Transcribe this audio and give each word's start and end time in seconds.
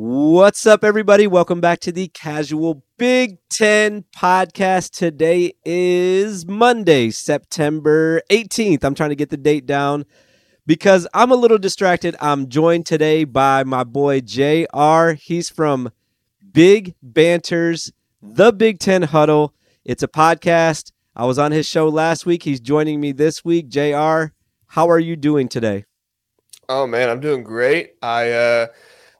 What's 0.00 0.64
up, 0.64 0.84
everybody? 0.84 1.26
Welcome 1.26 1.60
back 1.60 1.80
to 1.80 1.90
the 1.90 2.06
Casual 2.06 2.84
Big 2.98 3.38
Ten 3.50 4.04
podcast. 4.16 4.92
Today 4.92 5.54
is 5.64 6.46
Monday, 6.46 7.10
September 7.10 8.22
18th. 8.30 8.84
I'm 8.84 8.94
trying 8.94 9.08
to 9.08 9.16
get 9.16 9.30
the 9.30 9.36
date 9.36 9.66
down 9.66 10.04
because 10.68 11.08
I'm 11.12 11.32
a 11.32 11.34
little 11.34 11.58
distracted. 11.58 12.14
I'm 12.20 12.48
joined 12.48 12.86
today 12.86 13.24
by 13.24 13.64
my 13.64 13.82
boy 13.82 14.20
JR. 14.20 15.14
He's 15.20 15.50
from 15.50 15.90
Big 16.52 16.94
Banters, 17.02 17.90
the 18.22 18.52
Big 18.52 18.78
Ten 18.78 19.02
Huddle. 19.02 19.52
It's 19.84 20.04
a 20.04 20.08
podcast. 20.08 20.92
I 21.16 21.24
was 21.24 21.40
on 21.40 21.50
his 21.50 21.66
show 21.66 21.88
last 21.88 22.24
week. 22.24 22.44
He's 22.44 22.60
joining 22.60 23.00
me 23.00 23.10
this 23.10 23.44
week. 23.44 23.68
JR, 23.68 24.26
how 24.68 24.88
are 24.88 25.00
you 25.00 25.16
doing 25.16 25.48
today? 25.48 25.86
Oh, 26.68 26.86
man, 26.86 27.10
I'm 27.10 27.18
doing 27.18 27.42
great. 27.42 27.94
I, 28.00 28.30
uh, 28.30 28.66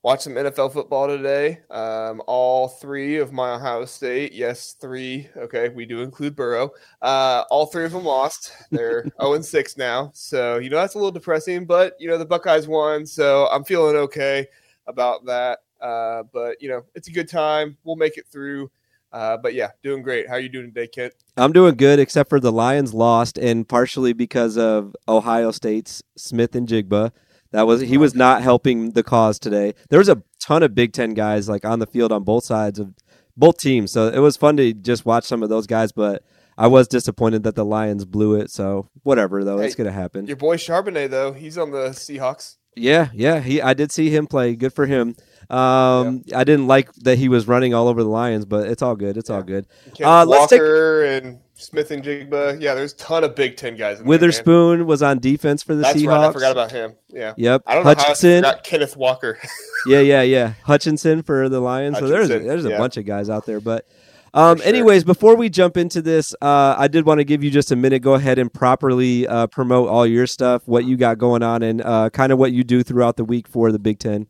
Watch 0.09 0.23
some 0.23 0.37
NFL 0.37 0.73
football 0.73 1.07
today. 1.07 1.59
Um, 1.69 2.23
all 2.27 2.67
three 2.67 3.19
of 3.19 3.31
my 3.31 3.57
Ohio 3.57 3.85
State, 3.85 4.33
yes, 4.33 4.75
three. 4.81 5.29
Okay, 5.37 5.69
we 5.69 5.85
do 5.85 6.01
include 6.01 6.35
Burrow. 6.35 6.71
Uh, 7.03 7.45
all 7.51 7.67
three 7.67 7.85
of 7.85 7.93
them 7.93 8.07
lost. 8.07 8.53
They're 8.71 9.05
0 9.21 9.33
and 9.35 9.45
6 9.45 9.77
now. 9.77 10.11
So, 10.15 10.57
you 10.61 10.71
know, 10.71 10.77
that's 10.77 10.95
a 10.95 10.97
little 10.97 11.13
depressing, 11.13 11.67
but, 11.67 11.93
you 12.01 12.09
know, 12.09 12.17
the 12.17 12.25
Buckeyes 12.25 12.67
won. 12.67 13.05
So 13.05 13.49
I'm 13.49 13.65
feeling 13.65 13.97
okay 13.97 14.47
about 14.87 15.27
that. 15.27 15.59
Uh, 15.79 16.23
but, 16.33 16.57
you 16.63 16.71
know, 16.71 16.87
it's 16.95 17.09
a 17.09 17.13
good 17.13 17.29
time. 17.29 17.77
We'll 17.85 17.97
make 17.97 18.17
it 18.17 18.27
through. 18.29 18.71
Uh, 19.13 19.37
but 19.37 19.53
yeah, 19.53 19.73
doing 19.83 20.01
great. 20.01 20.27
How 20.27 20.37
are 20.37 20.41
you 20.41 20.49
doing 20.49 20.73
today, 20.73 20.87
Kent? 20.87 21.13
I'm 21.37 21.53
doing 21.53 21.75
good, 21.75 21.99
except 21.99 22.31
for 22.31 22.41
the 22.41 22.51
Lions 22.51 22.95
lost, 22.95 23.37
and 23.37 23.69
partially 23.69 24.15
because 24.15 24.57
of 24.57 24.97
Ohio 25.07 25.51
State's 25.51 26.03
Smith-Njigba. 26.17 27.13
That 27.51 27.67
was 27.67 27.81
he 27.81 27.97
was 27.97 28.15
not 28.15 28.43
helping 28.43 28.93
the 28.93 29.03
cause 29.03 29.39
today. 29.39 29.75
There 29.89 29.99
was 29.99 30.09
a 30.09 30.23
ton 30.41 30.63
of 30.63 30.75
Big 30.75 30.93
Ten 30.93 31.15
guys 31.15 31.49
like 31.49 31.65
on 31.65 31.79
the 31.79 31.87
field 31.87 32.13
on 32.13 32.25
both 32.25 32.45
sides 32.45 32.79
of 32.79 32.95
both 33.37 33.59
teams, 33.59 33.91
so 33.91 34.09
it 34.09 34.19
was 34.19 34.37
fun 34.37 34.57
to 34.59 34.73
just 34.73 35.07
watch 35.07 35.25
some 35.25 35.43
of 35.43 35.49
those 35.49 35.67
guys. 35.67 35.93
But 35.93 36.23
I 36.59 36.67
was 36.67 36.89
disappointed 36.89 37.45
that 37.45 37.55
the 37.55 37.65
Lions 37.65 38.05
blew 38.05 38.35
it. 38.35 38.51
So 38.51 38.89
whatever 39.03 39.45
though, 39.45 39.59
hey, 39.59 39.67
it's 39.67 39.75
gonna 39.75 39.93
happen. 39.93 40.27
Your 40.27 40.37
boy 40.37 40.57
Charbonnet 40.57 41.11
though, 41.11 41.33
he's 41.33 41.57
on 41.57 41.71
the 41.71 41.91
Seahawks. 41.91 42.57
Yeah, 42.77 43.09
yeah, 43.15 43.41
he 43.41 43.63
I 43.63 43.75
did 43.75 43.91
see 43.93 44.11
him 44.11 44.27
play. 44.27 44.55
Good 44.55 44.75
for 44.75 44.87
him. 44.87 45.17
Um. 45.49 46.25
I 46.35 46.45
didn't 46.45 46.67
like 46.67 46.93
that 46.97 47.17
he 47.17 47.31
was 47.31 47.49
running 47.49 47.73
all 47.73 47.89
over 47.89 48.03
the 48.03 48.11
Lions, 48.11 48.45
but 48.45 48.69
it's 48.69 48.83
all 48.83 48.95
good. 48.95 49.17
It's 49.17 49.31
yeah. 49.31 49.37
all 49.37 49.43
good. 49.43 49.67
Uh, 50.03 50.25
let's 50.27 50.51
take 50.51 50.61
and 50.61 51.41
Smith-Njigba. 51.59 52.61
Yeah, 52.61 52.75
there's 52.75 52.93
a 52.93 52.97
ton 52.97 53.25
of 53.25 53.35
Big 53.35 53.57
Ten 53.57 53.77
guys. 53.77 54.01
Witherspoon 54.01 54.79
there, 54.79 54.87
was 54.87 55.03
on 55.03 55.19
defense 55.19 55.63
for 55.63 55.75
the 55.75 55.83
That's 55.83 55.99
Seahawks. 55.99 56.09
Right, 56.09 56.29
I 56.29 56.33
forgot 56.33 56.53
about 56.53 56.71
him. 56.71 56.95
Yeah. 57.09 57.35
Yep. 57.37 57.63
I 57.67 57.75
don't 57.75 57.85
Hutchinson. 57.85 58.43
know 58.43 58.49
how 58.49 58.55
I 58.55 58.61
Kenneth 58.61 58.97
Walker. 58.97 59.39
yeah, 59.87 59.99
yeah, 59.99 60.23
yeah. 60.23 60.55
Hutchinson 60.63 61.23
for 61.23 61.49
the 61.49 61.61
Lions. 61.61 61.97
Hutchinson, 61.97 62.23
so 62.23 62.29
there's 62.29 62.47
there's 62.47 62.65
a 62.65 62.71
yeah. 62.71 62.79
bunch 62.79 62.97
of 62.97 63.05
guys 63.05 63.29
out 63.29 63.45
there, 63.47 63.61
but. 63.61 63.87
Um, 64.35 64.59
sure. 64.59 64.67
Anyways, 64.67 65.05
before 65.05 65.37
we 65.37 65.49
jump 65.49 65.79
into 65.79 66.03
this, 66.03 66.35
uh, 66.43 66.77
I 66.79 66.87
did 66.87 67.07
want 67.07 67.19
to 67.19 67.25
give 67.25 67.43
you 67.43 67.51
just 67.51 67.73
a 67.73 67.77
minute. 67.77 68.03
Go 68.03 68.13
ahead 68.13 68.39
and 68.39 68.53
properly 68.53 69.27
uh, 69.27 69.47
promote 69.47 69.89
all 69.89 70.07
your 70.07 70.27
stuff, 70.27 70.69
what 70.69 70.85
you 70.85 70.99
got 70.99 71.17
going 71.17 71.43
on, 71.43 71.63
and 71.63 71.81
uh, 71.81 72.11
kind 72.11 72.31
of 72.31 72.39
what 72.39 72.53
you 72.53 72.63
do 72.63 72.83
throughout 72.83 73.17
the 73.17 73.25
week 73.25 73.49
for 73.49 73.73
the 73.73 73.79
Big 73.79 73.99
Ten. 73.99 74.27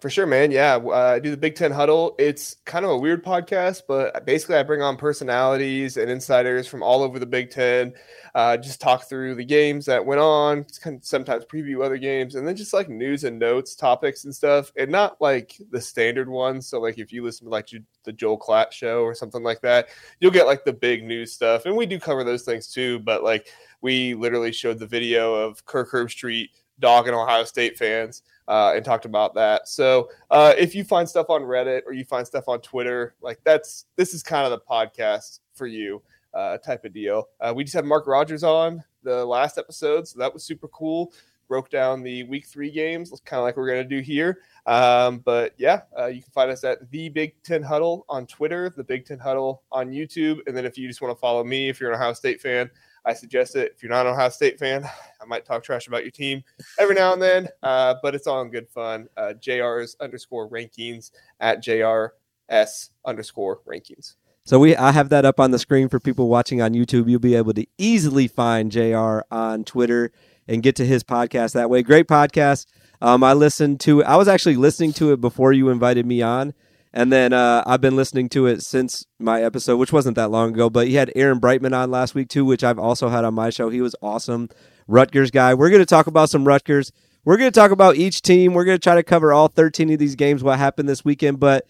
For 0.00 0.10
sure, 0.10 0.26
man. 0.26 0.50
Yeah, 0.50 0.74
uh, 0.76 1.14
I 1.14 1.18
do 1.20 1.30
the 1.30 1.38
Big 1.38 1.54
Ten 1.54 1.72
Huddle. 1.72 2.14
It's 2.18 2.56
kind 2.66 2.84
of 2.84 2.90
a 2.90 2.98
weird 2.98 3.24
podcast, 3.24 3.82
but 3.88 4.26
basically, 4.26 4.56
I 4.56 4.62
bring 4.62 4.82
on 4.82 4.98
personalities 4.98 5.96
and 5.96 6.10
insiders 6.10 6.66
from 6.66 6.82
all 6.82 7.02
over 7.02 7.18
the 7.18 7.24
Big 7.24 7.50
Ten. 7.50 7.94
Uh, 8.34 8.58
just 8.58 8.78
talk 8.78 9.08
through 9.08 9.36
the 9.36 9.44
games 9.44 9.86
that 9.86 10.04
went 10.04 10.20
on, 10.20 10.66
sometimes 11.00 11.46
preview 11.46 11.82
other 11.82 11.96
games, 11.96 12.34
and 12.34 12.46
then 12.46 12.54
just 12.54 12.74
like 12.74 12.90
news 12.90 13.24
and 13.24 13.38
notes, 13.38 13.74
topics 13.74 14.24
and 14.24 14.34
stuff, 14.34 14.70
and 14.76 14.90
not 14.90 15.18
like 15.18 15.56
the 15.70 15.80
standard 15.80 16.28
ones. 16.28 16.68
So, 16.68 16.78
like 16.78 16.98
if 16.98 17.10
you 17.10 17.24
listen 17.24 17.46
to 17.46 17.50
like 17.50 17.70
the 18.04 18.12
Joel 18.12 18.38
Klatt 18.38 18.72
show 18.72 19.00
or 19.00 19.14
something 19.14 19.42
like 19.42 19.62
that, 19.62 19.88
you'll 20.20 20.30
get 20.30 20.44
like 20.44 20.66
the 20.66 20.74
big 20.74 21.04
news 21.04 21.32
stuff, 21.32 21.64
and 21.64 21.74
we 21.74 21.86
do 21.86 21.98
cover 21.98 22.22
those 22.22 22.42
things 22.42 22.70
too. 22.70 22.98
But 22.98 23.22
like 23.22 23.46
we 23.80 24.12
literally 24.12 24.52
showed 24.52 24.78
the 24.78 24.86
video 24.86 25.34
of 25.34 25.64
Kirk 25.64 25.90
Herbstreit 25.90 26.50
dogging 26.80 27.14
Ohio 27.14 27.44
State 27.44 27.78
fans 27.78 28.20
uh, 28.48 28.72
and 28.74 28.84
talked 28.84 29.04
about 29.04 29.34
that. 29.34 29.68
So 29.68 30.10
uh, 30.30 30.54
if 30.56 30.74
you 30.74 30.84
find 30.84 31.08
stuff 31.08 31.30
on 31.30 31.42
Reddit 31.42 31.82
or 31.86 31.92
you 31.92 32.04
find 32.04 32.26
stuff 32.26 32.48
on 32.48 32.60
Twitter, 32.60 33.14
like 33.20 33.40
that's 33.44 33.86
this 33.96 34.14
is 34.14 34.22
kind 34.22 34.44
of 34.44 34.50
the 34.50 34.60
podcast 34.60 35.40
for 35.54 35.66
you 35.66 36.02
uh, 36.34 36.58
type 36.58 36.84
of 36.84 36.92
deal. 36.92 37.28
Uh, 37.40 37.52
we 37.54 37.64
just 37.64 37.74
had 37.74 37.84
Mark 37.84 38.06
Rogers 38.06 38.44
on 38.44 38.82
the 39.02 39.24
last 39.24 39.58
episode, 39.58 40.06
so 40.06 40.18
that 40.18 40.32
was 40.32 40.44
super 40.44 40.68
cool. 40.68 41.12
Broke 41.48 41.70
down 41.70 42.02
the 42.02 42.24
week 42.24 42.44
three 42.46 42.72
games, 42.72 43.12
kind 43.24 43.38
of 43.38 43.44
like 43.44 43.56
we're 43.56 43.68
going 43.68 43.88
to 43.88 43.88
do 43.88 44.02
here. 44.02 44.40
Um, 44.66 45.18
but 45.18 45.54
yeah, 45.56 45.82
uh, 45.96 46.06
you 46.06 46.20
can 46.20 46.32
find 46.32 46.50
us 46.50 46.64
at 46.64 46.90
the 46.90 47.08
Big 47.08 47.40
Ten 47.44 47.62
Huddle 47.62 48.04
on 48.08 48.26
Twitter, 48.26 48.72
the 48.76 48.82
Big 48.82 49.06
Ten 49.06 49.18
Huddle 49.18 49.62
on 49.70 49.90
YouTube, 49.90 50.40
and 50.48 50.56
then 50.56 50.66
if 50.66 50.76
you 50.76 50.88
just 50.88 51.00
want 51.00 51.16
to 51.16 51.20
follow 51.20 51.44
me, 51.44 51.68
if 51.68 51.78
you're 51.78 51.90
an 51.90 51.96
Ohio 51.96 52.14
State 52.14 52.40
fan, 52.40 52.68
I 53.06 53.14
suggest 53.14 53.54
it. 53.54 53.72
If 53.74 53.82
you're 53.82 53.90
not 53.90 54.06
an 54.06 54.12
Ohio 54.12 54.28
State 54.28 54.58
fan, 54.58 54.84
I 55.20 55.24
might 55.24 55.44
talk 55.44 55.62
trash 55.62 55.86
about 55.86 56.02
your 56.02 56.10
team 56.10 56.42
every 56.78 56.94
now 56.94 57.12
and 57.12 57.22
then, 57.22 57.48
uh, 57.62 57.94
but 58.02 58.14
it's 58.14 58.26
all 58.26 58.42
in 58.42 58.50
good 58.50 58.68
fun. 58.68 59.08
Uh, 59.16 59.32
JR's 59.40 59.96
underscore 60.00 60.50
rankings 60.50 61.12
at 61.40 61.62
JRS 61.62 62.90
underscore 63.06 63.60
rankings. 63.66 64.16
So 64.44 64.58
we 64.60 64.76
I 64.76 64.92
have 64.92 65.08
that 65.08 65.24
up 65.24 65.40
on 65.40 65.50
the 65.50 65.58
screen 65.58 65.88
for 65.88 65.98
people 65.98 66.28
watching 66.28 66.62
on 66.62 66.72
YouTube. 66.72 67.08
You'll 67.08 67.18
be 67.18 67.34
able 67.34 67.54
to 67.54 67.66
easily 67.78 68.28
find 68.28 68.70
JR 68.70 69.20
on 69.30 69.64
Twitter 69.64 70.12
and 70.46 70.62
get 70.62 70.76
to 70.76 70.86
his 70.86 71.02
podcast 71.02 71.52
that 71.54 71.70
way. 71.70 71.82
Great 71.82 72.06
podcast. 72.06 72.66
Um, 73.00 73.24
I 73.24 73.32
listened 73.32 73.80
to 73.80 74.04
I 74.04 74.16
was 74.16 74.28
actually 74.28 74.56
listening 74.56 74.92
to 74.94 75.12
it 75.12 75.20
before 75.20 75.52
you 75.52 75.68
invited 75.68 76.06
me 76.06 76.22
on. 76.22 76.54
And 76.96 77.12
then 77.12 77.34
uh, 77.34 77.62
I've 77.66 77.82
been 77.82 77.94
listening 77.94 78.30
to 78.30 78.46
it 78.46 78.62
since 78.62 79.04
my 79.18 79.42
episode, 79.42 79.76
which 79.76 79.92
wasn't 79.92 80.16
that 80.16 80.30
long 80.30 80.54
ago. 80.54 80.70
But 80.70 80.88
he 80.88 80.94
had 80.94 81.12
Aaron 81.14 81.38
Breitman 81.38 81.76
on 81.76 81.90
last 81.90 82.14
week 82.14 82.30
too, 82.30 82.42
which 82.42 82.64
I've 82.64 82.78
also 82.78 83.10
had 83.10 83.22
on 83.22 83.34
my 83.34 83.50
show. 83.50 83.68
He 83.68 83.82
was 83.82 83.94
awesome. 84.00 84.48
Rutgers 84.88 85.30
guy. 85.30 85.52
We're 85.52 85.68
going 85.68 85.82
to 85.82 85.86
talk 85.86 86.06
about 86.06 86.30
some 86.30 86.46
Rutgers. 86.46 86.92
We're 87.22 87.36
going 87.36 87.52
to 87.52 87.60
talk 87.60 87.70
about 87.70 87.96
each 87.96 88.22
team. 88.22 88.54
We're 88.54 88.64
going 88.64 88.78
to 88.78 88.82
try 88.82 88.94
to 88.94 89.02
cover 89.02 89.30
all 89.30 89.48
13 89.48 89.92
of 89.92 89.98
these 89.98 90.14
games, 90.14 90.42
what 90.42 90.58
happened 90.58 90.88
this 90.88 91.04
weekend. 91.04 91.38
But 91.38 91.68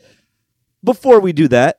before 0.85 1.19
we 1.19 1.33
do 1.33 1.49
that, 1.49 1.79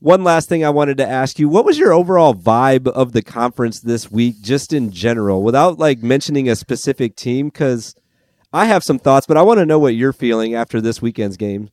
one 0.00 0.24
last 0.24 0.48
thing 0.48 0.64
I 0.64 0.70
wanted 0.70 0.96
to 0.96 1.06
ask 1.06 1.38
you 1.38 1.48
what 1.48 1.64
was 1.64 1.78
your 1.78 1.92
overall 1.92 2.34
vibe 2.34 2.88
of 2.88 3.12
the 3.12 3.22
conference 3.22 3.78
this 3.78 4.10
week, 4.10 4.42
just 4.42 4.72
in 4.72 4.90
general, 4.90 5.44
without 5.44 5.78
like 5.78 6.02
mentioning 6.02 6.48
a 6.48 6.56
specific 6.56 7.14
team? 7.14 7.50
Because 7.50 7.94
I 8.52 8.64
have 8.64 8.82
some 8.82 8.98
thoughts, 8.98 9.28
but 9.28 9.36
I 9.36 9.42
want 9.42 9.58
to 9.58 9.66
know 9.66 9.78
what 9.78 9.94
you're 9.94 10.12
feeling 10.12 10.56
after 10.56 10.80
this 10.80 11.00
weekend's 11.00 11.36
game 11.36 11.70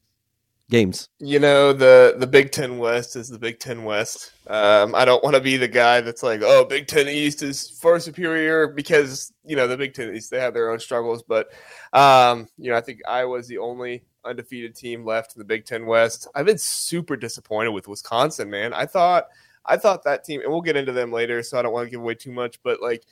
games. 0.69 1.09
You 1.19 1.39
know 1.39 1.73
the 1.73 2.15
the 2.17 2.27
Big 2.27 2.51
Ten 2.51 2.77
West 2.77 3.15
is 3.15 3.29
the 3.29 3.39
Big 3.39 3.59
Ten 3.59 3.83
West. 3.83 4.33
Um, 4.47 4.95
I 4.95 5.05
don't 5.05 5.23
want 5.23 5.35
to 5.35 5.41
be 5.41 5.57
the 5.57 5.67
guy 5.67 6.01
that's 6.01 6.23
like, 6.23 6.41
oh, 6.43 6.65
Big 6.65 6.87
Ten 6.87 7.07
East 7.07 7.41
is 7.41 7.69
far 7.69 7.99
superior 7.99 8.67
because 8.67 9.33
you 9.45 9.55
know 9.55 9.67
the 9.67 9.77
Big 9.77 9.93
Ten 9.93 10.13
East 10.15 10.31
they 10.31 10.39
have 10.39 10.53
their 10.53 10.71
own 10.71 10.79
struggles. 10.79 11.23
But 11.23 11.49
um, 11.93 12.47
you 12.57 12.71
know, 12.71 12.77
I 12.77 12.81
think 12.81 13.01
I 13.07 13.25
was 13.25 13.47
the 13.47 13.57
only 13.57 14.03
undefeated 14.25 14.75
team 14.75 15.05
left 15.05 15.35
in 15.35 15.39
the 15.39 15.45
Big 15.45 15.65
Ten 15.65 15.85
West. 15.85 16.27
I've 16.35 16.45
been 16.45 16.57
super 16.57 17.15
disappointed 17.15 17.71
with 17.71 17.87
Wisconsin, 17.87 18.49
man. 18.49 18.73
I 18.73 18.85
thought 18.85 19.25
I 19.65 19.77
thought 19.77 20.03
that 20.03 20.23
team, 20.23 20.41
and 20.41 20.51
we'll 20.51 20.61
get 20.61 20.77
into 20.77 20.91
them 20.91 21.11
later, 21.11 21.43
so 21.43 21.57
I 21.57 21.61
don't 21.61 21.73
want 21.73 21.87
to 21.87 21.91
give 21.91 22.01
away 22.01 22.15
too 22.15 22.31
much. 22.31 22.61
But 22.63 22.81
like, 22.81 23.03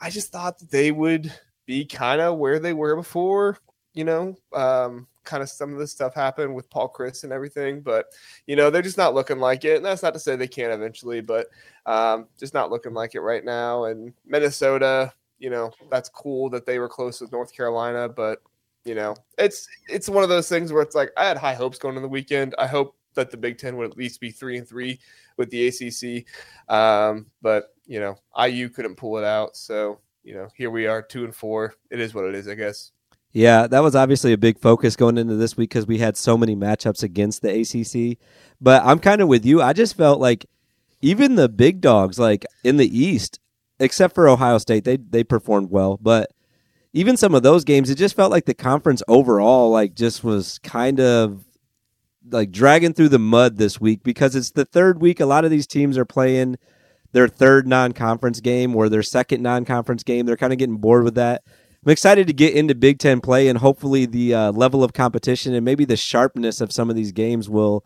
I 0.00 0.10
just 0.10 0.32
thought 0.32 0.58
that 0.58 0.70
they 0.70 0.92
would 0.92 1.32
be 1.64 1.84
kind 1.84 2.20
of 2.20 2.38
where 2.38 2.58
they 2.58 2.72
were 2.72 2.96
before. 2.96 3.58
You 3.94 4.04
know, 4.04 4.36
um, 4.52 5.06
kind 5.26 5.42
of 5.42 5.50
some 5.50 5.72
of 5.72 5.78
this 5.78 5.92
stuff 5.92 6.14
happen 6.14 6.54
with 6.54 6.70
Paul 6.70 6.92
Chryst 6.92 7.24
and 7.24 7.32
everything, 7.32 7.80
but 7.80 8.06
you 8.46 8.56
know 8.56 8.70
they're 8.70 8.82
just 8.82 8.96
not 8.96 9.14
looking 9.14 9.38
like 9.38 9.64
it. 9.64 9.76
And 9.76 9.84
that's 9.84 10.02
not 10.02 10.14
to 10.14 10.20
say 10.20 10.36
they 10.36 10.48
can't 10.48 10.72
eventually, 10.72 11.20
but 11.20 11.48
um, 11.84 12.26
just 12.38 12.54
not 12.54 12.70
looking 12.70 12.94
like 12.94 13.14
it 13.14 13.20
right 13.20 13.44
now. 13.44 13.84
And 13.84 14.14
Minnesota, 14.24 15.12
you 15.38 15.50
know, 15.50 15.70
that's 15.90 16.08
cool 16.08 16.48
that 16.50 16.64
they 16.64 16.78
were 16.78 16.88
close 16.88 17.20
with 17.20 17.32
North 17.32 17.54
Carolina, 17.54 18.08
but 18.08 18.40
you 18.84 18.94
know, 18.94 19.14
it's 19.36 19.68
it's 19.88 20.08
one 20.08 20.22
of 20.22 20.28
those 20.30 20.48
things 20.48 20.72
where 20.72 20.82
it's 20.82 20.94
like 20.94 21.10
I 21.16 21.26
had 21.26 21.36
high 21.36 21.54
hopes 21.54 21.78
going 21.78 21.96
into 21.96 22.06
the 22.06 22.08
weekend. 22.08 22.54
I 22.58 22.66
hope 22.66 22.96
that 23.14 23.30
the 23.30 23.36
Big 23.36 23.58
Ten 23.58 23.76
would 23.76 23.90
at 23.90 23.96
least 23.96 24.20
be 24.20 24.30
three 24.30 24.58
and 24.58 24.68
three 24.68 25.00
with 25.36 25.50
the 25.50 25.66
ACC, 25.68 26.24
um, 26.72 27.26
but 27.42 27.74
you 27.86 28.00
know, 28.00 28.16
IU 28.40 28.68
couldn't 28.68 28.96
pull 28.96 29.18
it 29.18 29.24
out, 29.24 29.56
so 29.56 30.00
you 30.22 30.34
know, 30.34 30.48
here 30.56 30.70
we 30.70 30.86
are, 30.86 31.00
two 31.02 31.24
and 31.24 31.34
four. 31.34 31.74
It 31.90 32.00
is 32.00 32.12
what 32.12 32.24
it 32.24 32.34
is, 32.34 32.48
I 32.48 32.54
guess. 32.54 32.90
Yeah, 33.36 33.66
that 33.66 33.80
was 33.80 33.94
obviously 33.94 34.32
a 34.32 34.38
big 34.38 34.58
focus 34.58 34.96
going 34.96 35.18
into 35.18 35.34
this 35.34 35.58
week 35.58 35.68
because 35.68 35.86
we 35.86 35.98
had 35.98 36.16
so 36.16 36.38
many 36.38 36.56
matchups 36.56 37.02
against 37.02 37.42
the 37.42 37.50
ACC. 37.50 38.16
But 38.62 38.82
I'm 38.82 38.98
kind 38.98 39.20
of 39.20 39.28
with 39.28 39.44
you. 39.44 39.60
I 39.60 39.74
just 39.74 39.94
felt 39.94 40.20
like 40.20 40.46
even 41.02 41.34
the 41.34 41.50
big 41.50 41.82
dogs, 41.82 42.18
like 42.18 42.46
in 42.64 42.78
the 42.78 42.98
East, 42.98 43.38
except 43.78 44.14
for 44.14 44.26
Ohio 44.26 44.56
State, 44.56 44.84
they 44.84 44.96
they 44.96 45.22
performed 45.22 45.70
well. 45.70 45.98
But 46.00 46.30
even 46.94 47.18
some 47.18 47.34
of 47.34 47.42
those 47.42 47.62
games, 47.62 47.90
it 47.90 47.96
just 47.96 48.16
felt 48.16 48.30
like 48.30 48.46
the 48.46 48.54
conference 48.54 49.02
overall, 49.06 49.68
like 49.68 49.94
just 49.94 50.24
was 50.24 50.58
kind 50.60 50.98
of 50.98 51.44
like 52.30 52.50
dragging 52.50 52.94
through 52.94 53.10
the 53.10 53.18
mud 53.18 53.58
this 53.58 53.78
week 53.78 54.02
because 54.02 54.34
it's 54.34 54.52
the 54.52 54.64
third 54.64 55.02
week. 55.02 55.20
A 55.20 55.26
lot 55.26 55.44
of 55.44 55.50
these 55.50 55.66
teams 55.66 55.98
are 55.98 56.06
playing 56.06 56.56
their 57.12 57.28
third 57.28 57.68
non-conference 57.68 58.40
game 58.40 58.74
or 58.74 58.88
their 58.88 59.02
second 59.02 59.42
non-conference 59.42 60.04
game. 60.04 60.24
They're 60.24 60.38
kind 60.38 60.54
of 60.54 60.58
getting 60.58 60.78
bored 60.78 61.04
with 61.04 61.16
that. 61.16 61.42
I'm 61.84 61.92
excited 61.92 62.26
to 62.26 62.32
get 62.32 62.54
into 62.54 62.74
Big 62.74 62.98
Ten 62.98 63.20
play, 63.20 63.48
and 63.48 63.58
hopefully 63.58 64.06
the 64.06 64.34
uh, 64.34 64.52
level 64.52 64.82
of 64.82 64.92
competition 64.92 65.54
and 65.54 65.64
maybe 65.64 65.84
the 65.84 65.96
sharpness 65.96 66.60
of 66.60 66.72
some 66.72 66.90
of 66.90 66.96
these 66.96 67.12
games 67.12 67.48
will 67.48 67.84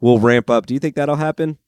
will 0.00 0.18
ramp 0.18 0.50
up. 0.50 0.66
Do 0.66 0.74
you 0.74 0.80
think 0.80 0.96
that'll 0.96 1.16
happen? 1.16 1.58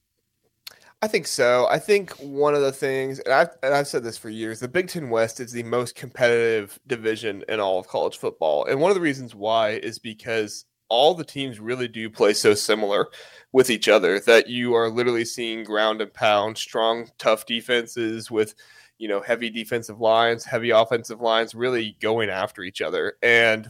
I 1.02 1.06
think 1.06 1.26
so. 1.26 1.66
I 1.68 1.78
think 1.78 2.12
one 2.12 2.54
of 2.54 2.62
the 2.62 2.72
things, 2.72 3.18
and 3.20 3.34
I've, 3.34 3.50
and 3.62 3.74
I've 3.74 3.86
said 3.86 4.02
this 4.02 4.16
for 4.16 4.30
years, 4.30 4.60
the 4.60 4.68
Big 4.68 4.88
Ten 4.88 5.10
West 5.10 5.38
is 5.38 5.52
the 5.52 5.62
most 5.62 5.94
competitive 5.94 6.80
division 6.86 7.44
in 7.48 7.60
all 7.60 7.78
of 7.78 7.86
college 7.86 8.16
football. 8.16 8.64
And 8.64 8.80
one 8.80 8.90
of 8.90 8.94
the 8.94 9.02
reasons 9.02 9.34
why 9.34 9.72
is 9.72 9.98
because 9.98 10.64
all 10.88 11.14
the 11.14 11.24
teams 11.24 11.60
really 11.60 11.88
do 11.88 12.08
play 12.08 12.32
so 12.32 12.54
similar 12.54 13.08
with 13.52 13.68
each 13.68 13.86
other 13.86 14.18
that 14.20 14.48
you 14.48 14.74
are 14.74 14.88
literally 14.88 15.26
seeing 15.26 15.62
ground 15.62 16.00
and 16.00 16.12
pound, 16.14 16.56
strong, 16.56 17.10
tough 17.18 17.44
defenses 17.44 18.30
with, 18.30 18.54
you 18.98 19.08
know, 19.08 19.20
heavy 19.20 19.50
defensive 19.50 20.00
lines, 20.00 20.44
heavy 20.44 20.70
offensive 20.70 21.20
lines 21.20 21.54
really 21.54 21.96
going 22.00 22.30
after 22.30 22.62
each 22.62 22.80
other. 22.80 23.14
And, 23.22 23.68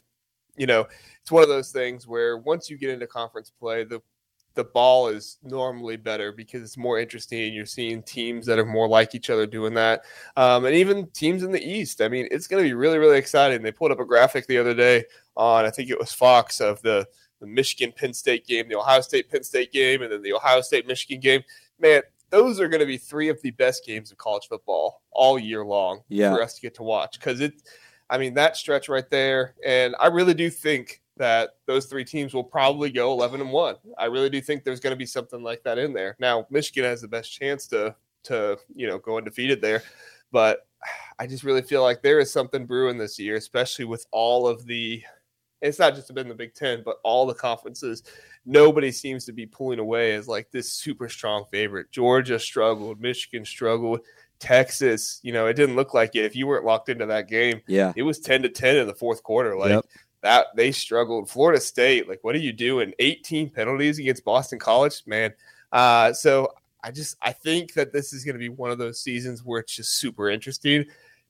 you 0.56 0.66
know, 0.66 0.86
it's 1.22 1.32
one 1.32 1.42
of 1.42 1.48
those 1.48 1.72
things 1.72 2.06
where 2.06 2.36
once 2.38 2.68
you 2.68 2.76
get 2.76 2.90
into 2.90 3.06
conference 3.06 3.50
play, 3.50 3.84
the 3.84 4.00
the 4.54 4.64
ball 4.64 5.08
is 5.08 5.38
normally 5.42 5.96
better 5.96 6.30
because 6.30 6.62
it's 6.62 6.76
more 6.76 6.98
interesting. 6.98 7.40
and 7.42 7.54
You're 7.54 7.66
seeing 7.66 8.02
teams 8.02 8.46
that 8.46 8.58
are 8.58 8.64
more 8.64 8.88
like 8.88 9.14
each 9.14 9.28
other 9.28 9.46
doing 9.46 9.74
that, 9.74 10.04
um, 10.36 10.64
and 10.64 10.74
even 10.74 11.08
teams 11.08 11.42
in 11.42 11.50
the 11.50 11.62
East. 11.62 12.00
I 12.00 12.08
mean, 12.08 12.28
it's 12.30 12.46
going 12.46 12.62
to 12.62 12.68
be 12.68 12.74
really, 12.74 12.98
really 12.98 13.18
exciting. 13.18 13.62
They 13.62 13.72
pulled 13.72 13.90
up 13.90 14.00
a 14.00 14.04
graphic 14.04 14.46
the 14.46 14.58
other 14.58 14.74
day 14.74 15.04
on 15.36 15.64
I 15.64 15.70
think 15.70 15.90
it 15.90 15.98
was 15.98 16.12
Fox 16.12 16.60
of 16.60 16.80
the 16.82 17.06
the 17.40 17.46
Michigan 17.46 17.92
Penn 17.96 18.14
State 18.14 18.46
game, 18.46 18.68
the 18.68 18.78
Ohio 18.78 19.00
State 19.00 19.28
Penn 19.30 19.42
State 19.42 19.72
game, 19.72 20.02
and 20.02 20.12
then 20.12 20.22
the 20.22 20.32
Ohio 20.32 20.60
State 20.60 20.86
Michigan 20.86 21.20
game. 21.20 21.42
Man, 21.80 22.02
those 22.34 22.58
are 22.58 22.66
going 22.66 22.80
to 22.80 22.86
be 22.86 22.98
three 22.98 23.28
of 23.28 23.40
the 23.42 23.52
best 23.52 23.86
games 23.86 24.10
of 24.10 24.18
college 24.18 24.48
football 24.48 25.02
all 25.12 25.38
year 25.38 25.64
long 25.64 26.00
yeah. 26.08 26.34
for 26.34 26.42
us 26.42 26.54
to 26.54 26.60
get 26.60 26.74
to 26.74 26.82
watch 26.82 27.18
because 27.18 27.40
it. 27.40 27.62
I 28.10 28.18
mean, 28.18 28.34
that 28.34 28.56
stretch 28.56 28.88
right 28.88 29.08
there, 29.08 29.54
and 29.64 29.94
I 29.98 30.08
really 30.08 30.34
do 30.34 30.50
think 30.50 31.00
that 31.16 31.50
those 31.66 31.86
three 31.86 32.04
teams 32.04 32.34
will 32.34 32.44
probably 32.44 32.90
go 32.90 33.12
11 33.12 33.40
and 33.40 33.50
1. 33.50 33.76
I 33.98 34.06
really 34.06 34.28
do 34.28 34.40
think 34.40 34.62
there's 34.62 34.80
going 34.80 34.90
to 34.90 34.96
be 34.96 35.06
something 35.06 35.42
like 35.42 35.62
that 35.62 35.78
in 35.78 35.94
there. 35.94 36.16
Now, 36.18 36.46
Michigan 36.50 36.84
has 36.84 37.00
the 37.00 37.08
best 37.08 37.32
chance 37.32 37.66
to 37.68 37.94
to, 38.24 38.58
you 38.74 38.88
know, 38.88 38.98
go 38.98 39.16
undefeated 39.16 39.60
there, 39.60 39.82
but 40.32 40.66
I 41.18 41.26
just 41.26 41.44
really 41.44 41.62
feel 41.62 41.82
like 41.82 42.02
there 42.02 42.18
is 42.18 42.32
something 42.32 42.66
brewing 42.66 42.98
this 42.98 43.18
year, 43.18 43.36
especially 43.36 43.84
with 43.84 44.04
all 44.10 44.48
of 44.48 44.66
the 44.66 45.02
it's 45.62 45.78
not 45.78 45.94
just 45.94 46.12
been 46.14 46.28
the 46.28 46.34
Big 46.34 46.54
10, 46.54 46.82
but 46.84 46.98
all 47.04 47.26
the 47.26 47.34
conferences. 47.34 48.02
Nobody 48.46 48.92
seems 48.92 49.24
to 49.26 49.32
be 49.32 49.46
pulling 49.46 49.78
away 49.78 50.14
as 50.14 50.28
like 50.28 50.50
this 50.50 50.72
super 50.72 51.08
strong 51.08 51.44
favorite. 51.50 51.90
Georgia 51.90 52.38
struggled, 52.38 53.00
Michigan 53.00 53.44
struggled, 53.44 54.00
Texas, 54.38 55.20
you 55.22 55.32
know, 55.32 55.46
it 55.46 55.54
didn't 55.54 55.76
look 55.76 55.94
like 55.94 56.14
it 56.14 56.24
if 56.24 56.36
you 56.36 56.46
weren't 56.46 56.64
locked 56.64 56.88
into 56.90 57.06
that 57.06 57.28
game. 57.28 57.62
Yeah. 57.66 57.92
It 57.96 58.02
was 58.02 58.18
10 58.18 58.42
to 58.42 58.48
10 58.48 58.76
in 58.76 58.86
the 58.86 58.94
fourth 58.94 59.22
quarter. 59.22 59.56
Like 59.56 59.70
Yep. 59.70 59.86
that 60.22 60.46
they 60.56 60.72
struggled. 60.72 61.30
Florida 61.30 61.60
State, 61.60 62.08
like, 62.08 62.22
what 62.22 62.34
are 62.34 62.38
you 62.40 62.52
doing? 62.52 62.92
18 62.98 63.50
penalties 63.50 63.98
against 63.98 64.24
Boston 64.24 64.58
College, 64.58 65.02
man. 65.06 65.32
Uh, 65.72 66.12
so 66.12 66.52
I 66.82 66.90
just 66.90 67.16
I 67.22 67.32
think 67.32 67.72
that 67.74 67.92
this 67.92 68.12
is 68.12 68.24
going 68.24 68.34
to 68.34 68.38
be 68.38 68.50
one 68.50 68.70
of 68.70 68.76
those 68.78 69.00
seasons 69.00 69.42
where 69.42 69.60
it's 69.60 69.74
just 69.74 69.98
super 69.98 70.28
interesting, 70.28 70.84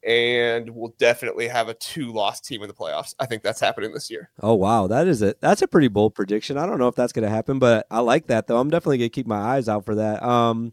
and 0.06 0.70
we'll 0.70 0.94
definitely 0.98 1.48
have 1.48 1.68
a 1.68 1.74
two 1.74 2.12
loss 2.12 2.40
team 2.40 2.62
in 2.62 2.68
the 2.68 2.74
playoffs. 2.74 3.14
I 3.18 3.26
think 3.26 3.42
that's 3.42 3.60
happening 3.60 3.92
this 3.92 4.10
year. 4.10 4.30
Oh 4.42 4.54
wow, 4.54 4.86
that 4.86 5.06
is 5.06 5.22
it. 5.22 5.40
That's 5.40 5.62
a 5.62 5.68
pretty 5.68 5.88
bold 5.88 6.14
prediction. 6.14 6.58
I 6.58 6.66
don't 6.66 6.78
know 6.78 6.88
if 6.88 6.94
that's 6.94 7.12
going 7.12 7.24
to 7.24 7.30
happen, 7.30 7.58
but 7.58 7.86
I 7.90 8.00
like 8.00 8.26
that 8.26 8.46
though. 8.46 8.58
I'm 8.58 8.70
definitely 8.70 8.98
going 8.98 9.10
to 9.10 9.14
keep 9.14 9.26
my 9.26 9.40
eyes 9.40 9.68
out 9.68 9.84
for 9.84 9.94
that. 9.96 10.22
Um, 10.22 10.72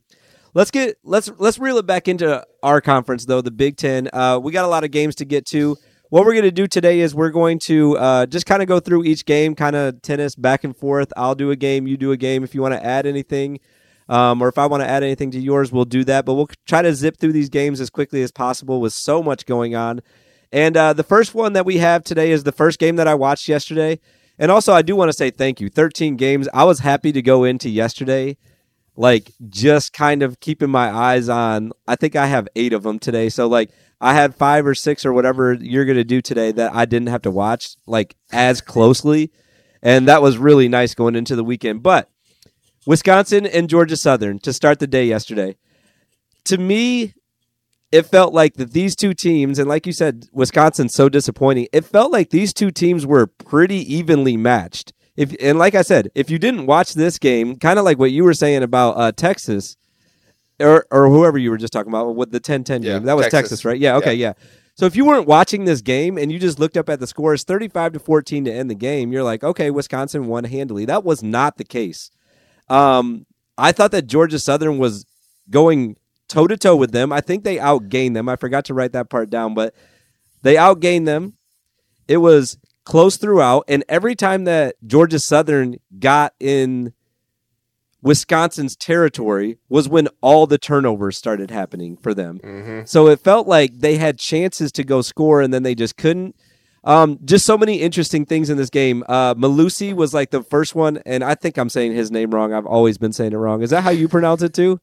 let's 0.53 0.71
get 0.71 0.97
let's 1.03 1.31
let's 1.37 1.59
reel 1.59 1.77
it 1.77 1.85
back 1.85 2.07
into 2.07 2.45
our 2.63 2.81
conference 2.81 3.25
though, 3.25 3.41
the 3.41 3.51
Big 3.51 3.77
Ten. 3.77 4.09
Uh, 4.11 4.39
we 4.41 4.51
got 4.51 4.65
a 4.65 4.69
lot 4.69 4.83
of 4.83 4.91
games 4.91 5.15
to 5.15 5.25
get 5.25 5.45
to. 5.47 5.77
What 6.09 6.25
we're 6.25 6.33
going 6.33 6.43
to 6.43 6.51
do 6.51 6.67
today 6.67 6.99
is 6.99 7.15
we're 7.15 7.29
going 7.29 7.57
to 7.59 7.97
uh, 7.97 8.25
just 8.25 8.45
kind 8.45 8.61
of 8.61 8.67
go 8.67 8.81
through 8.81 9.05
each 9.05 9.25
game, 9.25 9.55
kind 9.55 9.77
of 9.77 10.01
tennis 10.01 10.35
back 10.35 10.65
and 10.65 10.75
forth. 10.75 11.13
I'll 11.15 11.35
do 11.35 11.51
a 11.51 11.55
game, 11.55 11.87
you 11.87 11.95
do 11.95 12.11
a 12.11 12.17
game. 12.17 12.43
If 12.43 12.53
you 12.53 12.61
want 12.61 12.73
to 12.73 12.85
add 12.85 13.05
anything, 13.05 13.61
um, 14.09 14.41
or 14.41 14.47
if 14.47 14.57
I 14.57 14.65
want 14.65 14.81
to 14.81 14.89
add 14.89 15.03
anything 15.03 15.31
to 15.31 15.39
yours, 15.39 15.71
we'll 15.71 15.85
do 15.85 16.03
that. 16.05 16.25
But 16.25 16.33
we'll 16.33 16.49
try 16.65 16.81
to 16.81 16.93
zip 16.93 17.17
through 17.17 17.33
these 17.33 17.49
games 17.49 17.79
as 17.79 17.89
quickly 17.89 18.21
as 18.21 18.31
possible 18.31 18.81
with 18.81 18.93
so 18.93 19.23
much 19.23 19.45
going 19.45 19.75
on. 19.75 20.01
And 20.51 20.75
uh, 20.75 20.93
the 20.93 21.03
first 21.03 21.33
one 21.33 21.53
that 21.53 21.65
we 21.65 21.77
have 21.77 22.03
today 22.03 22.31
is 22.31 22.43
the 22.43 22.51
first 22.51 22.79
game 22.79 22.97
that 22.97 23.07
I 23.07 23.15
watched 23.15 23.47
yesterday. 23.47 23.99
And 24.37 24.51
also, 24.51 24.73
I 24.73 24.81
do 24.81 24.95
want 24.95 25.09
to 25.09 25.17
say 25.17 25.29
thank 25.29 25.61
you. 25.61 25.69
13 25.69 26.15
games. 26.17 26.49
I 26.53 26.63
was 26.63 26.79
happy 26.79 27.11
to 27.11 27.21
go 27.21 27.43
into 27.43 27.69
yesterday, 27.69 28.37
like 28.95 29.31
just 29.49 29.93
kind 29.93 30.23
of 30.23 30.39
keeping 30.39 30.69
my 30.69 30.89
eyes 30.89 31.29
on. 31.29 31.71
I 31.87 31.95
think 31.95 32.15
I 32.15 32.25
have 32.25 32.47
eight 32.55 32.73
of 32.73 32.83
them 32.83 32.99
today. 32.99 33.29
So, 33.29 33.47
like, 33.47 33.71
I 34.01 34.13
had 34.13 34.35
five 34.35 34.65
or 34.65 34.73
six 34.73 35.05
or 35.05 35.13
whatever 35.13 35.53
you're 35.53 35.85
going 35.85 35.97
to 35.97 36.03
do 36.03 36.21
today 36.21 36.51
that 36.53 36.73
I 36.73 36.85
didn't 36.85 37.09
have 37.09 37.21
to 37.21 37.31
watch, 37.31 37.75
like, 37.85 38.15
as 38.31 38.59
closely. 38.59 39.31
And 39.83 40.07
that 40.07 40.21
was 40.21 40.37
really 40.37 40.67
nice 40.67 40.95
going 40.95 41.15
into 41.15 41.35
the 41.35 41.43
weekend. 41.43 41.83
But 41.83 42.09
Wisconsin 42.85 43.45
and 43.45 43.69
Georgia 43.69 43.95
Southern 43.97 44.39
to 44.39 44.53
start 44.53 44.79
the 44.79 44.87
day 44.87 45.05
yesterday. 45.05 45.55
To 46.45 46.57
me, 46.57 47.13
it 47.91 48.03
felt 48.05 48.33
like 48.33 48.55
that 48.55 48.71
these 48.71 48.95
two 48.95 49.13
teams, 49.13 49.59
and 49.59 49.67
like 49.67 49.85
you 49.85 49.93
said, 49.93 50.27
Wisconsin's 50.31 50.93
so 50.93 51.09
disappointing. 51.09 51.67
It 51.73 51.85
felt 51.85 52.11
like 52.11 52.29
these 52.29 52.53
two 52.53 52.71
teams 52.71 53.05
were 53.05 53.27
pretty 53.27 53.77
evenly 53.93 54.37
matched. 54.37 54.93
If 55.17 55.35
and 55.41 55.59
like 55.59 55.75
I 55.75 55.81
said, 55.81 56.09
if 56.15 56.29
you 56.29 56.39
didn't 56.39 56.65
watch 56.65 56.93
this 56.93 57.19
game, 57.19 57.57
kind 57.57 57.77
of 57.77 57.85
like 57.85 57.99
what 57.99 58.11
you 58.11 58.23
were 58.23 58.33
saying 58.33 58.63
about 58.63 58.91
uh, 58.97 59.11
Texas, 59.11 59.75
or 60.59 60.87
or 60.89 61.09
whoever 61.09 61.37
you 61.37 61.51
were 61.51 61.57
just 61.57 61.73
talking 61.73 61.91
about 61.91 62.15
with 62.15 62.31
the 62.31 62.39
10-10 62.39 62.69
Yeah, 62.83 62.93
game, 62.93 63.03
that 63.03 63.15
was 63.17 63.25
Texas, 63.25 63.41
Texas. 63.41 63.65
right? 63.65 63.77
Yeah, 63.79 63.97
okay, 63.97 64.13
yeah. 64.15 64.33
So 64.75 64.85
if 64.85 64.95
you 64.95 65.05
weren't 65.05 65.27
watching 65.27 65.65
this 65.65 65.81
game 65.81 66.17
and 66.17 66.31
you 66.31 66.39
just 66.39 66.59
looked 66.59 66.77
up 66.77 66.87
at 66.89 66.99
the 67.01 67.05
scores, 67.07 67.43
thirty-five 67.43 67.91
to 67.91 67.99
fourteen 67.99 68.45
to 68.45 68.51
end 68.53 68.69
the 68.71 68.75
game, 68.75 69.11
you're 69.11 69.21
like, 69.21 69.43
okay, 69.43 69.69
Wisconsin 69.69 70.27
won 70.27 70.45
handily. 70.45 70.85
That 70.85 71.03
was 71.03 71.21
not 71.21 71.57
the 71.57 71.65
case. 71.65 72.09
Um, 72.71 73.25
I 73.57 73.71
thought 73.71 73.91
that 73.91 74.07
Georgia 74.07 74.39
Southern 74.39 74.77
was 74.77 75.05
going 75.49 75.97
toe 76.27 76.47
to 76.47 76.57
toe 76.57 76.75
with 76.75 76.91
them. 76.91 77.11
I 77.11 77.21
think 77.21 77.43
they 77.43 77.57
outgained 77.57 78.13
them. 78.13 78.29
I 78.29 78.37
forgot 78.37 78.65
to 78.65 78.73
write 78.73 78.93
that 78.93 79.09
part 79.09 79.29
down, 79.29 79.53
but 79.53 79.75
they 80.41 80.55
outgained 80.55 81.05
them. 81.05 81.37
It 82.07 82.17
was 82.17 82.57
close 82.85 83.17
throughout, 83.17 83.65
and 83.67 83.83
every 83.87 84.15
time 84.15 84.45
that 84.45 84.75
Georgia 84.85 85.19
Southern 85.19 85.75
got 85.99 86.33
in 86.39 86.93
Wisconsin's 88.01 88.75
territory 88.75 89.57
was 89.69 89.87
when 89.87 90.07
all 90.21 90.47
the 90.47 90.57
turnovers 90.57 91.17
started 91.17 91.51
happening 91.51 91.97
for 91.97 92.13
them. 92.13 92.39
Mm-hmm. 92.43 92.85
So 92.85 93.07
it 93.07 93.19
felt 93.19 93.47
like 93.47 93.79
they 93.79 93.97
had 93.97 94.17
chances 94.17 94.71
to 94.73 94.83
go 94.83 95.01
score 95.01 95.41
and 95.41 95.53
then 95.53 95.63
they 95.63 95.75
just 95.75 95.97
couldn't. 95.97 96.35
Um, 96.83 97.19
just 97.23 97.45
so 97.45 97.57
many 97.57 97.81
interesting 97.81 98.25
things 98.25 98.49
in 98.49 98.57
this 98.57 98.69
game. 98.69 99.03
Uh, 99.07 99.35
Mellusi 99.35 99.93
was 99.93 100.13
like 100.13 100.31
the 100.31 100.43
first 100.43 100.73
one, 100.73 100.97
and 101.05 101.23
I 101.23 101.35
think 101.35 101.57
I'm 101.57 101.69
saying 101.69 101.93
his 101.93 102.09
name 102.09 102.31
wrong. 102.31 102.53
I've 102.53 102.65
always 102.65 102.97
been 102.97 103.13
saying 103.13 103.33
it 103.33 103.37
wrong. 103.37 103.61
Is 103.61 103.69
that 103.69 103.81
how 103.81 103.91
you 103.91 104.07
pronounce 104.07 104.41
it 104.41 104.53
too? 104.53 104.79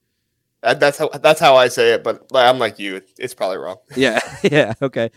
That's 0.60 0.98
how 0.98 1.08
that's 1.08 1.38
how 1.38 1.54
I 1.54 1.68
say 1.68 1.92
it, 1.92 2.02
but 2.02 2.26
I'm 2.34 2.58
like 2.58 2.80
you. 2.80 3.00
It's 3.16 3.34
probably 3.34 3.58
wrong. 3.58 3.76
Yeah, 3.96 4.18
yeah, 4.42 4.74
okay. 4.82 5.10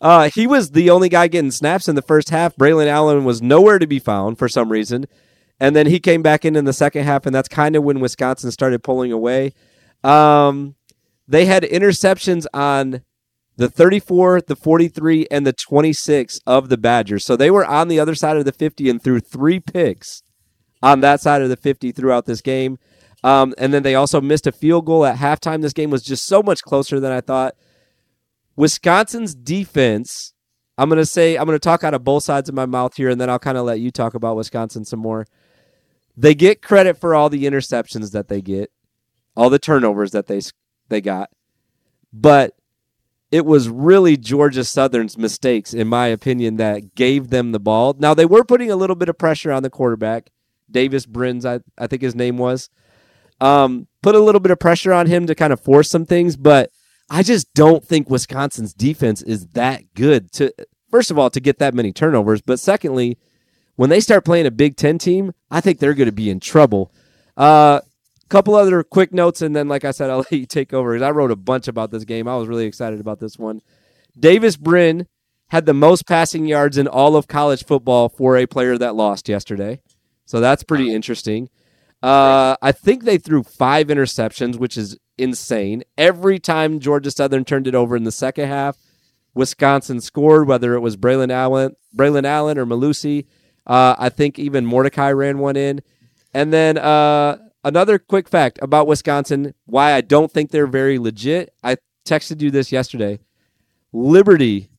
Uh, 0.00 0.30
he 0.34 0.46
was 0.46 0.70
the 0.70 0.90
only 0.90 1.08
guy 1.10 1.28
getting 1.28 1.50
snaps 1.50 1.86
in 1.86 1.96
the 1.96 2.02
first 2.02 2.30
half. 2.30 2.56
Braylon 2.56 2.86
Allen 2.86 3.24
was 3.24 3.42
nowhere 3.42 3.78
to 3.78 3.86
be 3.86 3.98
found 3.98 4.38
for 4.38 4.48
some 4.48 4.72
reason, 4.72 5.06
and 5.60 5.76
then 5.76 5.86
he 5.86 6.00
came 6.00 6.22
back 6.22 6.44
in 6.46 6.56
in 6.56 6.64
the 6.64 6.72
second 6.72 7.04
half, 7.04 7.26
and 7.26 7.34
that's 7.34 7.48
kind 7.48 7.76
of 7.76 7.82
when 7.84 8.00
Wisconsin 8.00 8.50
started 8.50 8.82
pulling 8.82 9.12
away. 9.12 9.52
Um, 10.02 10.76
they 11.28 11.44
had 11.44 11.62
interceptions 11.62 12.46
on 12.54 13.02
the 13.56 13.68
34, 13.68 14.42
the 14.42 14.56
43, 14.56 15.26
and 15.30 15.46
the 15.46 15.52
26 15.52 16.40
of 16.46 16.68
the 16.68 16.76
Badgers, 16.76 17.24
so 17.24 17.36
they 17.36 17.50
were 17.50 17.64
on 17.64 17.88
the 17.88 17.98
other 17.98 18.14
side 18.14 18.36
of 18.36 18.44
the 18.44 18.52
50 18.52 18.90
and 18.90 19.02
threw 19.02 19.20
three 19.20 19.60
picks 19.60 20.22
on 20.82 21.00
that 21.00 21.20
side 21.20 21.42
of 21.42 21.48
the 21.48 21.56
50 21.56 21.92
throughout 21.92 22.26
this 22.26 22.42
game. 22.42 22.78
Um, 23.24 23.54
and 23.58 23.72
then 23.72 23.82
they 23.82 23.94
also 23.94 24.20
missed 24.20 24.46
a 24.46 24.52
field 24.52 24.86
goal 24.86 25.04
at 25.04 25.16
halftime. 25.16 25.62
This 25.62 25.72
game 25.72 25.90
was 25.90 26.02
just 26.02 26.26
so 26.26 26.42
much 26.42 26.62
closer 26.62 27.00
than 27.00 27.12
I 27.12 27.20
thought. 27.20 27.54
Wisconsin's 28.56 29.34
defense, 29.34 30.32
I'm 30.78 30.88
going 30.88 30.98
to 30.98 31.06
say, 31.06 31.36
I'm 31.36 31.46
going 31.46 31.56
to 31.56 31.58
talk 31.58 31.82
out 31.82 31.94
of 31.94 32.04
both 32.04 32.24
sides 32.24 32.48
of 32.48 32.54
my 32.54 32.66
mouth 32.66 32.94
here, 32.94 33.08
and 33.08 33.20
then 33.20 33.28
I'll 33.28 33.38
kind 33.38 33.58
of 33.58 33.64
let 33.64 33.80
you 33.80 33.90
talk 33.90 34.14
about 34.14 34.36
Wisconsin 34.36 34.84
some 34.84 35.00
more. 35.00 35.26
They 36.16 36.34
get 36.34 36.62
credit 36.62 36.98
for 36.98 37.14
all 37.14 37.28
the 37.28 37.44
interceptions 37.44 38.12
that 38.12 38.28
they 38.28 38.40
get, 38.40 38.70
all 39.36 39.50
the 39.50 39.58
turnovers 39.58 40.12
that 40.12 40.26
they 40.26 40.40
they 40.88 41.00
got, 41.00 41.30
but 42.12 42.54
it 43.30 43.44
was 43.44 43.68
really 43.68 44.16
Georgia 44.16 44.64
Southern's 44.64 45.18
mistakes, 45.18 45.74
in 45.74 45.88
my 45.88 46.06
opinion, 46.06 46.56
that 46.56 46.94
gave 46.94 47.30
them 47.30 47.52
the 47.52 47.60
ball. 47.60 47.94
Now 47.98 48.14
they 48.14 48.26
were 48.26 48.44
putting 48.44 48.70
a 48.70 48.76
little 48.76 48.96
bit 48.96 49.08
of 49.08 49.18
pressure 49.18 49.52
on 49.52 49.62
the 49.62 49.70
quarterback, 49.70 50.30
Davis 50.70 51.06
Brins, 51.06 51.44
I, 51.44 51.60
I 51.76 51.86
think 51.86 52.02
his 52.02 52.14
name 52.14 52.38
was. 52.38 52.70
Um, 53.40 53.88
put 54.02 54.14
a 54.14 54.20
little 54.20 54.40
bit 54.40 54.52
of 54.52 54.58
pressure 54.58 54.92
on 54.92 55.06
him 55.06 55.26
to 55.26 55.34
kind 55.34 55.52
of 55.52 55.60
force 55.60 55.90
some 55.90 56.06
things, 56.06 56.36
but 56.36 56.70
I 57.10 57.22
just 57.22 57.52
don't 57.54 57.84
think 57.84 58.08
Wisconsin's 58.08 58.72
defense 58.72 59.22
is 59.22 59.46
that 59.48 59.82
good 59.94 60.32
to 60.32 60.52
first 60.90 61.10
of 61.10 61.18
all 61.18 61.30
to 61.30 61.40
get 61.40 61.58
that 61.58 61.74
many 61.74 61.92
turnovers, 61.92 62.40
but 62.40 62.60
secondly, 62.60 63.18
when 63.74 63.90
they 63.90 64.00
start 64.00 64.24
playing 64.24 64.46
a 64.46 64.50
Big 64.50 64.76
Ten 64.76 64.98
team, 64.98 65.32
I 65.50 65.60
think 65.60 65.78
they're 65.78 65.94
going 65.94 66.06
to 66.06 66.12
be 66.12 66.30
in 66.30 66.40
trouble. 66.40 66.92
Uh, 67.36 67.80
couple 68.28 68.54
other 68.54 68.82
quick 68.82 69.12
notes, 69.12 69.42
and 69.42 69.54
then, 69.54 69.68
like 69.68 69.84
I 69.84 69.90
said, 69.90 70.10
I'll 70.10 70.18
let 70.30 70.32
you 70.32 70.46
take 70.46 70.72
over 70.72 71.02
I 71.04 71.10
wrote 71.10 71.30
a 71.30 71.36
bunch 71.36 71.68
about 71.68 71.90
this 71.90 72.04
game. 72.04 72.28
I 72.28 72.36
was 72.36 72.48
really 72.48 72.66
excited 72.66 73.00
about 73.00 73.20
this 73.20 73.38
one. 73.38 73.60
Davis 74.18 74.56
Brin 74.56 75.06
had 75.48 75.66
the 75.66 75.74
most 75.74 76.06
passing 76.06 76.46
yards 76.46 76.76
in 76.76 76.88
all 76.88 77.16
of 77.16 77.28
college 77.28 77.64
football 77.64 78.08
for 78.08 78.36
a 78.36 78.46
player 78.46 78.76
that 78.78 78.96
lost 78.96 79.28
yesterday. 79.28 79.80
So 80.24 80.40
that's 80.40 80.64
pretty 80.64 80.92
interesting. 80.92 81.48
Uh, 82.02 82.56
I 82.60 82.72
think 82.72 83.04
they 83.04 83.18
threw 83.18 83.42
five 83.42 83.86
interceptions, 83.86 84.56
which 84.56 84.76
is 84.76 84.98
insane. 85.16 85.84
Every 85.96 86.38
time 86.38 86.80
Georgia 86.80 87.10
Southern 87.10 87.44
turned 87.44 87.66
it 87.66 87.74
over 87.74 87.96
in 87.96 88.04
the 88.04 88.12
second 88.12 88.48
half, 88.48 88.76
Wisconsin 89.34 90.00
scored, 90.00 90.48
whether 90.48 90.74
it 90.74 90.80
was 90.80 90.96
Braylon 90.96 91.30
Allen, 91.30 91.76
Braylon 91.94 92.24
Allen 92.24 92.58
or 92.58 92.66
Mellusi. 92.66 93.26
Uh, 93.66 93.94
I 93.98 94.08
think 94.08 94.38
even 94.38 94.66
Mordecai 94.66 95.12
ran 95.12 95.38
one 95.38 95.56
in. 95.56 95.80
And 96.34 96.52
then 96.52 96.78
uh, 96.78 97.38
another 97.66 97.98
quick 97.98 98.28
fact 98.28 98.58
about 98.62 98.86
Wisconsin, 98.86 99.52
why 99.66 99.92
I 99.92 100.00
don't 100.00 100.30
think 100.30 100.50
they're 100.50 100.68
very 100.68 100.98
legit. 100.98 101.52
I 101.62 101.76
texted 102.06 102.40
you 102.40 102.50
this 102.50 102.70
yesterday. 102.70 103.18
Liberty 103.92 104.70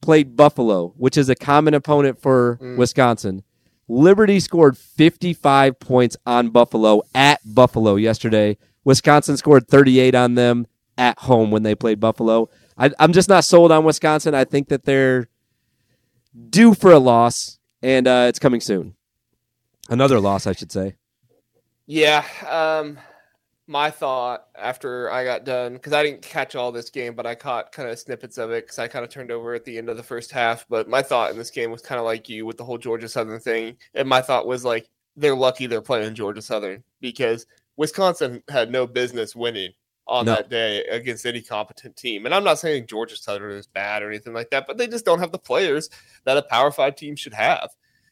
played 0.00 0.36
Buffalo, 0.36 0.94
which 0.96 1.18
is 1.18 1.28
a 1.28 1.34
common 1.34 1.74
opponent 1.74 2.22
for 2.22 2.58
mm. 2.62 2.76
Wisconsin. 2.76 3.42
Liberty 3.88 4.38
scored 4.38 4.78
55 4.78 5.80
points 5.80 6.16
on 6.24 6.50
Buffalo 6.50 7.02
at 7.12 7.40
Buffalo 7.44 7.96
yesterday. 7.96 8.56
Wisconsin 8.84 9.36
scored 9.36 9.66
38 9.66 10.14
on 10.14 10.36
them 10.36 10.66
at 10.96 11.18
home 11.18 11.50
when 11.50 11.64
they 11.64 11.74
played 11.74 11.98
Buffalo. 11.98 12.48
I, 12.78 12.92
am 13.00 13.12
just 13.12 13.28
not 13.28 13.44
sold 13.44 13.72
on 13.72 13.84
Wisconsin. 13.84 14.34
I 14.34 14.44
think 14.44 14.68
that 14.68 14.84
they're 14.84 15.28
due 16.48 16.72
for 16.74 16.92
a 16.92 16.98
loss, 17.00 17.58
and 17.82 18.06
uh, 18.06 18.26
it's 18.28 18.38
coming 18.38 18.60
soon. 18.60 18.94
Another 19.88 20.20
loss, 20.20 20.46
I 20.46 20.52
should 20.52 20.70
say. 20.70 20.94
Yeah. 21.90 22.24
Um, 22.48 22.98
my 23.66 23.90
thought 23.90 24.46
after 24.56 25.10
I 25.10 25.24
got 25.24 25.44
done 25.44 25.72
because 25.72 25.92
I 25.92 26.04
didn't 26.04 26.22
catch 26.22 26.54
all 26.54 26.70
this 26.70 26.88
game, 26.88 27.16
but 27.16 27.26
I 27.26 27.34
caught 27.34 27.72
kind 27.72 27.90
of 27.90 27.98
snippets 27.98 28.38
of 28.38 28.52
it 28.52 28.64
because 28.64 28.78
I 28.78 28.86
kind 28.86 29.04
of 29.04 29.10
turned 29.10 29.32
over 29.32 29.54
at 29.54 29.64
the 29.64 29.76
end 29.76 29.88
of 29.88 29.96
the 29.96 30.02
first 30.04 30.30
half. 30.30 30.64
But 30.68 30.88
my 30.88 31.02
thought 31.02 31.32
in 31.32 31.36
this 31.36 31.50
game 31.50 31.72
was 31.72 31.82
kind 31.82 31.98
of 31.98 32.04
like 32.04 32.28
you 32.28 32.46
with 32.46 32.58
the 32.58 32.64
whole 32.64 32.78
Georgia 32.78 33.08
Southern 33.08 33.40
thing, 33.40 33.76
and 33.94 34.08
my 34.08 34.22
thought 34.22 34.46
was 34.46 34.64
like 34.64 34.88
they're 35.16 35.34
lucky 35.34 35.66
they're 35.66 35.82
playing 35.82 36.14
Georgia 36.14 36.42
Southern 36.42 36.84
because 37.00 37.46
Wisconsin 37.76 38.40
had 38.48 38.70
no 38.70 38.86
business 38.86 39.34
winning 39.34 39.72
on 40.06 40.26
no. 40.26 40.36
that 40.36 40.48
day 40.48 40.84
against 40.84 41.26
any 41.26 41.42
competent 41.42 41.96
team. 41.96 42.24
And 42.24 42.32
I'm 42.32 42.44
not 42.44 42.60
saying 42.60 42.86
Georgia 42.86 43.16
Southern 43.16 43.50
is 43.50 43.66
bad 43.66 44.04
or 44.04 44.10
anything 44.10 44.32
like 44.32 44.50
that, 44.50 44.68
but 44.68 44.78
they 44.78 44.86
just 44.86 45.04
don't 45.04 45.18
have 45.18 45.32
the 45.32 45.38
players 45.38 45.90
that 46.24 46.36
a 46.36 46.42
Power 46.42 46.70
Five 46.70 46.94
team 46.94 47.16
should 47.16 47.34
have. 47.34 47.70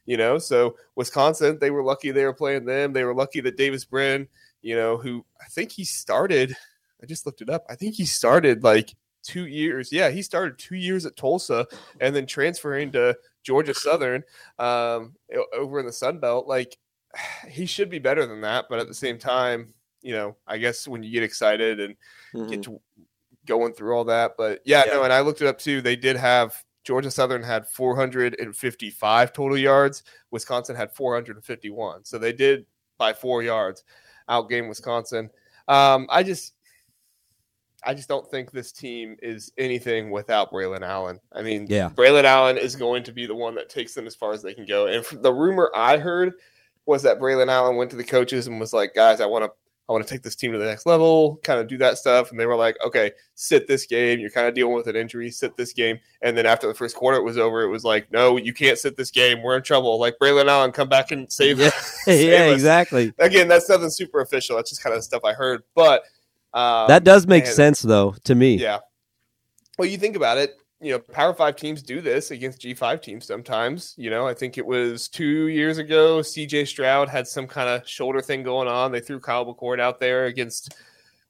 You 0.09 0.17
know, 0.17 0.39
so 0.39 0.75
Wisconsin, 0.97 1.59
they 1.61 1.71
were 1.71 1.83
lucky 1.83 2.11
they 2.11 2.25
were 2.25 2.33
playing 2.33 2.65
them. 2.65 2.95
They 2.95 3.05
were 3.05 3.15
lucky 3.15 3.41
that 3.43 3.59
Davis 3.59 3.85
Brin 3.85 4.27
you 4.63 4.77
know, 4.77 4.97
who 4.97 5.25
I 5.41 5.47
think 5.47 5.73
he 5.73 5.85
started. 5.85 6.57
I 7.03 7.07
just 7.07 7.27
looked 7.27 7.41
it 7.41 7.51
up. 7.51 7.65
I 7.69 7.75
think 7.75 7.95
he 7.95 8.05
started 8.05 8.65
like 8.65 8.95
two 9.23 9.47
years. 9.47 9.93
Yeah, 9.93 10.11
he 10.11 10.23
started 10.23 10.59
two 10.59 10.77
years 10.77 11.07
at 11.07 11.17
Tulsa 11.17 11.67
and 12.01 12.15
then 12.15 12.27
transferring 12.27 12.93
to 12.93 13.17
Georgia 13.43 13.75
Southern 13.75 14.25
um, 14.59 15.15
over 15.55 15.79
in 15.79 15.87
the 15.87 15.93
Sun 15.93 16.19
Belt. 16.19 16.47
Like 16.47 16.77
he 17.49 17.67
should 17.67 17.91
be 17.91 17.99
better 17.99 18.27
than 18.27 18.41
that, 18.43 18.67
but 18.69 18.79
at 18.79 18.89
the 18.89 18.95
same 18.95 19.19
time, 19.19 19.75
you 20.03 20.13
know, 20.13 20.37
I 20.47 20.59
guess 20.59 20.87
when 20.87 21.03
you 21.03 21.11
get 21.11 21.23
excited 21.23 21.81
and 21.81 21.97
mm-hmm. 22.35 22.51
get 22.51 22.63
to 22.65 22.81
going 23.47 23.73
through 23.73 23.97
all 23.97 24.05
that, 24.05 24.33
but 24.37 24.61
yeah, 24.65 24.85
yeah, 24.87 24.93
no, 24.93 25.05
and 25.05 25.13
I 25.13 25.21
looked 25.21 25.41
it 25.41 25.49
up 25.49 25.59
too. 25.59 25.81
They 25.81 25.97
did 25.97 26.17
have 26.17 26.63
Georgia 26.89 27.11
Southern 27.11 27.43
had 27.43 27.67
455 27.67 29.33
total 29.35 29.59
yards. 29.59 30.05
Wisconsin 30.31 30.75
had 30.75 30.91
451, 30.91 32.07
so 32.07 32.17
they 32.17 32.33
did 32.33 32.65
by 32.97 33.13
four 33.13 33.43
yards 33.43 33.85
outgame 34.31 34.71
Wisconsin. 34.71 35.29
Um, 35.69 36.07
I 36.09 36.23
just, 36.23 36.55
I 37.85 37.93
just 37.93 38.09
don't 38.09 38.27
think 38.31 38.53
this 38.53 38.73
team 38.73 39.19
is 39.21 39.53
anything 39.59 40.11
without 40.11 40.51
Braylon 40.51 40.81
Allen. 40.81 41.21
I 41.31 41.43
mean, 41.43 41.67
yeah, 41.69 41.91
Braylon 41.91 42.25
Allen 42.25 42.57
is 42.57 42.75
going 42.75 43.03
to 43.03 43.13
be 43.13 43.27
the 43.27 43.35
one 43.35 43.55
that 43.57 43.69
takes 43.69 43.93
them 43.93 44.07
as 44.07 44.15
far 44.15 44.33
as 44.33 44.41
they 44.41 44.55
can 44.55 44.65
go. 44.65 44.87
And 44.87 45.05
the 45.23 45.33
rumor 45.33 45.71
I 45.75 45.99
heard 45.99 46.33
was 46.87 47.03
that 47.03 47.21
Braylon 47.21 47.49
Allen 47.49 47.77
went 47.77 47.91
to 47.91 47.99
the 47.99 48.03
coaches 48.03 48.47
and 48.47 48.59
was 48.59 48.73
like, 48.73 48.95
"Guys, 48.95 49.21
I 49.21 49.27
want 49.27 49.45
to 49.45 49.51
I 49.89 49.93
want 49.93 50.07
to 50.07 50.13
take 50.13 50.23
this 50.23 50.37
team 50.37 50.53
to 50.53 50.59
the 50.59 50.67
next 50.67 50.85
level, 50.85 51.41
kind 51.43 51.59
of 51.59 51.67
do 51.67 51.79
that 51.79 51.97
stuff. 51.97 52.31
And 52.31 52.39
they 52.39 52.45
were 52.45 52.57
like, 52.57 52.77
okay, 52.85 53.13
sit 53.35 53.67
this 53.67 53.87
game. 53.87 54.21
You're 54.21 54.31
kind 54.31 54.47
of 54.47 54.55
dealing 54.55 54.75
with 54.75 54.87
an 54.87 54.97
injury, 54.97 55.31
sit 55.31 55.57
this 55.57 55.73
game. 55.73 55.99
And 56.21 56.37
then 56.37 56.45
after 56.45 56.67
the 56.67 56.75
first 56.75 56.95
quarter 56.95 57.17
it 57.17 57.23
was 57.23 57.39
over, 57.39 57.63
it 57.63 57.69
was 57.69 57.85
like, 57.85 58.13
no, 58.13 58.37
you 58.37 58.53
can't 58.53 58.79
sit 58.79 58.97
this 58.97 59.11
game. 59.11 59.43
We're 59.43 59.57
in 59.57 59.63
trouble. 59.63 59.99
Like 59.99 60.19
Braylon 60.21 60.49
Allen, 60.49 60.73
come 60.73 60.91
back 60.91 61.11
and 61.11 61.31
save. 61.33 61.59
Yeah, 61.59 61.71
save 61.81 62.29
yeah 62.29 62.53
exactly. 62.53 63.15
Again, 63.19 63.49
that's 63.49 63.69
nothing 63.69 63.91
super 63.91 64.21
official. 64.21 64.57
That's 64.57 64.71
just 64.71 64.83
kind 64.83 64.95
of 64.95 65.03
stuff 65.03 65.25
I 65.25 65.33
heard. 65.33 65.63
But 65.75 66.03
um, 66.53 66.89
that 66.89 67.05
does 67.05 67.27
make 67.27 67.47
and, 67.47 67.55
sense, 67.55 67.81
though, 67.81 68.15
to 68.25 68.35
me. 68.35 68.57
Yeah. 68.57 68.81
Well, 69.79 69.89
you 69.89 69.97
think 69.97 70.17
about 70.17 70.37
it 70.37 70.55
you 70.81 70.93
know, 70.93 70.99
Power 70.99 71.35
Five 71.35 71.57
teams 71.57 71.83
do 71.83 72.01
this 72.01 72.31
against 72.31 72.63
G5 72.63 73.03
teams 73.03 73.27
sometimes. 73.27 73.95
You 73.97 74.11
know, 74.11 74.27
I 74.27 74.35
think 74.35 74.59
it 74.59 74.67
was 74.67 75.09
two 75.09 75.49
years 75.49 75.79
ago, 75.79 76.21
CJ 76.21 76.69
Stroud 76.69 77.09
had 77.09 77.27
some 77.27 77.47
kind 77.47 77.69
of 77.69 77.89
shoulder 77.89 78.21
thing 78.21 78.43
going 78.43 78.69
on. 78.69 78.93
They 78.93 79.01
threw 79.01 79.19
Kyle 79.19 79.45
McCord 79.45 79.81
out 79.81 79.99
there 79.99 80.27
against, 80.27 80.75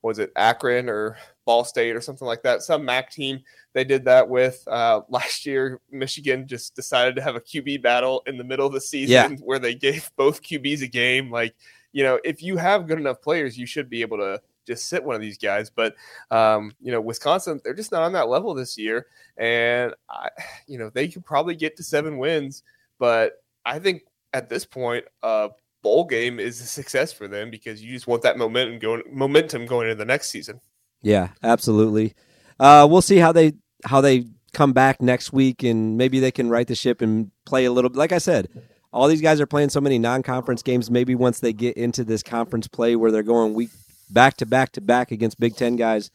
was 0.03 0.19
it 0.19 0.33
Akron 0.37 0.89
or 0.91 1.17
Ball 1.47 1.65
State 1.65 1.97
or 1.97 2.01
something 2.03 2.27
like 2.27 2.43
that? 2.43 2.63
Some 2.63 2.85
MAC 2.85 3.11
team 3.11 3.41
they 3.73 3.85
did 3.85 4.05
that 4.05 4.29
with. 4.29 4.63
Uh, 4.67 5.01
last 5.09 5.47
year, 5.47 5.81
Michigan 5.91 6.47
just 6.47 6.75
decided 6.75 7.17
to 7.17 7.23
have 7.23 7.37
a 7.37 7.41
QB 7.41 7.83
battle 7.83 8.23
in 8.27 8.37
the 8.37 8.45
middle 8.45 8.67
of 8.67 8.75
the 8.75 8.81
season 8.81 9.33
yeah. 9.33 9.37
where 9.39 9.59
they 9.59 9.75
gave 9.75 10.11
both 10.17 10.43
QBs 10.43 10.83
a 10.83 10.89
game. 10.89 11.31
Like, 11.31 11.55
you 11.93 12.03
know, 12.03 12.21
if 12.23 12.43
you 12.43 12.59
have 12.59 12.87
good 12.87 12.99
enough 12.99 13.23
players, 13.23 13.57
you 13.57 13.65
should 13.65 13.89
be 13.89 14.03
able 14.03 14.19
to 14.19 14.43
just 14.69 14.89
sit 14.89 15.03
one 15.03 15.17
of 15.17 15.21
these 15.21 15.39
guys. 15.39 15.71
But 15.71 15.97
um, 16.31 16.73
you 16.81 16.93
know, 16.93 17.01
Wisconsin, 17.01 17.61
they're 17.65 17.75
just 17.75 17.91
not 17.91 18.03
on 18.03 18.13
that 18.13 18.29
level 18.29 18.55
this 18.55 18.79
year, 18.79 19.07
and 19.37 19.95
I, 20.09 20.29
you 20.69 20.79
know, 20.79 20.91
they 20.91 21.09
could 21.09 21.25
probably 21.25 21.57
get 21.57 21.77
to 21.79 21.83
seven 21.83 22.19
wins. 22.19 22.63
But 23.01 23.43
I 23.65 23.81
think 23.81 24.03
at 24.33 24.49
this 24.49 24.65
point, 24.65 25.05
a 25.23 25.51
bowl 25.83 26.05
game 26.05 26.39
is 26.39 26.61
a 26.61 26.67
success 26.67 27.13
for 27.13 27.27
them 27.27 27.51
because 27.51 27.83
you 27.83 27.93
just 27.93 28.07
want 28.07 28.23
that 28.23 28.39
momentum 28.39 28.79
going, 28.79 29.03
momentum 29.11 29.67
going 29.67 29.89
into 29.89 29.97
the 29.97 30.05
next 30.05 30.29
season. 30.31 30.61
Yeah, 31.03 31.29
absolutely. 31.43 32.15
Uh, 32.61 32.87
we'll 32.89 33.03
see 33.03 33.17
how 33.17 33.33
they 33.33 33.55
how 33.85 34.01
they 34.01 34.27
come 34.53 34.73
back 34.73 35.01
next 35.01 35.33
week, 35.33 35.63
and 35.63 35.97
maybe 35.97 36.21
they 36.21 36.31
can 36.31 36.49
right 36.49 36.67
the 36.67 36.75
ship 36.75 37.01
and 37.01 37.31
play 37.47 37.65
a 37.65 37.73
little. 37.73 37.91
Like 37.93 38.13
I 38.13 38.19
said, 38.19 38.49
all 38.93 39.07
these 39.09 39.23
guys 39.23 39.41
are 39.41 39.47
playing 39.47 39.69
so 39.69 39.81
many 39.81 39.99
non-conference 39.99 40.63
games. 40.63 40.91
Maybe 40.91 41.15
once 41.15 41.41
they 41.41 41.53
get 41.53 41.77
into 41.77 42.05
this 42.05 42.23
conference 42.23 42.67
play 42.67 42.97
where 42.97 43.11
they're 43.11 43.23
going 43.23 43.55
week 43.55 43.71
back 44.13 44.37
to 44.39 44.47
back 44.47 44.73
to 44.73 44.81
back 44.81 45.11
against 45.11 45.41
Big 45.41 45.57
Ten 45.57 45.77
guys, 45.77 46.11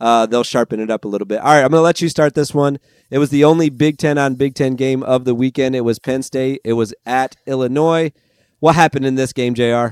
uh, 0.00 0.26
they'll 0.26 0.44
sharpen 0.44 0.80
it 0.80 0.90
up 0.90 1.04
a 1.04 1.08
little 1.08 1.26
bit. 1.26 1.40
All 1.40 1.52
right, 1.52 1.62
I'm 1.62 1.70
going 1.70 1.80
to 1.80 1.84
let 1.84 2.00
you 2.00 2.08
start 2.08 2.34
this 2.34 2.54
one. 2.54 2.78
It 3.10 3.18
was 3.18 3.30
the 3.30 3.44
only 3.44 3.68
Big 3.68 3.98
Ten 3.98 4.18
on 4.18 4.34
Big 4.34 4.54
Ten 4.54 4.74
game 4.74 5.02
of 5.02 5.24
the 5.24 5.34
weekend. 5.34 5.76
It 5.76 5.82
was 5.82 5.98
Penn 5.98 6.22
State. 6.22 6.60
It 6.64 6.74
was 6.74 6.94
at 7.04 7.36
Illinois. 7.46 8.12
What 8.60 8.74
happened 8.74 9.06
in 9.06 9.14
this 9.14 9.32
game, 9.32 9.54
Jr.? 9.54 9.88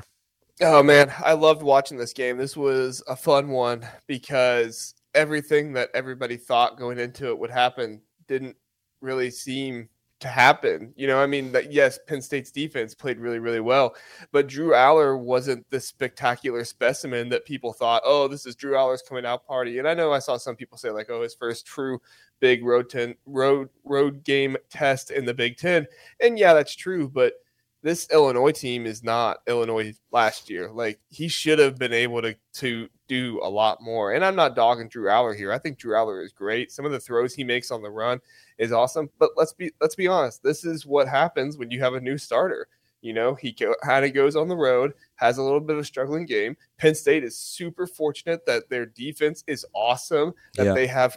Oh 0.60 0.82
man, 0.82 1.12
I 1.24 1.34
loved 1.34 1.62
watching 1.62 1.98
this 1.98 2.12
game. 2.12 2.36
This 2.36 2.56
was 2.56 3.02
a 3.06 3.14
fun 3.14 3.48
one 3.48 3.86
because 4.06 4.94
everything 5.14 5.74
that 5.74 5.90
everybody 5.94 6.36
thought 6.36 6.78
going 6.78 6.98
into 6.98 7.28
it 7.28 7.38
would 7.38 7.50
happen 7.50 8.02
didn't 8.26 8.56
really 9.00 9.30
seem 9.30 9.88
to 10.20 10.28
happen. 10.28 10.92
You 10.96 11.06
know, 11.06 11.20
I 11.20 11.26
mean, 11.26 11.52
that 11.52 11.72
yes, 11.72 11.98
Penn 12.06 12.22
State's 12.22 12.50
defense 12.50 12.94
played 12.94 13.18
really, 13.18 13.38
really 13.38 13.60
well, 13.60 13.94
but 14.32 14.48
Drew 14.48 14.70
Allar 14.70 15.18
wasn't 15.18 15.68
the 15.70 15.80
spectacular 15.80 16.64
specimen 16.64 17.28
that 17.28 17.44
people 17.44 17.72
thought. 17.72 18.02
Oh, 18.04 18.28
this 18.28 18.46
is 18.46 18.56
Drew 18.56 18.72
Allar's 18.72 19.02
coming 19.02 19.24
out 19.24 19.46
party. 19.46 19.78
And 19.78 19.88
I 19.88 19.94
know 19.94 20.12
I 20.12 20.18
saw 20.18 20.36
some 20.36 20.56
people 20.56 20.78
say 20.78 20.90
like, 20.90 21.10
oh, 21.10 21.22
his 21.22 21.34
first 21.34 21.66
true 21.66 22.00
big 22.40 22.64
road 22.64 22.88
ten 22.90 23.14
road 23.26 23.68
road 23.84 24.24
game 24.24 24.56
test 24.70 25.10
in 25.10 25.24
the 25.24 25.34
Big 25.34 25.56
Ten. 25.56 25.86
And 26.20 26.38
yeah, 26.38 26.54
that's 26.54 26.74
true, 26.74 27.08
but 27.08 27.34
this 27.82 28.08
Illinois 28.12 28.52
team 28.52 28.86
is 28.86 29.04
not 29.04 29.38
Illinois 29.46 29.94
last 30.10 30.50
year. 30.50 30.70
Like 30.70 30.98
he 31.10 31.28
should 31.28 31.58
have 31.58 31.78
been 31.78 31.92
able 31.92 32.22
to 32.22 32.34
to 32.54 32.88
do 33.08 33.40
a 33.42 33.48
lot 33.48 33.80
more. 33.80 34.12
And 34.12 34.24
I'm 34.24 34.36
not 34.36 34.54
dogging 34.54 34.88
Drew 34.88 35.08
Allar 35.08 35.36
here. 35.36 35.52
I 35.52 35.58
think 35.58 35.78
Drew 35.78 35.94
Allar 35.94 36.24
is 36.24 36.32
great. 36.32 36.70
Some 36.70 36.84
of 36.84 36.92
the 36.92 37.00
throws 37.00 37.34
he 37.34 37.44
makes 37.44 37.70
on 37.70 37.82
the 37.82 37.90
run 37.90 38.20
is 38.58 38.72
awesome. 38.72 39.10
But 39.18 39.30
let's 39.36 39.52
be 39.52 39.72
let's 39.80 39.94
be 39.94 40.06
honest. 40.06 40.42
This 40.42 40.64
is 40.64 40.86
what 40.86 41.08
happens 41.08 41.56
when 41.56 41.70
you 41.70 41.80
have 41.80 41.94
a 41.94 42.00
new 42.00 42.18
starter. 42.18 42.68
You 43.00 43.12
know, 43.12 43.34
he 43.34 43.52
kind 43.84 44.04
of 44.04 44.12
goes 44.12 44.34
on 44.34 44.48
the 44.48 44.56
road, 44.56 44.92
has 45.16 45.38
a 45.38 45.42
little 45.42 45.60
bit 45.60 45.76
of 45.76 45.82
a 45.82 45.84
struggling 45.84 46.26
game. 46.26 46.56
Penn 46.78 46.96
State 46.96 47.22
is 47.22 47.38
super 47.38 47.86
fortunate 47.86 48.44
that 48.46 48.68
their 48.68 48.86
defense 48.86 49.44
is 49.46 49.64
awesome, 49.72 50.34
that 50.56 50.66
yeah. 50.66 50.74
they 50.74 50.88
have 50.88 51.16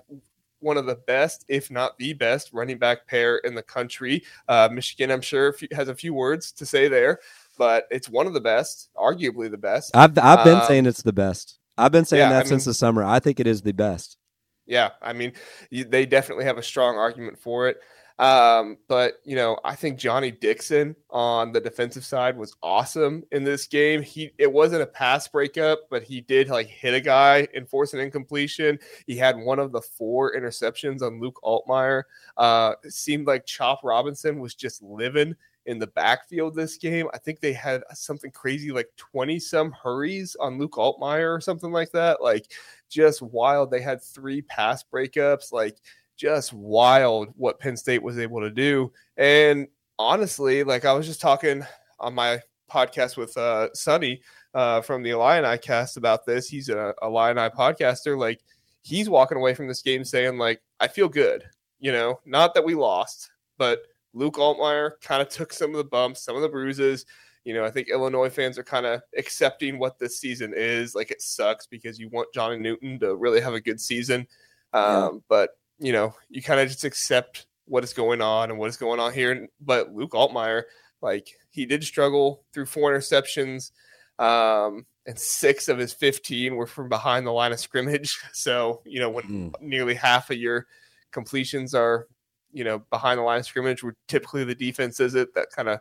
one 0.59 0.77
of 0.77 0.85
the 0.85 0.95
best, 0.95 1.43
if 1.47 1.71
not 1.71 1.97
the 1.97 2.13
best, 2.13 2.51
running 2.53 2.77
back 2.77 3.07
pair 3.07 3.37
in 3.37 3.55
the 3.55 3.63
country. 3.63 4.23
Uh, 4.47 4.69
Michigan, 4.71 5.09
I'm 5.09 5.21
sure, 5.21 5.55
has 5.71 5.89
a 5.89 5.95
few 5.95 6.13
words 6.13 6.51
to 6.51 6.67
say 6.67 6.87
there, 6.87 7.19
but 7.57 7.87
it's 7.89 8.07
one 8.07 8.27
of 8.27 8.33
the 8.33 8.41
best, 8.41 8.89
arguably 8.95 9.49
the 9.49 9.57
best. 9.57 9.95
I've 9.95 10.17
I've 10.19 10.45
been 10.45 10.59
um, 10.59 10.67
saying 10.67 10.85
it's 10.85 11.01
the 11.01 11.13
best. 11.13 11.57
I've 11.81 11.91
been 11.91 12.05
saying 12.05 12.21
yeah, 12.21 12.29
that 12.29 12.45
I 12.45 12.49
since 12.49 12.65
mean, 12.65 12.71
the 12.71 12.73
summer. 12.75 13.03
I 13.03 13.19
think 13.19 13.39
it 13.39 13.47
is 13.47 13.61
the 13.61 13.73
best. 13.73 14.17
Yeah, 14.65 14.91
I 15.01 15.13
mean, 15.13 15.33
they 15.71 16.05
definitely 16.05 16.45
have 16.45 16.57
a 16.57 16.63
strong 16.63 16.95
argument 16.95 17.39
for 17.39 17.67
it. 17.67 17.81
Um, 18.19 18.77
but 18.87 19.15
you 19.25 19.35
know, 19.35 19.57
I 19.65 19.73
think 19.73 19.97
Johnny 19.97 20.29
Dixon 20.29 20.95
on 21.09 21.51
the 21.51 21.59
defensive 21.59 22.05
side 22.05 22.37
was 22.37 22.55
awesome 22.61 23.23
in 23.31 23.43
this 23.43 23.65
game. 23.65 24.03
He 24.03 24.31
it 24.37 24.51
wasn't 24.51 24.83
a 24.83 24.87
pass 24.87 25.27
breakup, 25.27 25.79
but 25.89 26.03
he 26.03 26.21
did 26.21 26.47
like 26.47 26.67
hit 26.67 26.93
a 26.93 27.01
guy 27.01 27.47
and 27.55 27.67
force 27.67 27.95
an 27.95 27.99
incompletion. 27.99 28.77
He 29.07 29.17
had 29.17 29.37
one 29.37 29.57
of 29.57 29.71
the 29.71 29.81
four 29.81 30.35
interceptions 30.35 31.01
on 31.01 31.19
Luke 31.19 31.39
Altmyer. 31.43 32.03
Uh, 32.37 32.73
it 32.83 32.93
seemed 32.93 33.25
like 33.25 33.47
Chop 33.47 33.79
Robinson 33.83 34.39
was 34.39 34.53
just 34.53 34.83
living 34.83 35.35
in 35.65 35.79
the 35.79 35.87
backfield 35.87 36.55
this 36.55 36.77
game. 36.77 37.07
I 37.13 37.17
think 37.17 37.39
they 37.39 37.53
had 37.53 37.83
something 37.93 38.31
crazy 38.31 38.71
like 38.71 38.89
20 38.97 39.39
some 39.39 39.71
hurries 39.71 40.35
on 40.39 40.57
Luke 40.57 40.73
Altmyer 40.73 41.35
or 41.35 41.41
something 41.41 41.71
like 41.71 41.91
that. 41.91 42.21
Like 42.21 42.51
just 42.89 43.21
wild. 43.21 43.71
They 43.71 43.81
had 43.81 44.01
three 44.01 44.41
pass 44.41 44.83
breakups. 44.83 45.51
Like 45.51 45.77
just 46.17 46.53
wild 46.53 47.29
what 47.35 47.59
Penn 47.59 47.77
State 47.77 48.03
was 48.03 48.17
able 48.19 48.41
to 48.41 48.51
do. 48.51 48.91
And 49.17 49.67
honestly, 49.97 50.63
like 50.63 50.85
I 50.85 50.93
was 50.93 51.07
just 51.07 51.21
talking 51.21 51.65
on 51.99 52.13
my 52.13 52.41
podcast 52.69 53.17
with 53.17 53.35
uh, 53.37 53.69
Sonny 53.73 54.21
uh, 54.53 54.81
from 54.81 55.03
the 55.03 55.11
Illini 55.11 55.57
cast 55.57 55.97
about 55.97 56.25
this. 56.25 56.47
He's 56.47 56.69
a 56.69 56.93
Illini 57.01 57.49
podcaster. 57.49 58.17
Like 58.17 58.41
he's 58.81 59.09
walking 59.09 59.37
away 59.37 59.53
from 59.53 59.67
this 59.67 59.81
game 59.81 60.03
saying, 60.03 60.37
like, 60.37 60.61
I 60.79 60.87
feel 60.87 61.09
good. 61.09 61.43
You 61.79 61.91
know, 61.91 62.19
not 62.25 62.53
that 62.53 62.63
we 62.65 62.75
lost, 62.75 63.31
but 63.57 63.81
Luke 64.13 64.35
Altmyer 64.35 64.91
kind 65.01 65.21
of 65.21 65.29
took 65.29 65.53
some 65.53 65.71
of 65.71 65.77
the 65.77 65.83
bumps, 65.83 66.23
some 66.23 66.35
of 66.35 66.41
the 66.41 66.49
bruises. 66.49 67.05
You 67.43 67.53
know, 67.53 67.65
I 67.65 67.71
think 67.71 67.89
Illinois 67.89 68.29
fans 68.29 68.57
are 68.57 68.63
kind 68.63 68.85
of 68.85 69.01
accepting 69.17 69.79
what 69.79 69.97
this 69.97 70.19
season 70.19 70.53
is. 70.55 70.93
Like 70.93 71.11
it 71.11 71.21
sucks 71.21 71.65
because 71.65 71.99
you 71.99 72.09
want 72.09 72.33
Johnny 72.33 72.57
Newton 72.57 72.99
to 72.99 73.15
really 73.15 73.41
have 73.41 73.53
a 73.53 73.61
good 73.61 73.79
season. 73.79 74.27
Um, 74.73 74.85
yeah. 74.85 75.09
But 75.27 75.49
you 75.79 75.91
know, 75.91 76.13
you 76.29 76.41
kind 76.41 76.59
of 76.59 76.67
just 76.67 76.83
accept 76.83 77.47
what 77.65 77.83
is 77.83 77.93
going 77.93 78.21
on 78.21 78.51
and 78.51 78.59
what 78.59 78.69
is 78.69 78.77
going 78.77 78.99
on 78.99 79.13
here. 79.13 79.47
But 79.59 79.93
Luke 79.93 80.11
Altmyer, 80.11 80.63
like 81.01 81.27
he 81.49 81.65
did 81.65 81.83
struggle 81.83 82.43
through 82.53 82.67
four 82.67 82.91
interceptions, 82.91 83.71
um, 84.19 84.85
and 85.07 85.17
six 85.17 85.67
of 85.67 85.77
his 85.77 85.93
15 85.93 86.55
were 86.55 86.67
from 86.67 86.89
behind 86.89 87.25
the 87.25 87.31
line 87.31 87.51
of 87.51 87.59
scrimmage. 87.59 88.19
So, 88.33 88.81
you 88.85 88.99
know, 88.99 89.09
when 89.09 89.23
mm. 89.23 89.61
nearly 89.61 89.93
half 89.93 90.29
of 90.29 90.37
your 90.37 90.67
completions 91.11 91.73
are, 91.73 92.07
you 92.53 92.63
know, 92.63 92.79
behind 92.89 93.19
the 93.19 93.23
line 93.23 93.39
of 93.39 93.45
scrimmage, 93.45 93.83
where 93.83 93.95
typically 94.07 94.43
the 94.43 94.55
defense 94.55 94.99
is 94.99 95.15
it, 95.15 95.33
that 95.35 95.51
kind 95.51 95.69
of 95.69 95.79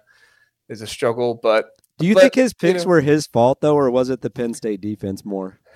is 0.68 0.82
a 0.82 0.86
struggle. 0.86 1.34
But 1.34 1.80
do 1.98 2.06
you 2.06 2.14
but, 2.14 2.20
think 2.20 2.34
his 2.34 2.52
picks 2.52 2.80
you 2.80 2.86
know, 2.86 2.90
were 2.90 3.00
his 3.00 3.26
fault 3.26 3.60
though, 3.60 3.76
or 3.76 3.90
was 3.90 4.10
it 4.10 4.20
the 4.20 4.30
Penn 4.30 4.54
State 4.54 4.80
defense 4.80 5.24
more? 5.24 5.60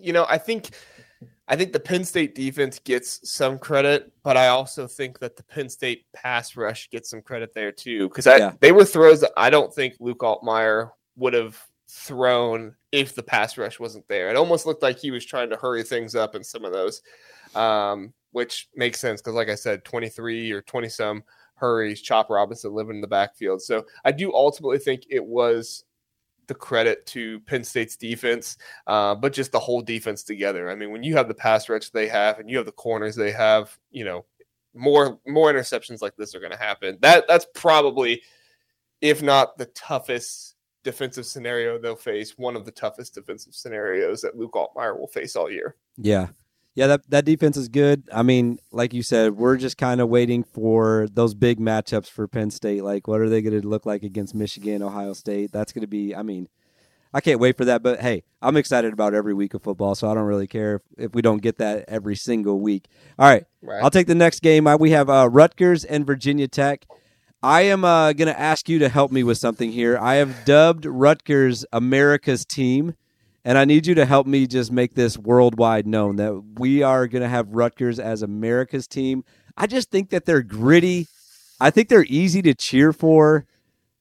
You 0.00 0.12
know, 0.12 0.26
I 0.28 0.38
think 0.38 0.70
I 1.48 1.56
think 1.56 1.72
the 1.72 1.80
Penn 1.80 2.04
State 2.04 2.34
defense 2.34 2.78
gets 2.78 3.28
some 3.28 3.58
credit, 3.58 4.12
but 4.22 4.36
I 4.36 4.48
also 4.48 4.86
think 4.86 5.18
that 5.20 5.36
the 5.36 5.42
Penn 5.42 5.70
State 5.70 6.04
pass 6.12 6.56
rush 6.56 6.90
gets 6.90 7.08
some 7.08 7.22
credit 7.22 7.54
there 7.54 7.72
too 7.72 8.08
because 8.08 8.26
yeah. 8.26 8.52
they 8.60 8.70
were 8.70 8.84
throws 8.84 9.22
that 9.22 9.32
I 9.36 9.48
don't 9.48 9.74
think 9.74 9.94
Luke 9.98 10.20
Altmyer 10.20 10.90
would 11.16 11.32
have 11.32 11.58
thrown 11.88 12.74
if 12.92 13.14
the 13.14 13.22
pass 13.22 13.56
rush 13.56 13.80
wasn't 13.80 14.06
there. 14.08 14.28
It 14.28 14.36
almost 14.36 14.66
looked 14.66 14.82
like 14.82 14.98
he 14.98 15.10
was 15.10 15.24
trying 15.24 15.48
to 15.48 15.56
hurry 15.56 15.82
things 15.82 16.14
up 16.14 16.34
in 16.34 16.44
some 16.44 16.66
of 16.66 16.72
those, 16.72 17.00
um, 17.54 18.12
which 18.32 18.68
makes 18.74 19.00
sense 19.00 19.20
because, 19.20 19.34
like 19.34 19.48
I 19.48 19.54
said, 19.54 19.84
23 19.84 20.52
or 20.52 20.62
20 20.62 20.88
some 20.88 21.22
hurries, 21.54 22.02
Chop 22.02 22.30
Robinson 22.30 22.72
living 22.72 22.96
in 22.96 23.00
the 23.00 23.06
backfield. 23.06 23.62
So 23.62 23.84
I 24.04 24.12
do 24.12 24.32
ultimately 24.32 24.78
think 24.78 25.04
it 25.08 25.24
was 25.24 25.84
the 26.46 26.54
credit 26.54 27.04
to 27.06 27.40
Penn 27.40 27.62
State's 27.62 27.96
defense, 27.96 28.56
uh, 28.86 29.14
but 29.14 29.32
just 29.32 29.52
the 29.52 29.58
whole 29.58 29.82
defense 29.82 30.22
together. 30.22 30.70
I 30.70 30.74
mean, 30.74 30.90
when 30.90 31.02
you 31.02 31.14
have 31.16 31.28
the 31.28 31.34
pass 31.34 31.68
rush 31.68 31.90
they 31.90 32.08
have 32.08 32.38
and 32.38 32.50
you 32.50 32.56
have 32.56 32.66
the 32.66 32.72
corners 32.72 33.14
they 33.14 33.32
have, 33.32 33.76
you 33.90 34.04
know, 34.04 34.24
more 34.74 35.18
more 35.26 35.52
interceptions 35.52 36.02
like 36.02 36.16
this 36.16 36.34
are 36.34 36.40
going 36.40 36.52
to 36.52 36.58
happen. 36.58 36.98
That 37.00 37.24
that's 37.28 37.46
probably, 37.54 38.22
if 39.00 39.22
not 39.22 39.58
the 39.58 39.66
toughest 39.66 40.56
defensive 40.84 41.26
scenario 41.26 41.78
they'll 41.78 41.96
face, 41.96 42.38
one 42.38 42.56
of 42.56 42.64
the 42.64 42.70
toughest 42.70 43.14
defensive 43.14 43.54
scenarios 43.54 44.20
that 44.22 44.36
Luke 44.36 44.52
Altmyer 44.52 44.98
will 44.98 45.08
face 45.08 45.36
all 45.36 45.50
year. 45.50 45.76
Yeah, 45.96 46.28
yeah, 46.74 46.86
that 46.86 47.10
that 47.10 47.24
defense 47.24 47.56
is 47.56 47.68
good. 47.68 48.04
I 48.12 48.22
mean, 48.22 48.58
like 48.70 48.94
you 48.94 49.02
said, 49.02 49.36
we're 49.36 49.56
just 49.56 49.76
kind 49.76 50.00
of 50.00 50.08
waiting 50.08 50.44
for 50.44 51.08
those 51.12 51.34
big 51.34 51.58
matchups 51.58 52.08
for 52.08 52.28
Penn 52.28 52.50
State. 52.50 52.84
Like, 52.84 53.08
what 53.08 53.20
are 53.20 53.28
they 53.28 53.42
going 53.42 53.60
to 53.60 53.66
look 53.66 53.84
like 53.84 54.02
against 54.02 54.34
Michigan, 54.34 54.82
Ohio 54.82 55.12
State? 55.12 55.50
That's 55.52 55.72
going 55.72 55.82
to 55.82 55.88
be. 55.88 56.14
I 56.14 56.22
mean, 56.22 56.48
I 57.12 57.20
can't 57.20 57.40
wait 57.40 57.56
for 57.56 57.64
that. 57.64 57.82
But 57.82 58.00
hey, 58.00 58.22
I'm 58.40 58.56
excited 58.56 58.92
about 58.92 59.14
every 59.14 59.34
week 59.34 59.54
of 59.54 59.62
football, 59.62 59.94
so 59.94 60.10
I 60.10 60.14
don't 60.14 60.24
really 60.24 60.46
care 60.46 60.76
if, 60.76 60.82
if 61.06 61.14
we 61.14 61.22
don't 61.22 61.42
get 61.42 61.58
that 61.58 61.84
every 61.88 62.16
single 62.16 62.60
week. 62.60 62.86
All 63.18 63.28
right, 63.28 63.44
right. 63.62 63.82
I'll 63.82 63.90
take 63.90 64.06
the 64.06 64.14
next 64.14 64.40
game. 64.40 64.68
We 64.78 64.92
have 64.92 65.10
uh, 65.10 65.28
Rutgers 65.30 65.84
and 65.84 66.06
Virginia 66.06 66.48
Tech. 66.48 66.86
I 67.42 67.62
am 67.62 67.84
uh, 67.84 68.12
going 68.14 68.26
to 68.26 68.38
ask 68.38 68.68
you 68.68 68.80
to 68.80 68.88
help 68.88 69.12
me 69.12 69.22
with 69.22 69.38
something 69.38 69.70
here. 69.70 69.96
I 69.96 70.16
have 70.16 70.44
dubbed 70.44 70.84
Rutgers 70.84 71.64
America's 71.72 72.44
team. 72.44 72.94
And 73.48 73.56
I 73.56 73.64
need 73.64 73.86
you 73.86 73.94
to 73.94 74.04
help 74.04 74.26
me 74.26 74.46
just 74.46 74.70
make 74.70 74.94
this 74.94 75.16
worldwide 75.16 75.86
known 75.86 76.16
that 76.16 76.38
we 76.58 76.82
are 76.82 77.06
going 77.06 77.22
to 77.22 77.30
have 77.30 77.54
Rutgers 77.54 77.98
as 77.98 78.20
America's 78.20 78.86
team. 78.86 79.24
I 79.56 79.66
just 79.66 79.90
think 79.90 80.10
that 80.10 80.26
they're 80.26 80.42
gritty. 80.42 81.06
I 81.58 81.70
think 81.70 81.88
they're 81.88 82.04
easy 82.10 82.42
to 82.42 82.52
cheer 82.52 82.92
for. 82.92 83.46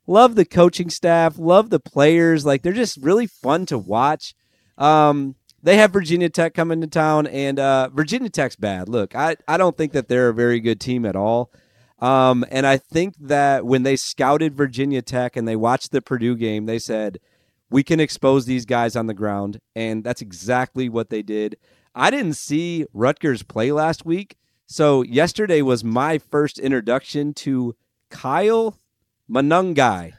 Love 0.06 0.36
the 0.36 0.44
coaching 0.44 0.90
staff, 0.90 1.40
love 1.40 1.70
the 1.70 1.80
players. 1.80 2.46
Like 2.46 2.62
they're 2.62 2.74
just 2.74 2.98
really 2.98 3.26
fun 3.26 3.66
to 3.68 3.78
watch. 3.78 4.36
Um, 4.78 5.36
they 5.64 5.78
have 5.78 5.94
Virginia 5.94 6.28
Tech 6.28 6.54
coming 6.54 6.82
to 6.82 6.88
town, 6.88 7.26
and 7.26 7.58
uh, 7.58 7.88
Virginia 7.94 8.30
Tech's 8.30 8.58
bad. 8.58 8.90
Look, 8.90 9.16
I, 9.16 9.38
I 9.48 9.56
don't 9.56 9.78
think 9.78 9.94
that 9.94 10.10
they're 10.10 10.28
a 10.28 10.34
very 10.34 10.60
good 10.60 10.82
team 10.82 11.06
at 11.06 11.16
all. 11.16 11.54
Um, 12.00 12.44
and 12.52 12.68
I 12.68 12.76
think 12.76 13.16
that 13.22 13.66
when 13.66 13.84
they 13.84 13.96
scouted 13.96 14.58
Virginia 14.58 15.02
Tech 15.02 15.38
and 15.38 15.48
they 15.48 15.56
watched 15.56 15.94
the 15.94 16.02
Purdue 16.02 16.36
game, 16.36 16.66
they 16.66 16.80
said– 16.80 17.20
we 17.70 17.84
can 17.84 18.00
expose 18.00 18.46
these 18.46 18.66
guys 18.66 18.96
on 18.96 19.08
the 19.08 19.14
ground. 19.14 19.60
And 19.76 20.04
that's 20.04 20.22
exactly 20.22 20.90
what 20.90 21.10
they 21.10 21.22
did. 21.22 21.58
I 21.96 22.12
didn't 22.12 22.36
see 22.36 22.86
Rutgers 22.94 23.44
play 23.44 23.72
last 23.72 24.06
week. 24.06 24.38
So 24.68 25.02
yesterday 25.04 25.62
was 25.62 25.84
my 25.84 26.18
first 26.18 26.60
introduction 26.60 27.34
to 27.36 27.76
Kyle 28.10 28.78
Monangai, 29.30 30.14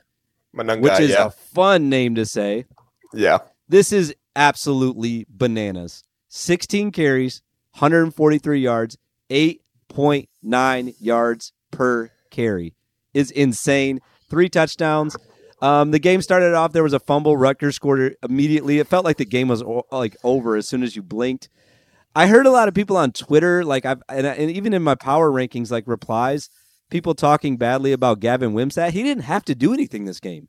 Monangai 0.57 0.81
which 0.81 1.01
is 1.01 1.11
yeah. 1.11 1.27
a 1.27 1.31
fun 1.31 1.89
name 1.89 2.15
to 2.15 2.25
say. 2.25 2.65
Yeah. 3.13 3.39
This 3.69 3.93
is 3.93 4.15
absolutely 4.35 5.27
bananas. 5.29 6.03
16 6.29 6.93
carries, 6.93 7.43
143 7.73 8.61
yards, 8.61 8.97
8.9 9.31 10.95
yards 10.99 11.53
per 11.71 12.11
carry 12.31 12.75
is 13.15 13.31
insane. 13.31 14.01
Three 14.29 14.49
touchdowns. 14.49 15.17
Um, 15.61 15.91
the 15.91 15.99
game 15.99 16.23
started 16.23 16.55
off. 16.55 16.73
There 16.73 16.83
was 16.83 16.93
a 16.93 17.01
fumble. 17.01 17.37
Rutgers 17.37 17.77
scored 17.77 18.17
immediately. 18.23 18.79
It 18.79 18.87
felt 18.87 19.05
like 19.05 19.17
the 19.17 19.25
game 19.25 19.49
was 19.49 19.63
like 19.91 20.17
over 20.23 20.57
as 20.57 20.69
soon 20.69 20.83
as 20.83 20.95
you 20.95 21.03
blinked. 21.03 21.49
I 22.15 22.27
heard 22.27 22.47
a 22.47 22.51
lot 22.51 22.69
of 22.69 22.75
people 22.75 22.97
on 22.97 23.13
Twitter, 23.13 23.65
like 23.65 23.85
I've 23.85 24.03
and, 24.09 24.27
and 24.27 24.51
even 24.51 24.73
in 24.73 24.83
my 24.83 24.95
power 24.95 25.31
rankings, 25.31 25.71
like 25.71 25.85
replies, 25.87 26.51
people 26.91 27.15
talking 27.15 27.57
badly 27.57 27.93
about 27.93 28.21
Gavin 28.21 28.53
Wimsatt. 28.53 28.91
He 28.91 29.03
didn't 29.03 29.25
have 29.25 29.45
to 29.47 29.55
do 29.55 29.73
anything 29.73 30.05
this 30.05 30.21
game. 30.21 30.49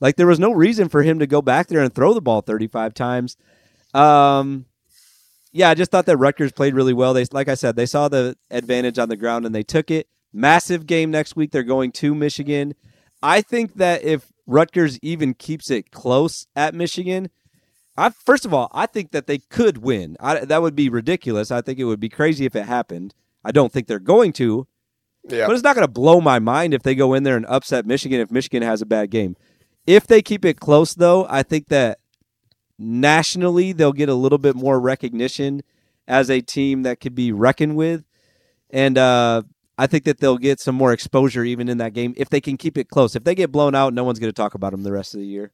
Like 0.00 0.16
there 0.16 0.26
was 0.26 0.40
no 0.40 0.52
reason 0.52 0.88
for 0.88 1.02
him 1.02 1.18
to 1.18 1.26
go 1.26 1.42
back 1.42 1.68
there 1.68 1.80
and 1.80 1.94
throw 1.94 2.14
the 2.14 2.20
ball 2.20 2.40
35 2.40 2.94
times. 2.94 3.36
Um, 3.94 4.66
yeah, 5.52 5.68
I 5.70 5.74
just 5.74 5.90
thought 5.90 6.06
that 6.06 6.16
Rutgers 6.16 6.52
played 6.52 6.74
really 6.74 6.94
well. 6.94 7.12
They, 7.12 7.24
like 7.30 7.48
I 7.48 7.54
said, 7.54 7.76
they 7.76 7.86
saw 7.86 8.08
the 8.08 8.36
advantage 8.50 8.98
on 8.98 9.08
the 9.08 9.16
ground 9.16 9.44
and 9.44 9.54
they 9.54 9.62
took 9.62 9.90
it. 9.90 10.08
Massive 10.32 10.86
game 10.86 11.10
next 11.10 11.36
week. 11.36 11.50
They're 11.50 11.62
going 11.62 11.92
to 11.92 12.14
Michigan. 12.14 12.74
I 13.22 13.42
think 13.42 13.74
that 13.74 14.02
if 14.02 14.31
Rutgers 14.46 14.98
even 15.02 15.34
keeps 15.34 15.70
it 15.70 15.90
close 15.90 16.46
at 16.56 16.74
Michigan, 16.74 17.30
I 17.96 18.10
first 18.10 18.44
of 18.44 18.54
all, 18.54 18.70
I 18.72 18.86
think 18.86 19.10
that 19.12 19.26
they 19.26 19.38
could 19.38 19.78
win. 19.78 20.16
I, 20.18 20.44
that 20.44 20.62
would 20.62 20.74
be 20.74 20.88
ridiculous. 20.88 21.50
I 21.50 21.60
think 21.60 21.78
it 21.78 21.84
would 21.84 22.00
be 22.00 22.08
crazy 22.08 22.46
if 22.46 22.56
it 22.56 22.64
happened. 22.64 23.14
I 23.44 23.52
don't 23.52 23.72
think 23.72 23.86
they're 23.86 23.98
going 23.98 24.32
to. 24.34 24.66
Yeah. 25.28 25.46
But 25.46 25.54
it's 25.54 25.62
not 25.62 25.76
going 25.76 25.86
to 25.86 25.92
blow 25.92 26.20
my 26.20 26.38
mind 26.38 26.74
if 26.74 26.82
they 26.82 26.94
go 26.94 27.14
in 27.14 27.22
there 27.22 27.36
and 27.36 27.46
upset 27.46 27.86
Michigan 27.86 28.20
if 28.20 28.30
Michigan 28.30 28.62
has 28.62 28.82
a 28.82 28.86
bad 28.86 29.10
game. 29.10 29.36
If 29.86 30.06
they 30.06 30.22
keep 30.22 30.44
it 30.44 30.58
close 30.58 30.94
though, 30.94 31.26
I 31.28 31.42
think 31.42 31.68
that 31.68 31.98
nationally 32.78 33.72
they'll 33.72 33.92
get 33.92 34.08
a 34.08 34.14
little 34.14 34.38
bit 34.38 34.56
more 34.56 34.80
recognition 34.80 35.62
as 36.08 36.30
a 36.30 36.40
team 36.40 36.82
that 36.82 37.00
could 37.00 37.14
be 37.14 37.30
reckoned 37.30 37.76
with. 37.76 38.04
And 38.70 38.96
uh, 38.96 39.42
I 39.82 39.88
think 39.88 40.04
that 40.04 40.20
they'll 40.20 40.38
get 40.38 40.60
some 40.60 40.76
more 40.76 40.92
exposure 40.92 41.42
even 41.42 41.68
in 41.68 41.78
that 41.78 41.92
game 41.92 42.14
if 42.16 42.30
they 42.30 42.40
can 42.40 42.56
keep 42.56 42.78
it 42.78 42.88
close. 42.88 43.16
If 43.16 43.24
they 43.24 43.34
get 43.34 43.50
blown 43.50 43.74
out, 43.74 43.92
no 43.92 44.04
one's 44.04 44.20
going 44.20 44.28
to 44.28 44.32
talk 44.32 44.54
about 44.54 44.70
them 44.70 44.84
the 44.84 44.92
rest 44.92 45.12
of 45.12 45.18
the 45.18 45.26
year. 45.26 45.50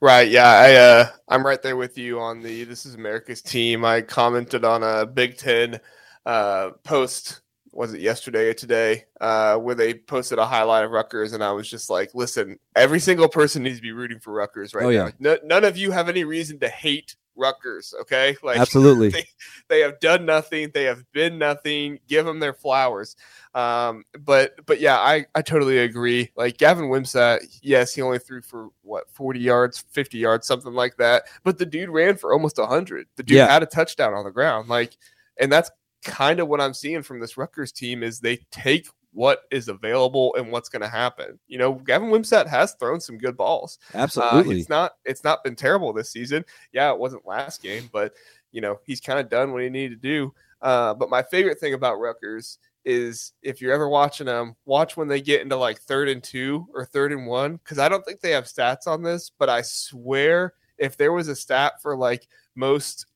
Right. 0.00 0.30
Yeah. 0.30 0.48
I 0.48 0.74
uh, 0.76 1.08
I'm 1.28 1.44
right 1.44 1.60
there 1.60 1.76
with 1.76 1.98
you 1.98 2.18
on 2.20 2.40
the 2.40 2.64
this 2.64 2.86
is 2.86 2.94
America's 2.94 3.42
team. 3.42 3.84
I 3.84 4.00
commented 4.00 4.64
on 4.64 4.82
a 4.82 5.04
Big 5.04 5.36
Ten 5.36 5.78
uh, 6.24 6.70
post. 6.84 7.42
Was 7.70 7.92
it 7.92 8.00
yesterday 8.00 8.48
or 8.48 8.54
today? 8.54 9.04
Uh, 9.20 9.58
where 9.58 9.74
they 9.74 9.92
posted 9.92 10.38
a 10.38 10.46
highlight 10.46 10.86
of 10.86 10.90
Rutgers, 10.90 11.34
and 11.34 11.44
I 11.44 11.52
was 11.52 11.68
just 11.68 11.90
like, 11.90 12.14
"Listen, 12.14 12.58
every 12.74 13.00
single 13.00 13.28
person 13.28 13.62
needs 13.62 13.76
to 13.76 13.82
be 13.82 13.92
rooting 13.92 14.20
for 14.20 14.32
Rutgers 14.32 14.72
right 14.72 14.86
oh, 14.86 14.88
yeah. 14.88 15.10
now. 15.18 15.34
No, 15.34 15.38
none 15.44 15.64
of 15.64 15.76
you 15.76 15.90
have 15.90 16.08
any 16.08 16.24
reason 16.24 16.58
to 16.60 16.68
hate 16.70 17.14
Rutgers. 17.36 17.94
Okay, 18.02 18.36
like 18.42 18.58
absolutely, 18.58 19.10
they, 19.10 19.24
they, 19.68 19.80
have 19.80 20.00
done 20.00 20.24
nothing. 20.26 20.70
They 20.72 20.84
have 20.84 21.04
been 21.12 21.38
nothing. 21.38 22.00
Give 22.08 22.24
them 22.24 22.40
their 22.40 22.54
flowers. 22.54 23.16
Um, 23.54 24.04
but 24.18 24.54
but 24.66 24.80
yeah, 24.80 24.96
I 24.96 25.26
I 25.34 25.42
totally 25.42 25.78
agree. 25.78 26.30
Like 26.36 26.58
Gavin 26.58 26.86
Wimsatt, 26.86 27.58
yes, 27.62 27.94
he 27.94 28.02
only 28.02 28.18
threw 28.18 28.42
for 28.42 28.68
what 28.82 29.10
forty 29.10 29.40
yards, 29.40 29.84
fifty 29.90 30.18
yards, 30.18 30.46
something 30.46 30.74
like 30.74 30.96
that. 30.96 31.24
But 31.44 31.58
the 31.58 31.66
dude 31.66 31.90
ran 31.90 32.16
for 32.16 32.32
almost 32.32 32.58
hundred. 32.58 33.06
The 33.16 33.22
dude 33.22 33.36
yeah. 33.38 33.46
had 33.46 33.62
a 33.62 33.66
touchdown 33.66 34.14
on 34.14 34.24
the 34.24 34.30
ground. 34.30 34.68
Like, 34.68 34.96
and 35.38 35.50
that's 35.50 35.70
kind 36.04 36.40
of 36.40 36.48
what 36.48 36.60
I'm 36.60 36.74
seeing 36.74 37.02
from 37.02 37.20
this 37.20 37.36
Rutgers 37.36 37.72
team 37.72 38.02
is 38.02 38.20
they 38.20 38.38
take 38.50 38.88
what 39.16 39.44
is 39.50 39.68
available 39.68 40.34
and 40.36 40.52
what's 40.52 40.68
going 40.68 40.82
to 40.82 40.88
happen. 40.88 41.38
You 41.48 41.56
know, 41.56 41.72
Gavin 41.72 42.10
Wimsatt 42.10 42.46
has 42.46 42.74
thrown 42.74 43.00
some 43.00 43.16
good 43.16 43.34
balls. 43.34 43.78
Absolutely, 43.94 44.56
uh, 44.56 44.58
it's 44.58 44.68
not 44.68 44.92
it's 45.06 45.24
not 45.24 45.42
been 45.42 45.56
terrible 45.56 45.92
this 45.94 46.10
season. 46.10 46.44
Yeah, 46.72 46.92
it 46.92 46.98
wasn't 46.98 47.26
last 47.26 47.62
game, 47.62 47.88
but 47.92 48.12
you 48.52 48.60
know 48.60 48.78
he's 48.84 49.00
kind 49.00 49.18
of 49.18 49.30
done 49.30 49.52
what 49.52 49.62
he 49.62 49.70
needed 49.70 50.02
to 50.02 50.08
do. 50.08 50.34
Uh, 50.60 50.92
but 50.92 51.08
my 51.08 51.22
favorite 51.22 51.58
thing 51.58 51.72
about 51.72 51.98
Rutgers 51.98 52.58
is 52.84 53.32
if 53.42 53.60
you're 53.60 53.72
ever 53.72 53.88
watching 53.88 54.26
them, 54.26 54.54
watch 54.66 54.98
when 54.98 55.08
they 55.08 55.22
get 55.22 55.40
into 55.40 55.56
like 55.56 55.80
third 55.80 56.10
and 56.10 56.22
two 56.22 56.66
or 56.74 56.84
third 56.84 57.10
and 57.10 57.26
one 57.26 57.56
because 57.56 57.78
I 57.78 57.88
don't 57.88 58.04
think 58.04 58.20
they 58.20 58.32
have 58.32 58.44
stats 58.44 58.86
on 58.86 59.02
this, 59.02 59.32
but 59.38 59.48
I 59.48 59.62
swear 59.62 60.52
if 60.76 60.98
there 60.98 61.12
was 61.12 61.28
a 61.28 61.36
stat 61.36 61.80
for 61.80 61.96
like 61.96 62.28
most 62.54 63.06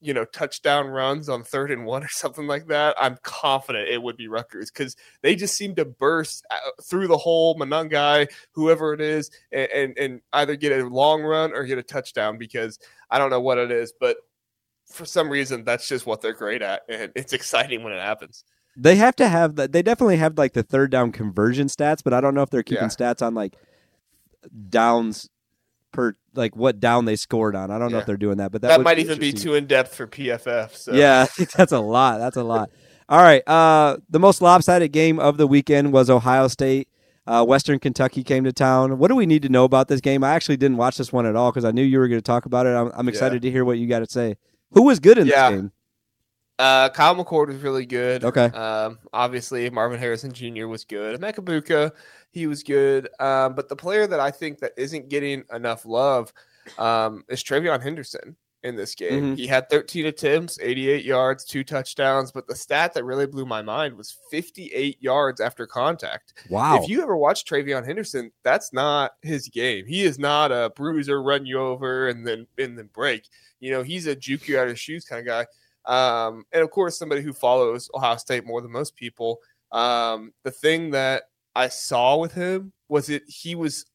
you 0.00 0.14
know, 0.14 0.24
touchdown 0.24 0.86
runs 0.88 1.28
on 1.28 1.42
third 1.42 1.70
and 1.70 1.84
one 1.84 2.02
or 2.04 2.08
something 2.08 2.46
like 2.46 2.66
that, 2.68 2.96
I'm 3.00 3.18
confident 3.22 3.88
it 3.88 4.02
would 4.02 4.16
be 4.16 4.28
Rutgers 4.28 4.70
because 4.70 4.96
they 5.22 5.34
just 5.34 5.56
seem 5.56 5.74
to 5.76 5.84
burst 5.84 6.44
uh, 6.50 6.56
through 6.82 7.08
the 7.08 7.18
hole, 7.18 7.56
Monangai, 7.56 8.28
whoever 8.52 8.94
it 8.94 9.00
is, 9.00 9.30
and, 9.52 9.70
and, 9.70 9.98
and 9.98 10.20
either 10.32 10.56
get 10.56 10.78
a 10.78 10.86
long 10.86 11.22
run 11.22 11.52
or 11.52 11.64
get 11.64 11.78
a 11.78 11.82
touchdown 11.82 12.38
because 12.38 12.78
I 13.10 13.18
don't 13.18 13.30
know 13.30 13.40
what 13.40 13.58
it 13.58 13.70
is, 13.70 13.92
but 13.98 14.16
for 14.86 15.04
some 15.04 15.30
reason 15.30 15.64
that's 15.64 15.88
just 15.88 16.06
what 16.06 16.20
they're 16.20 16.32
great 16.32 16.62
at, 16.62 16.82
and 16.88 17.12
it's 17.14 17.32
exciting 17.32 17.82
when 17.82 17.92
it 17.92 18.00
happens. 18.00 18.44
They 18.76 18.96
have 18.96 19.16
to 19.16 19.28
have 19.28 19.56
that. 19.56 19.72
They 19.72 19.82
definitely 19.82 20.16
have 20.16 20.38
like 20.38 20.52
the 20.52 20.62
third 20.62 20.90
down 20.90 21.12
conversion 21.12 21.66
stats, 21.66 22.02
but 22.02 22.14
I 22.14 22.20
don't 22.20 22.34
know 22.34 22.42
if 22.42 22.50
they're 22.50 22.62
keeping 22.62 22.84
yeah. 22.84 22.88
stats 22.88 23.20
on 23.20 23.34
like 23.34 23.56
downs 24.68 25.28
per 25.92 26.14
like 26.34 26.56
what 26.56 26.80
down 26.80 27.04
they 27.04 27.16
scored 27.16 27.56
on. 27.56 27.70
I 27.70 27.78
don't 27.78 27.90
yeah. 27.90 27.94
know 27.94 28.00
if 28.00 28.06
they're 28.06 28.16
doing 28.16 28.38
that, 28.38 28.52
but 28.52 28.62
that, 28.62 28.68
that 28.68 28.80
might 28.82 28.98
even 28.98 29.18
be 29.18 29.32
too 29.32 29.54
in 29.54 29.66
depth 29.66 29.94
for 29.94 30.06
PFF. 30.06 30.74
So. 30.74 30.92
Yeah, 30.92 31.26
that's 31.56 31.72
a 31.72 31.80
lot. 31.80 32.18
That's 32.18 32.36
a 32.36 32.44
lot. 32.44 32.70
All 33.08 33.22
right. 33.22 33.46
Uh, 33.48 33.96
the 34.08 34.20
most 34.20 34.40
lopsided 34.40 34.92
game 34.92 35.18
of 35.18 35.36
the 35.36 35.46
weekend 35.46 35.92
was 35.92 36.08
Ohio 36.08 36.46
State. 36.46 36.88
Uh, 37.26 37.44
Western 37.44 37.78
Kentucky 37.78 38.22
came 38.22 38.44
to 38.44 38.52
town. 38.52 38.98
What 38.98 39.08
do 39.08 39.16
we 39.16 39.26
need 39.26 39.42
to 39.42 39.48
know 39.48 39.64
about 39.64 39.88
this 39.88 40.00
game? 40.00 40.24
I 40.24 40.30
actually 40.30 40.56
didn't 40.56 40.76
watch 40.78 40.96
this 40.96 41.12
one 41.12 41.26
at 41.26 41.36
all 41.36 41.50
because 41.50 41.64
I 41.64 41.72
knew 41.72 41.82
you 41.82 41.98
were 41.98 42.08
going 42.08 42.20
to 42.20 42.24
talk 42.24 42.46
about 42.46 42.66
it. 42.66 42.70
I'm, 42.70 42.90
I'm 42.94 43.08
excited 43.08 43.42
yeah. 43.42 43.48
to 43.48 43.52
hear 43.52 43.64
what 43.64 43.78
you 43.78 43.88
got 43.88 43.98
to 44.00 44.06
say. 44.06 44.36
Who 44.72 44.84
was 44.84 45.00
good 45.00 45.18
in 45.18 45.26
yeah. 45.26 45.50
this 45.50 45.60
game? 45.60 45.72
Uh, 46.60 46.90
Kyle 46.90 47.16
McCord 47.16 47.48
was 47.48 47.56
really 47.62 47.86
good. 47.86 48.22
Okay. 48.22 48.44
Um, 48.44 48.98
obviously 49.12 49.70
Marvin 49.70 49.98
Harrison 49.98 50.32
Jr. 50.32 50.66
was 50.66 50.84
good. 50.84 51.18
Emeka 51.20 51.92
he 52.32 52.46
was 52.46 52.62
good. 52.62 53.08
Um, 53.18 53.54
but 53.54 53.68
the 53.68 53.76
player 53.76 54.06
that 54.06 54.20
I 54.20 54.30
think 54.30 54.58
that 54.58 54.72
isn't 54.76 55.08
getting 55.08 55.44
enough 55.52 55.86
love 55.86 56.32
um, 56.78 57.24
is 57.28 57.42
TreVeyon 57.42 57.82
Henderson 57.82 58.36
in 58.62 58.76
this 58.76 58.94
game. 58.94 59.22
Mm-hmm. 59.22 59.34
He 59.34 59.46
had 59.46 59.70
13 59.70 60.06
attempts, 60.06 60.58
88 60.60 61.04
yards, 61.04 61.44
two 61.44 61.64
touchdowns. 61.64 62.30
But 62.30 62.46
the 62.46 62.54
stat 62.54 62.94
that 62.94 63.04
really 63.04 63.26
blew 63.26 63.46
my 63.46 63.62
mind 63.62 63.96
was 63.96 64.18
58 64.30 65.02
yards 65.02 65.40
after 65.40 65.66
contact. 65.66 66.34
Wow. 66.50 66.76
If 66.76 66.88
you 66.88 67.02
ever 67.02 67.16
watch 67.16 67.44
TreVeyon 67.44 67.86
Henderson, 67.86 68.30
that's 68.42 68.72
not 68.72 69.12
his 69.22 69.48
game. 69.48 69.86
He 69.86 70.02
is 70.02 70.18
not 70.18 70.52
a 70.52 70.70
bruiser, 70.76 71.22
run 71.22 71.46
you 71.46 71.58
over 71.58 72.08
and 72.08 72.26
then 72.26 72.46
and 72.58 72.76
then 72.76 72.90
break. 72.92 73.28
You 73.60 73.70
know, 73.70 73.82
he's 73.82 74.06
a 74.06 74.14
juke 74.14 74.48
you 74.48 74.58
out 74.58 74.68
of 74.68 74.78
shoes 74.78 75.04
kind 75.04 75.20
of 75.20 75.26
guy. 75.26 75.46
Um, 75.86 76.44
and 76.52 76.62
of 76.62 76.70
course, 76.70 76.98
somebody 76.98 77.22
who 77.22 77.32
follows 77.32 77.90
Ohio 77.94 78.16
State 78.16 78.46
more 78.46 78.60
than 78.60 78.72
most 78.72 78.96
people. 78.96 79.38
Um, 79.72 80.32
the 80.44 80.50
thing 80.50 80.90
that 80.90 81.24
I 81.54 81.68
saw 81.68 82.16
with 82.16 82.32
him 82.32 82.72
was 82.88 83.08
it 83.08 83.22
he 83.26 83.54
was 83.54 83.86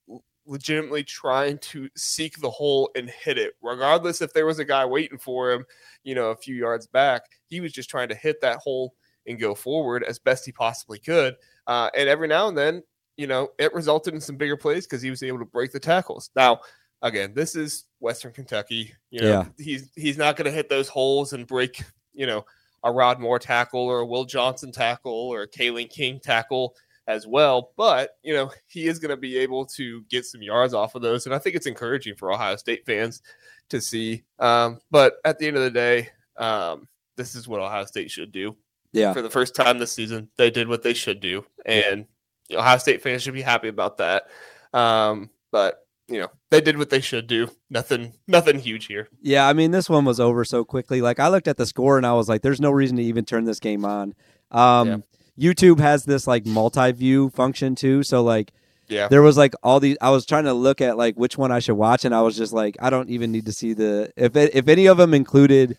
legitimately 0.46 1.04
trying 1.04 1.58
to 1.58 1.90
seek 1.96 2.40
the 2.40 2.50
hole 2.50 2.90
and 2.96 3.10
hit 3.10 3.38
it, 3.38 3.54
regardless 3.62 4.22
if 4.22 4.34
there 4.34 4.46
was 4.46 4.60
a 4.60 4.66
guy 4.66 4.86
waiting 4.86 5.18
for 5.18 5.52
him, 5.52 5.66
you 6.04 6.16
know, 6.16 6.30
a 6.30 6.36
few 6.36 6.56
yards 6.56 6.88
back. 6.88 7.24
He 7.48 7.60
was 7.60 7.72
just 7.72 7.90
trying 7.90 8.10
to 8.10 8.16
hit 8.16 8.42
that 8.42 8.58
hole 8.58 8.94
and 9.28 9.40
go 9.40 9.56
forward 9.56 10.04
as 10.04 10.20
best 10.20 10.46
he 10.46 10.52
possibly 10.52 11.00
could. 11.00 11.36
Uh, 11.68 11.90
and 11.98 12.08
every 12.08 12.28
now 12.28 12.48
and 12.48 12.58
then, 12.58 12.84
you 13.18 13.28
know, 13.28 13.50
it 13.58 13.74
resulted 13.74 14.14
in 14.14 14.22
some 14.22 14.38
bigger 14.38 14.58
plays 14.58 14.86
because 14.86 15.02
he 15.02 15.10
was 15.10 15.24
able 15.24 15.40
to 15.40 15.46
break 15.46 15.72
the 15.72 15.80
tackles. 15.80 16.30
Now, 16.36 16.60
again, 17.02 17.34
this 17.34 17.56
is 17.56 17.86
Western 18.06 18.32
Kentucky. 18.32 18.94
You 19.10 19.22
know, 19.22 19.28
yeah. 19.28 19.46
he's 19.58 19.90
he's 19.96 20.18
not 20.18 20.38
going 20.38 20.46
to 20.46 20.52
hit 20.52 20.70
those 20.70 20.88
holes 20.88 21.34
and 21.34 21.46
break, 21.48 21.84
you 22.14 22.28
know, 22.28 22.46
a 22.84 22.92
Rod 22.92 23.20
Moore 23.20 23.40
tackle 23.40 23.82
or 23.82 24.00
a 24.00 24.06
Will 24.06 24.26
Johnson 24.26 24.72
tackle 24.72 25.12
or 25.12 25.42
a 25.42 25.48
Kalen 25.48 25.90
King 25.90 26.20
tackle 26.20 26.76
as 27.08 27.26
well. 27.26 27.72
But, 27.76 28.12
you 28.24 28.34
know, 28.34 28.52
he 28.68 28.88
is 28.88 29.00
going 29.00 29.10
to 29.10 29.18
be 29.18 29.38
able 29.40 29.66
to 29.66 30.04
get 30.04 30.26
some 30.26 30.44
yards 30.44 30.74
off 30.74 30.96
of 30.96 31.02
those. 31.02 31.26
And 31.26 31.34
I 31.34 31.40
think 31.40 31.56
it's 31.56 31.66
encouraging 31.66 32.16
for 32.16 32.32
Ohio 32.32 32.56
State 32.56 32.86
fans 32.86 33.24
to 33.70 33.82
see. 33.82 34.24
Um, 34.38 34.80
but 34.92 35.16
at 35.26 35.40
the 35.40 35.48
end 35.48 35.58
of 35.58 35.64
the 35.64 35.72
day, 35.72 36.10
um, 36.38 36.88
this 37.18 37.34
is 37.34 37.48
what 37.48 37.60
Ohio 37.60 37.86
State 37.86 38.12
should 38.12 38.32
do. 38.32 38.56
Yeah. 38.94 39.14
For 39.14 39.24
the 39.24 39.30
first 39.32 39.56
time 39.56 39.80
this 39.80 39.92
season, 39.92 40.30
they 40.38 40.52
did 40.52 40.68
what 40.68 40.84
they 40.84 40.94
should 40.94 41.20
do. 41.20 41.44
And 41.66 42.06
yeah. 42.50 42.60
Ohio 42.60 42.78
State 42.78 43.02
fans 43.02 43.24
should 43.24 43.34
be 43.34 43.42
happy 43.42 43.68
about 43.68 43.98
that. 43.98 44.28
Um, 44.74 45.32
but 45.52 45.85
you 46.08 46.20
know 46.20 46.30
they 46.52 46.62
did 46.62 46.78
what 46.78 46.90
they 46.90 47.02
should 47.02 47.28
do 47.28 47.50
nothing 47.70 48.14
nothing 48.28 48.60
huge 48.60 48.86
here 48.86 49.10
yeah 49.22 49.48
i 49.48 49.54
mean 49.54 49.72
this 49.72 49.90
one 49.90 50.06
was 50.06 50.20
over 50.20 50.46
so 50.46 50.64
quickly 50.64 51.02
like 51.02 51.20
i 51.20 51.28
looked 51.28 51.48
at 51.48 51.58
the 51.58 51.66
score 51.66 51.98
and 51.98 52.06
i 52.06 52.14
was 52.14 52.30
like 52.30 52.42
there's 52.42 52.62
no 52.62 52.72
reason 52.72 52.98
to 52.98 53.04
even 53.04 53.26
turn 53.26 53.46
this 53.46 53.60
game 53.60 53.84
on 53.84 54.14
um 54.52 54.88
yeah. 54.88 54.98
YouTube 55.40 55.80
has 55.80 56.06
this 56.06 56.28
like 56.28 56.46
multi-view 56.46 57.30
function 57.30 57.76
too. 57.76 58.04
So 58.04 58.24
like 58.24 58.52
yeah. 58.88 59.08
There 59.08 59.24
was 59.24 59.36
like 59.36 59.56
all 59.64 59.80
these 59.80 59.98
I 60.00 60.12
was 60.12 60.28
trying 60.28 60.44
to 60.44 60.54
look 60.54 60.80
at 60.80 60.96
like 60.96 61.16
which 61.16 61.40
one 61.40 61.52
I 61.52 61.58
should 61.58 61.74
watch 61.76 62.06
and 62.06 62.14
I 62.14 62.22
was 62.22 62.38
just 62.38 62.54
like 62.54 62.78
I 62.80 62.92
don't 62.92 63.10
even 63.10 63.32
need 63.32 63.48
to 63.48 63.52
see 63.52 63.74
the 63.74 64.12
if 64.16 64.36
it, 64.36 64.54
if 64.54 64.68
any 64.68 64.86
of 64.86 64.98
them 64.98 65.16
included 65.16 65.78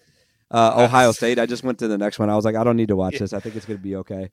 uh, 0.50 0.84
Ohio 0.84 1.12
State, 1.12 1.38
I 1.38 1.46
just 1.46 1.62
went 1.62 1.78
to 1.80 1.88
the 1.88 1.98
next 1.98 2.18
one. 2.18 2.30
I 2.30 2.36
was 2.36 2.44
like 2.44 2.56
I 2.56 2.64
don't 2.64 2.76
need 2.76 2.88
to 2.88 2.96
watch 2.96 3.18
this. 3.18 3.32
I 3.32 3.38
think 3.38 3.54
it's 3.54 3.64
going 3.64 3.78
to 3.78 3.82
be 3.82 3.94
okay. 3.96 4.30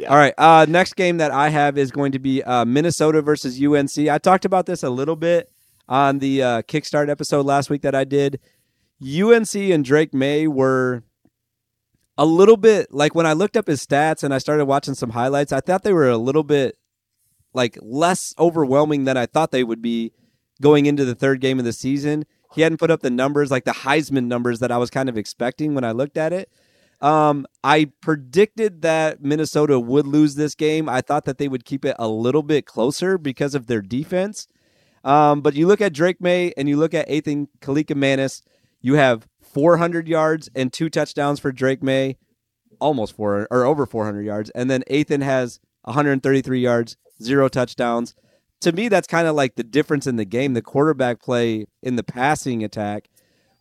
Yeah. 0.00 0.08
All 0.08 0.16
right. 0.16 0.32
Uh, 0.38 0.64
next 0.66 0.96
game 0.96 1.18
that 1.18 1.30
I 1.30 1.50
have 1.50 1.76
is 1.76 1.90
going 1.90 2.12
to 2.12 2.18
be 2.18 2.42
uh, 2.42 2.64
Minnesota 2.64 3.20
versus 3.20 3.62
UNC. 3.62 4.08
I 4.08 4.16
talked 4.16 4.46
about 4.46 4.64
this 4.64 4.82
a 4.82 4.88
little 4.88 5.14
bit 5.14 5.50
on 5.90 6.20
the 6.20 6.42
uh, 6.42 6.62
Kickstart 6.62 7.10
episode 7.10 7.44
last 7.44 7.68
week 7.68 7.82
that 7.82 7.94
I 7.94 8.04
did. 8.04 8.40
UNC 9.02 9.54
and 9.54 9.84
Drake 9.84 10.14
Maye 10.14 10.46
were 10.46 11.02
a 12.16 12.24
little 12.24 12.56
bit 12.56 12.86
like 12.90 13.14
when 13.14 13.26
I 13.26 13.34
looked 13.34 13.58
up 13.58 13.66
his 13.66 13.84
stats 13.84 14.24
and 14.24 14.32
I 14.32 14.38
started 14.38 14.64
watching 14.64 14.94
some 14.94 15.10
highlights, 15.10 15.52
I 15.52 15.60
thought 15.60 15.82
they 15.82 15.92
were 15.92 16.08
a 16.08 16.16
little 16.16 16.44
bit 16.44 16.78
like 17.52 17.76
less 17.82 18.32
overwhelming 18.38 19.04
than 19.04 19.18
I 19.18 19.26
thought 19.26 19.50
they 19.50 19.64
would 19.64 19.82
be 19.82 20.12
going 20.62 20.86
into 20.86 21.04
the 21.04 21.14
third 21.14 21.42
game 21.42 21.58
of 21.58 21.66
the 21.66 21.74
season. 21.74 22.24
He 22.54 22.62
hadn't 22.62 22.78
put 22.78 22.90
up 22.90 23.00
the 23.00 23.10
numbers 23.10 23.50
like 23.50 23.64
the 23.64 23.72
Heisman 23.72 24.28
numbers 24.28 24.60
that 24.60 24.72
I 24.72 24.78
was 24.78 24.88
kind 24.88 25.10
of 25.10 25.18
expecting 25.18 25.74
when 25.74 25.84
I 25.84 25.92
looked 25.92 26.16
at 26.16 26.32
it. 26.32 26.50
Um, 27.00 27.46
I 27.64 27.90
predicted 28.00 28.82
that 28.82 29.22
Minnesota 29.22 29.80
would 29.80 30.06
lose 30.06 30.34
this 30.34 30.54
game. 30.54 30.88
I 30.88 31.00
thought 31.00 31.24
that 31.24 31.38
they 31.38 31.48
would 31.48 31.64
keep 31.64 31.84
it 31.84 31.96
a 31.98 32.08
little 32.08 32.42
bit 32.42 32.66
closer 32.66 33.16
because 33.16 33.54
of 33.54 33.66
their 33.66 33.80
defense. 33.80 34.46
Um, 35.02 35.40
but 35.40 35.54
you 35.54 35.66
look 35.66 35.80
at 35.80 35.94
Drake 35.94 36.20
Maye 36.20 36.52
and 36.56 36.68
you 36.68 36.76
look 36.76 36.92
at 36.92 37.08
Athan 37.08 37.48
Kaliakmanis, 37.60 38.42
you 38.82 38.94
have 38.94 39.26
400 39.42 40.08
yards 40.08 40.50
and 40.54 40.72
two 40.72 40.90
touchdowns 40.90 41.40
for 41.40 41.52
Drake 41.52 41.82
Maye, 41.82 42.18
almost 42.80 43.16
four 43.16 43.48
or 43.50 43.64
over 43.64 43.86
400 43.86 44.22
yards, 44.22 44.50
and 44.50 44.70
then 44.70 44.82
Athan 44.90 45.22
has 45.22 45.60
133 45.82 46.60
yards, 46.60 46.96
zero 47.22 47.48
touchdowns. 47.48 48.14
To 48.60 48.72
me, 48.72 48.88
that's 48.88 49.06
kind 49.06 49.26
of 49.26 49.34
like 49.34 49.54
the 49.54 49.64
difference 49.64 50.06
in 50.06 50.16
the 50.16 50.26
game. 50.26 50.52
The 50.52 50.62
quarterback 50.62 51.20
play 51.20 51.66
in 51.82 51.96
the 51.96 52.02
passing 52.02 52.62
attack 52.62 53.08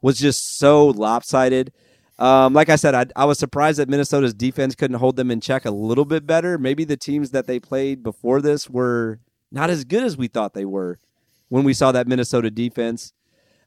was 0.02 0.20
just 0.20 0.58
so 0.58 0.88
lopsided. 0.88 1.72
Um, 2.20 2.54
like 2.54 2.68
I 2.68 2.76
said, 2.76 2.94
I, 2.96 3.06
I, 3.16 3.24
was 3.24 3.40
surprised 3.40 3.80
that 3.80 3.88
Minnesota's 3.88 4.34
defense 4.34 4.76
couldn't 4.76 4.98
hold 4.98 5.16
them 5.16 5.32
in 5.32 5.40
check 5.40 5.64
a 5.64 5.72
little 5.72 6.04
bit 6.04 6.28
better. 6.28 6.58
Maybe 6.58 6.84
the 6.84 6.98
teams 6.98 7.32
that 7.32 7.48
they 7.48 7.62
played 7.62 8.04
before 8.04 8.42
this 8.42 8.70
were 8.70 9.22
not 9.54 9.70
as 9.70 9.86
good 9.86 10.04
as 10.04 10.18
we 10.18 10.28
thought 10.28 10.54
they 10.54 10.66
were 10.66 11.00
when 11.48 11.64
we 11.64 11.74
saw 11.74 11.94
that 11.94 12.10
Minnesota 12.10 12.52
defense. 12.52 13.14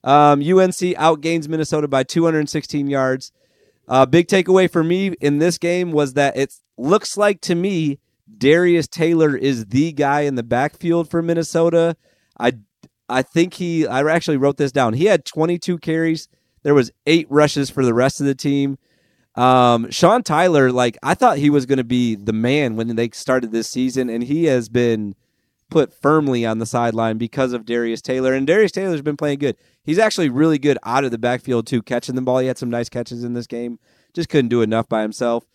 Um, 0.05 0.41
UNC 0.41 0.99
outgains 0.99 1.49
Minnesota 1.49 1.89
by 1.89 2.03
216 2.03 2.89
yards. 2.89 3.33
Uh, 3.89 4.05
big 4.05 4.29
takeaway 4.29 4.71
for 4.71 4.85
me 4.85 5.15
in 5.21 5.39
this 5.39 5.57
game 5.57 5.91
was 5.91 6.13
that 6.15 6.37
it 6.37 6.55
looks 6.77 7.17
like 7.17 7.41
to 7.43 7.55
me 7.55 7.99
Darius 8.39 8.87
Taylor 8.87 9.35
is 9.35 9.67
the 9.67 9.93
guy 9.93 10.23
in 10.23 10.35
the 10.35 10.43
backfield 10.43 11.11
for 11.11 11.23
Minnesota. 11.23 11.97
I 12.39 12.55
I 13.09 13.23
think 13.23 13.55
he 13.55 13.87
I 13.87 14.03
actually 14.03 14.37
wrote 14.37 14.57
this 14.57 14.73
down. 14.73 14.95
He 14.95 15.07
had 15.07 15.25
22 15.25 15.79
carries. 15.79 16.29
There 16.63 16.75
was 16.75 16.91
eight 17.07 17.27
rushes 17.31 17.71
for 17.71 17.85
the 17.85 17.95
rest 17.95 18.21
of 18.21 18.27
the 18.27 18.35
team. 18.35 18.79
Um, 19.35 19.91
Sean 19.91 20.23
Tyler, 20.23 20.71
like 20.71 20.99
I 21.03 21.15
thought 21.15 21.39
he 21.39 21.51
was 21.51 21.67
going 21.67 21.79
to 21.79 21.85
be 21.85 22.15
the 22.15 22.33
man 22.33 22.77
when 22.77 22.95
they 22.95 23.11
started 23.11 23.51
this 23.51 23.71
season, 23.71 24.11
and 24.11 24.25
he 24.25 24.45
has 24.45 24.69
been 24.69 25.15
put 25.71 25.93
firmly 25.93 26.45
on 26.45 26.59
the 26.59 26.67
sideline 26.67 27.17
because 27.17 27.55
of 27.55 27.65
Darius 27.65 28.03
Taylor. 28.03 28.35
And 28.35 28.47
Darius 28.47 28.73
Taylor's 28.73 29.01
been 29.01 29.17
playing 29.17 29.39
good. 29.39 29.57
He's 29.83 29.99
actually 29.99 30.29
really 30.29 30.59
good 30.59 30.77
out 30.85 31.05
of 31.05 31.11
the 31.11 31.19
backfield 31.19 31.67
too, 31.67 31.83
catching 31.83 32.15
the 32.15 32.21
ball. 32.21 32.39
He 32.39 32.47
had 32.47 32.59
some 32.59 32.71
nice 32.71 32.91
catches 32.91 33.25
in 33.25 33.33
this 33.33 33.47
game. 33.47 33.79
Just 34.13 34.29
couldn't 34.29 34.51
do 34.51 34.61
enough 34.61 34.89
by 34.89 35.01
himself. 35.01 35.47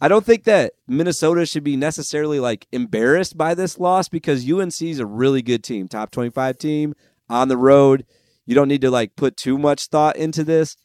I 0.00 0.08
don't 0.08 0.24
think 0.24 0.44
that 0.44 0.74
Minnesota 0.86 1.44
should 1.44 1.64
be 1.64 1.76
necessarily 1.76 2.38
like 2.38 2.66
embarrassed 2.72 3.36
by 3.36 3.54
this 3.54 3.78
loss 3.78 4.08
because 4.08 4.48
UNC 4.50 4.80
is 4.82 5.00
a 5.00 5.06
really 5.06 5.42
good 5.42 5.64
team, 5.64 5.88
top 5.88 6.10
25 6.10 6.56
team 6.58 6.94
on 7.28 7.48
the 7.48 7.56
road. 7.56 8.06
You 8.46 8.54
don't 8.54 8.68
need 8.68 8.82
to 8.82 8.90
like 8.90 9.16
put 9.16 9.36
too 9.36 9.58
much 9.58 9.86
thought 9.86 10.16
into 10.16 10.44
this, 10.44 10.76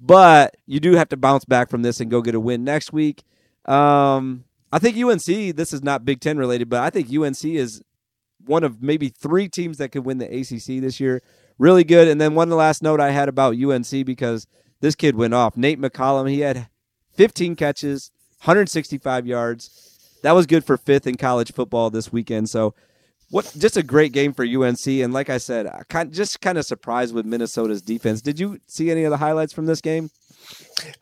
but 0.00 0.56
you 0.66 0.80
do 0.80 0.94
have 0.94 1.08
to 1.10 1.16
bounce 1.16 1.44
back 1.44 1.70
from 1.70 1.82
this 1.82 2.00
and 2.00 2.10
go 2.10 2.22
get 2.22 2.34
a 2.34 2.40
win 2.40 2.64
next 2.64 2.92
week. 2.92 3.24
Um, 3.64 4.44
I 4.72 4.78
think 4.78 4.96
UNC, 4.96 5.56
this 5.56 5.72
is 5.72 5.82
not 5.82 6.04
Big 6.04 6.20
Ten 6.20 6.38
related, 6.38 6.68
but 6.68 6.80
I 6.80 6.90
think 6.90 7.12
UNC 7.12 7.44
is 7.44 7.82
one 8.44 8.64
of 8.64 8.82
maybe 8.82 9.08
three 9.08 9.48
teams 9.48 9.78
that 9.78 9.90
could 9.90 10.04
win 10.04 10.18
the 10.18 10.26
ACC 10.26 10.80
this 10.80 11.00
year. 11.00 11.22
Really 11.58 11.84
good. 11.84 12.08
And 12.08 12.20
then 12.20 12.34
one 12.34 12.50
last 12.50 12.82
note 12.82 13.00
I 13.00 13.10
had 13.10 13.28
about 13.28 13.56
UNC 13.56 14.06
because 14.06 14.46
this 14.80 14.94
kid 14.94 15.16
went 15.16 15.34
off. 15.34 15.56
Nate 15.56 15.80
McCollum, 15.80 16.30
he 16.30 16.40
had 16.40 16.68
15 17.14 17.56
catches, 17.56 18.10
165 18.42 19.26
yards. 19.26 20.18
That 20.22 20.32
was 20.32 20.46
good 20.46 20.64
for 20.64 20.76
fifth 20.76 21.06
in 21.06 21.16
college 21.16 21.52
football 21.52 21.90
this 21.90 22.12
weekend. 22.12 22.48
So, 22.48 22.74
what 23.30 23.52
just 23.58 23.76
a 23.76 23.82
great 23.82 24.12
game 24.12 24.32
for 24.32 24.44
UNC. 24.44 24.86
And 24.86 25.12
like 25.12 25.30
I 25.30 25.38
said, 25.38 25.66
I 25.66 25.82
kind 25.88 26.12
just 26.12 26.40
kind 26.40 26.58
of 26.58 26.64
surprised 26.64 27.14
with 27.14 27.26
Minnesota's 27.26 27.82
defense. 27.82 28.22
Did 28.22 28.40
you 28.40 28.58
see 28.66 28.90
any 28.90 29.04
of 29.04 29.10
the 29.10 29.16
highlights 29.16 29.52
from 29.52 29.66
this 29.66 29.80
game? 29.80 30.10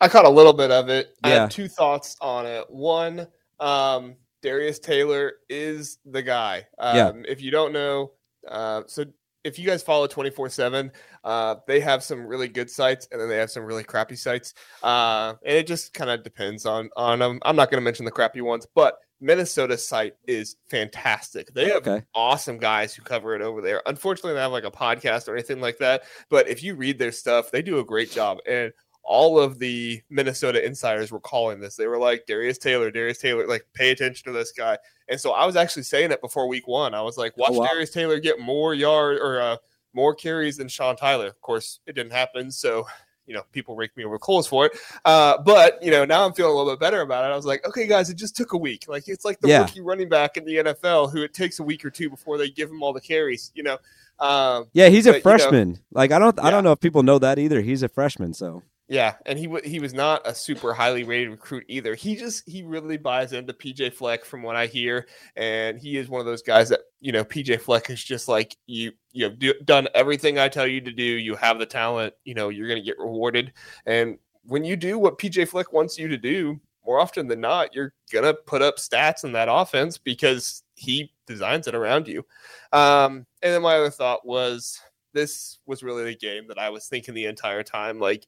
I 0.01 0.07
caught 0.07 0.25
a 0.25 0.29
little 0.29 0.53
bit 0.53 0.71
of 0.71 0.89
it. 0.89 1.15
I 1.23 1.29
Yeah. 1.29 1.35
have 1.41 1.49
two 1.49 1.67
thoughts 1.67 2.17
on 2.21 2.45
it. 2.45 2.69
One, 2.69 3.27
um, 3.59 4.15
Darius 4.41 4.79
Taylor 4.79 5.33
is 5.49 5.99
the 6.05 6.21
guy. 6.21 6.67
Um, 6.79 6.95
Yeah. 6.97 7.11
If 7.27 7.41
you 7.41 7.51
don't 7.51 7.71
know, 7.73 8.11
uh, 8.47 8.83
so 8.87 9.05
if 9.43 9.57
you 9.57 9.65
guys 9.65 9.81
follow 9.81 10.07
24 10.07 10.49
7, 10.49 10.91
uh, 11.23 11.55
they 11.67 11.79
have 11.79 12.03
some 12.03 12.25
really 12.27 12.49
good 12.49 12.69
sites 12.69 13.07
and 13.11 13.21
then 13.21 13.29
they 13.29 13.37
have 13.37 13.49
some 13.49 13.63
really 13.63 13.83
crappy 13.83 14.15
sites. 14.15 14.53
Uh, 14.83 15.35
and 15.45 15.55
it 15.57 15.67
just 15.67 15.93
kind 15.93 16.09
of 16.09 16.23
depends 16.23 16.65
on, 16.65 16.89
on 16.97 17.19
them. 17.19 17.39
I'm 17.43 17.55
not 17.55 17.71
going 17.71 17.79
to 17.81 17.85
mention 17.85 18.03
the 18.03 18.11
crappy 18.11 18.41
ones, 18.41 18.67
but 18.75 18.97
Minnesota's 19.19 19.85
site 19.87 20.15
is 20.27 20.57
fantastic. 20.69 21.53
They 21.53 21.65
have 21.69 21.87
Okay. 21.87 22.03
awesome 22.13 22.57
guys 22.57 22.93
who 22.93 23.01
cover 23.01 23.35
it 23.35 23.41
over 23.41 23.61
there. 23.61 23.81
Unfortunately, 23.85 24.33
they 24.33 24.39
have 24.41 24.51
like 24.51 24.63
a 24.63 24.71
podcast 24.71 25.27
or 25.27 25.33
anything 25.33 25.59
like 25.59 25.77
that. 25.79 26.03
But 26.29 26.47
if 26.47 26.61
you 26.63 26.75
read 26.75 26.99
their 26.99 27.11
stuff, 27.11 27.49
they 27.51 27.61
do 27.61 27.79
a 27.79 27.85
great 27.85 28.11
job. 28.11 28.37
And 28.47 28.71
all 29.03 29.39
of 29.39 29.57
the 29.57 30.01
Minnesota 30.09 30.63
insiders 30.65 31.11
were 31.11 31.19
calling 31.21 31.59
this. 31.61 31.75
They 31.77 31.87
were 31.87 31.97
like, 31.97 32.25
Darius 32.27 32.57
Taylor, 32.57 32.91
Darius 32.91 33.19
Taylor, 33.19 33.47
like, 33.47 33.65
pay 33.73 33.91
attention 33.91 34.25
to 34.25 34.37
this 34.37 34.51
guy. 34.51 34.77
And 35.07 35.19
so 35.19 35.31
I 35.31 35.45
was 35.45 35.55
actually 35.55 35.83
saying 35.83 36.11
it 36.11 36.19
before 36.21 36.47
week 36.49 36.67
one. 36.67 36.93
I 36.93 37.01
was 37.01 37.17
like, 37.17 37.37
watch 37.37 37.53
wow. 37.53 37.65
Darius 37.65 37.91
Taylor 37.91 38.19
get 38.19 38.39
more 38.39 38.73
yard 38.73 39.17
or 39.19 39.39
uh, 39.39 39.57
more 39.93 40.13
carries 40.13 40.57
than 40.57 40.67
Sean 40.67 40.97
Tyler. 40.97 41.27
Of 41.27 41.39
course, 41.39 41.79
it 41.87 41.93
didn't 41.93 42.11
happen. 42.11 42.51
So, 42.51 42.85
you 43.27 43.33
know, 43.35 43.43
people 43.51 43.75
rake 43.75 43.95
me 43.97 44.05
over 44.05 44.17
coals 44.17 44.47
for 44.47 44.65
it. 44.65 44.71
Uh, 45.05 45.37
but, 45.43 45.81
you 45.83 45.91
know, 45.91 46.05
now 46.05 46.25
I'm 46.25 46.33
feeling 46.33 46.53
a 46.53 46.55
little 46.55 46.71
bit 46.71 46.79
better 46.79 47.01
about 47.01 47.25
it. 47.25 47.33
I 47.33 47.35
was 47.35 47.45
like, 47.45 47.67
okay, 47.67 47.85
guys, 47.85 48.09
it 48.09 48.15
just 48.15 48.35
took 48.35 48.53
a 48.53 48.57
week. 48.57 48.85
Like, 48.87 49.07
it's 49.07 49.25
like 49.25 49.39
the 49.41 49.49
Yeah. 49.49 49.61
rookie 49.61 49.81
running 49.81 50.09
back 50.09 50.37
in 50.37 50.45
the 50.45 50.55
NFL 50.57 51.11
who 51.11 51.21
it 51.21 51.33
takes 51.33 51.59
a 51.59 51.63
week 51.63 51.83
or 51.85 51.89
two 51.89 52.09
before 52.09 52.37
they 52.37 52.49
give 52.49 52.69
him 52.69 52.81
all 52.81 52.93
the 52.93 53.01
carries, 53.01 53.51
you 53.53 53.63
know. 53.63 53.77
Um, 54.19 54.67
Yeah, 54.73 54.87
he's 54.89 55.05
a 55.05 55.09
But, 55.11 55.15
you 55.15 55.19
know- 55.19 55.21
freshman. 55.23 55.79
like 55.91 56.11
I 56.11 56.17
don't 56.19 56.39
I 56.39 56.49
don't 56.49 56.63
know 56.63 56.71
if 56.71 56.79
people 56.79 57.03
know 57.03 57.19
that 57.19 57.37
either. 57.37 57.61
He's 57.61 57.83
a 57.83 57.89
freshman, 57.89 58.33
so 58.33 58.63
Yeah, 58.89 59.15
and 59.25 59.37
he 59.37 59.53
he 59.65 59.79
was 59.81 59.93
not 59.93 60.25
a 60.25 60.33
super 60.33 60.73
highly 60.73 61.03
rated 61.03 61.29
recruit 61.29 61.65
either. 61.67 61.93
He 61.93 62.15
just 62.15 62.47
he 62.47 62.63
really 62.63 62.95
buys 62.95 63.33
into 63.33 63.51
PJ 63.51 63.93
Fleck 63.93 64.23
from 64.23 64.43
what 64.43 64.55
I 64.55 64.65
hear, 64.65 65.07
and 65.35 65.77
he 65.77 65.97
is 65.97 66.07
one 66.07 66.21
of 66.21 66.25
those 66.25 66.41
guys 66.41 66.69
that 66.69 66.81
you 67.01 67.11
know 67.11 67.25
PJ 67.25 67.59
Fleck 67.59 67.89
is 67.89 68.01
just 68.01 68.29
like 68.29 68.55
you 68.65 68.93
you 69.11 69.25
have 69.25 69.39
do, 69.39 69.53
done 69.65 69.89
everything 69.93 70.39
I 70.39 70.47
tell 70.47 70.65
you 70.65 70.79
to 70.79 70.91
do. 70.91 71.03
You 71.03 71.35
have 71.35 71.59
the 71.59 71.65
talent, 71.65 72.13
you 72.23 72.33
know 72.33 72.47
you're 72.47 72.69
going 72.69 72.79
to 72.79 72.85
get 72.85 72.97
rewarded, 72.97 73.51
and 73.85 74.17
when 74.43 74.63
you 74.63 74.77
do 74.77 74.97
what 74.97 75.19
PJ 75.19 75.49
Fleck 75.49 75.73
wants 75.73 75.99
you 75.99 76.07
to 76.07 76.17
do, 76.17 76.57
more 76.85 76.99
often 76.99 77.27
than 77.27 77.41
not, 77.41 77.75
you're 77.75 77.93
gonna 78.13 78.33
put 78.33 78.61
up 78.61 78.77
stats 78.77 79.25
in 79.25 79.33
that 79.33 79.49
offense 79.51 79.97
because 79.97 80.63
he 80.75 81.11
designs 81.27 81.67
it 81.67 81.75
around 81.75 82.07
you. 82.07 82.25
Um, 82.71 83.25
and 83.41 83.53
then 83.53 83.61
my 83.61 83.75
other 83.75 83.89
thought 83.89 84.25
was 84.25 84.79
this 85.13 85.59
was 85.65 85.83
really 85.83 86.05
the 86.05 86.15
game 86.15 86.47
that 86.47 86.57
I 86.57 86.69
was 86.69 86.87
thinking 86.87 87.13
the 87.13 87.25
entire 87.25 87.63
time, 87.63 87.99
like 87.99 88.25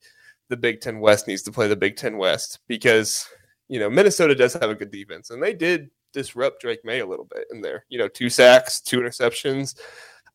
the 0.49 0.57
Big 0.57 0.81
Ten 0.81 0.99
West 0.99 1.27
needs 1.27 1.43
to 1.43 1.51
play 1.51 1.67
the 1.67 1.75
Big 1.75 1.95
Ten 1.95 2.17
West 2.17 2.59
because 2.67 3.27
you 3.67 3.79
know 3.79 3.89
Minnesota 3.89 4.35
does 4.35 4.53
have 4.53 4.69
a 4.69 4.75
good 4.75 4.91
defense, 4.91 5.29
and 5.29 5.41
they 5.41 5.53
did 5.53 5.89
disrupt 6.12 6.62
Drake 6.62 6.83
Maye 6.83 6.99
a 6.99 7.05
little 7.05 7.25
bit 7.25 7.45
in 7.51 7.62
there. 7.62 7.85
You 7.89 7.99
know, 7.99 8.07
two 8.07 8.29
sacks, 8.29 8.81
two 8.81 8.99
interceptions. 8.99 9.79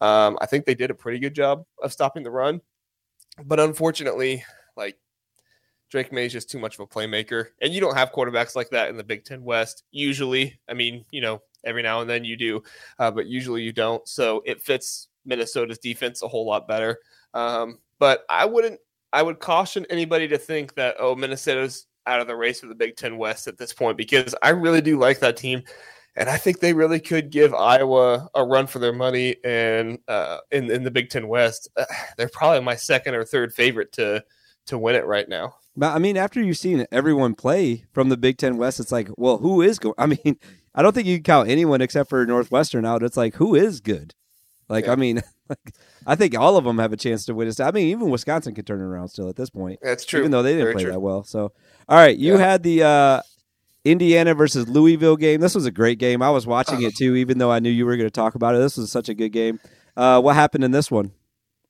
Um, 0.00 0.38
I 0.40 0.46
think 0.46 0.64
they 0.64 0.74
did 0.74 0.90
a 0.90 0.94
pretty 0.94 1.18
good 1.18 1.34
job 1.34 1.64
of 1.82 1.92
stopping 1.92 2.22
the 2.22 2.30
run, 2.30 2.60
but 3.44 3.60
unfortunately, 3.60 4.44
like 4.76 4.96
Drake 5.90 6.12
Maye 6.12 6.26
is 6.26 6.32
just 6.32 6.50
too 6.50 6.58
much 6.58 6.74
of 6.74 6.80
a 6.80 6.86
playmaker, 6.86 7.48
and 7.60 7.72
you 7.72 7.80
don't 7.80 7.96
have 7.96 8.12
quarterbacks 8.12 8.56
like 8.56 8.70
that 8.70 8.88
in 8.88 8.96
the 8.96 9.04
Big 9.04 9.24
Ten 9.24 9.42
West. 9.42 9.84
Usually, 9.90 10.58
I 10.68 10.74
mean, 10.74 11.04
you 11.10 11.20
know, 11.20 11.42
every 11.64 11.82
now 11.82 12.00
and 12.00 12.08
then 12.08 12.24
you 12.24 12.36
do, 12.36 12.62
uh, 12.98 13.10
but 13.10 13.26
usually 13.26 13.62
you 13.62 13.72
don't. 13.72 14.06
So 14.08 14.42
it 14.44 14.62
fits 14.62 15.08
Minnesota's 15.24 15.78
defense 15.78 16.22
a 16.22 16.28
whole 16.28 16.46
lot 16.46 16.68
better. 16.68 16.98
Um, 17.32 17.78
but 17.98 18.24
I 18.28 18.44
wouldn't. 18.44 18.80
I 19.14 19.22
would 19.22 19.38
caution 19.38 19.86
anybody 19.88 20.26
to 20.28 20.38
think 20.38 20.74
that 20.74 20.96
oh, 20.98 21.14
Minnesota's 21.14 21.86
out 22.06 22.20
of 22.20 22.26
the 22.26 22.36
race 22.36 22.60
for 22.60 22.66
the 22.66 22.74
Big 22.74 22.96
Ten 22.96 23.16
West 23.16 23.46
at 23.46 23.56
this 23.56 23.72
point 23.72 23.96
because 23.96 24.34
I 24.42 24.50
really 24.50 24.80
do 24.80 24.98
like 24.98 25.20
that 25.20 25.36
team, 25.36 25.62
and 26.16 26.28
I 26.28 26.36
think 26.36 26.58
they 26.58 26.72
really 26.72 27.00
could 27.00 27.30
give 27.30 27.54
Iowa 27.54 28.28
a 28.34 28.44
run 28.44 28.66
for 28.66 28.80
their 28.80 28.92
money. 28.92 29.36
And 29.44 30.00
uh, 30.08 30.38
in 30.50 30.70
in 30.70 30.82
the 30.82 30.90
Big 30.90 31.10
Ten 31.10 31.28
West, 31.28 31.68
uh, 31.76 31.84
they're 32.18 32.28
probably 32.28 32.60
my 32.60 32.74
second 32.74 33.14
or 33.14 33.24
third 33.24 33.54
favorite 33.54 33.92
to 33.92 34.24
to 34.66 34.78
win 34.78 34.96
it 34.96 35.06
right 35.06 35.28
now. 35.28 35.54
But 35.76 35.94
I 35.94 35.98
mean, 35.98 36.16
after 36.16 36.42
you've 36.42 36.58
seen 36.58 36.84
everyone 36.90 37.34
play 37.34 37.84
from 37.92 38.08
the 38.08 38.16
Big 38.16 38.38
Ten 38.38 38.56
West, 38.56 38.80
it's 38.80 38.92
like, 38.92 39.08
well, 39.16 39.38
who 39.38 39.62
is 39.62 39.78
going? 39.78 39.94
I 39.96 40.06
mean, 40.06 40.38
I 40.74 40.82
don't 40.82 40.92
think 40.92 41.06
you 41.06 41.18
can 41.18 41.24
count 41.24 41.48
anyone 41.48 41.80
except 41.80 42.10
for 42.10 42.26
Northwestern 42.26 42.84
out. 42.84 43.04
It's 43.04 43.16
like, 43.16 43.36
who 43.36 43.54
is 43.54 43.80
good? 43.80 44.12
Like, 44.68 44.86
Yeah. 44.86 44.92
I 44.92 44.96
mean, 44.96 45.22
like, 45.48 45.74
I 46.06 46.14
think 46.16 46.36
all 46.38 46.56
of 46.56 46.64
them 46.64 46.78
have 46.78 46.92
a 46.92 46.96
chance 46.96 47.26
to 47.26 47.34
win. 47.34 47.48
it. 47.48 47.60
I 47.60 47.70
mean, 47.70 47.88
even 47.88 48.10
Wisconsin 48.10 48.54
could 48.54 48.66
turn 48.66 48.80
it 48.80 48.84
around 48.84 49.08
still 49.08 49.28
at 49.28 49.36
this 49.36 49.50
point, 49.50 49.78
That's 49.82 50.04
true. 50.04 50.20
even 50.20 50.30
though 50.30 50.42
they 50.42 50.52
didn't 50.52 50.64
Very 50.64 50.74
play 50.74 50.82
true. 50.84 50.92
that 50.92 51.00
well. 51.00 51.24
So, 51.24 51.52
all 51.88 51.98
right, 51.98 52.16
you 52.16 52.32
Yeah. 52.34 52.38
had 52.38 52.62
the 52.62 52.82
uh, 52.82 53.20
Indiana 53.84 54.34
versus 54.34 54.68
Louisville 54.68 55.16
game. 55.16 55.40
This 55.40 55.54
was 55.54 55.66
a 55.66 55.70
great 55.70 55.98
game. 55.98 56.22
I 56.22 56.30
was 56.30 56.46
watching 56.46 56.82
it 56.82 56.96
too, 56.96 57.16
even 57.16 57.38
though 57.38 57.50
I 57.50 57.58
knew 57.58 57.70
you 57.70 57.84
were 57.84 57.96
going 57.96 58.06
to 58.06 58.10
talk 58.10 58.34
about 58.34 58.54
it. 58.54 58.58
This 58.58 58.76
was 58.76 58.90
such 58.90 59.08
a 59.08 59.14
good 59.14 59.30
game. 59.30 59.60
Uh, 59.96 60.20
what 60.20 60.34
happened 60.34 60.64
in 60.64 60.70
this 60.70 60.90
one? 60.90 61.12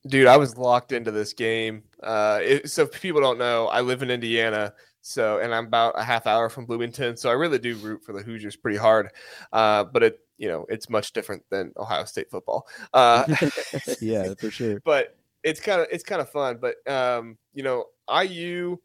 Dude, 0.07 0.27
I 0.27 0.37
was 0.37 0.57
locked 0.57 0.93
into 0.93 1.11
this 1.11 1.33
game. 1.33 1.83
Uh, 2.03 2.39
it, 2.43 2.71
so 2.71 2.87
people 2.87 3.21
don't 3.21 3.39
know, 3.39 3.67
I 3.69 3.81
live 3.81 4.03
in 4.03 4.11
Indiana, 4.11 4.75
so 5.01 5.39
and 5.39 5.55
I'm 5.55 5.67
about 5.67 5.99
a 5.99 6.05
half 6.05 6.27
hour 6.27 6.49
from 6.51 6.67
Bloomington, 6.67 7.17
so 7.17 7.31
I 7.31 7.33
really 7.33 7.59
do 7.59 7.75
root 7.77 8.05
for 8.05 8.13
the 8.13 8.23
Hoosiers 8.23 8.55
pretty 8.57 8.77
hard. 8.79 9.09
Uh, 9.53 9.85
but 9.85 10.03
it, 10.03 10.21
you 10.39 10.49
know, 10.49 10.67
it's 10.69 10.89
much 10.89 11.13
different 11.13 11.43
than 11.51 11.73
Ohio 11.77 12.05
State 12.05 12.31
football. 12.31 12.67
Uh, 12.93 13.25
yeah, 14.01 14.35
for 14.35 14.51
sure. 14.51 14.81
but 14.85 15.17
it's 15.43 15.61
kind 15.61 15.81
of 15.81 15.87
it's 15.91 16.05
kind 16.05 16.21
of 16.21 16.31
fun. 16.31 16.59
But 16.61 16.77
um, 16.91 17.39
you 17.53 17.63
know, 17.63 17.87
IU 18.11 18.79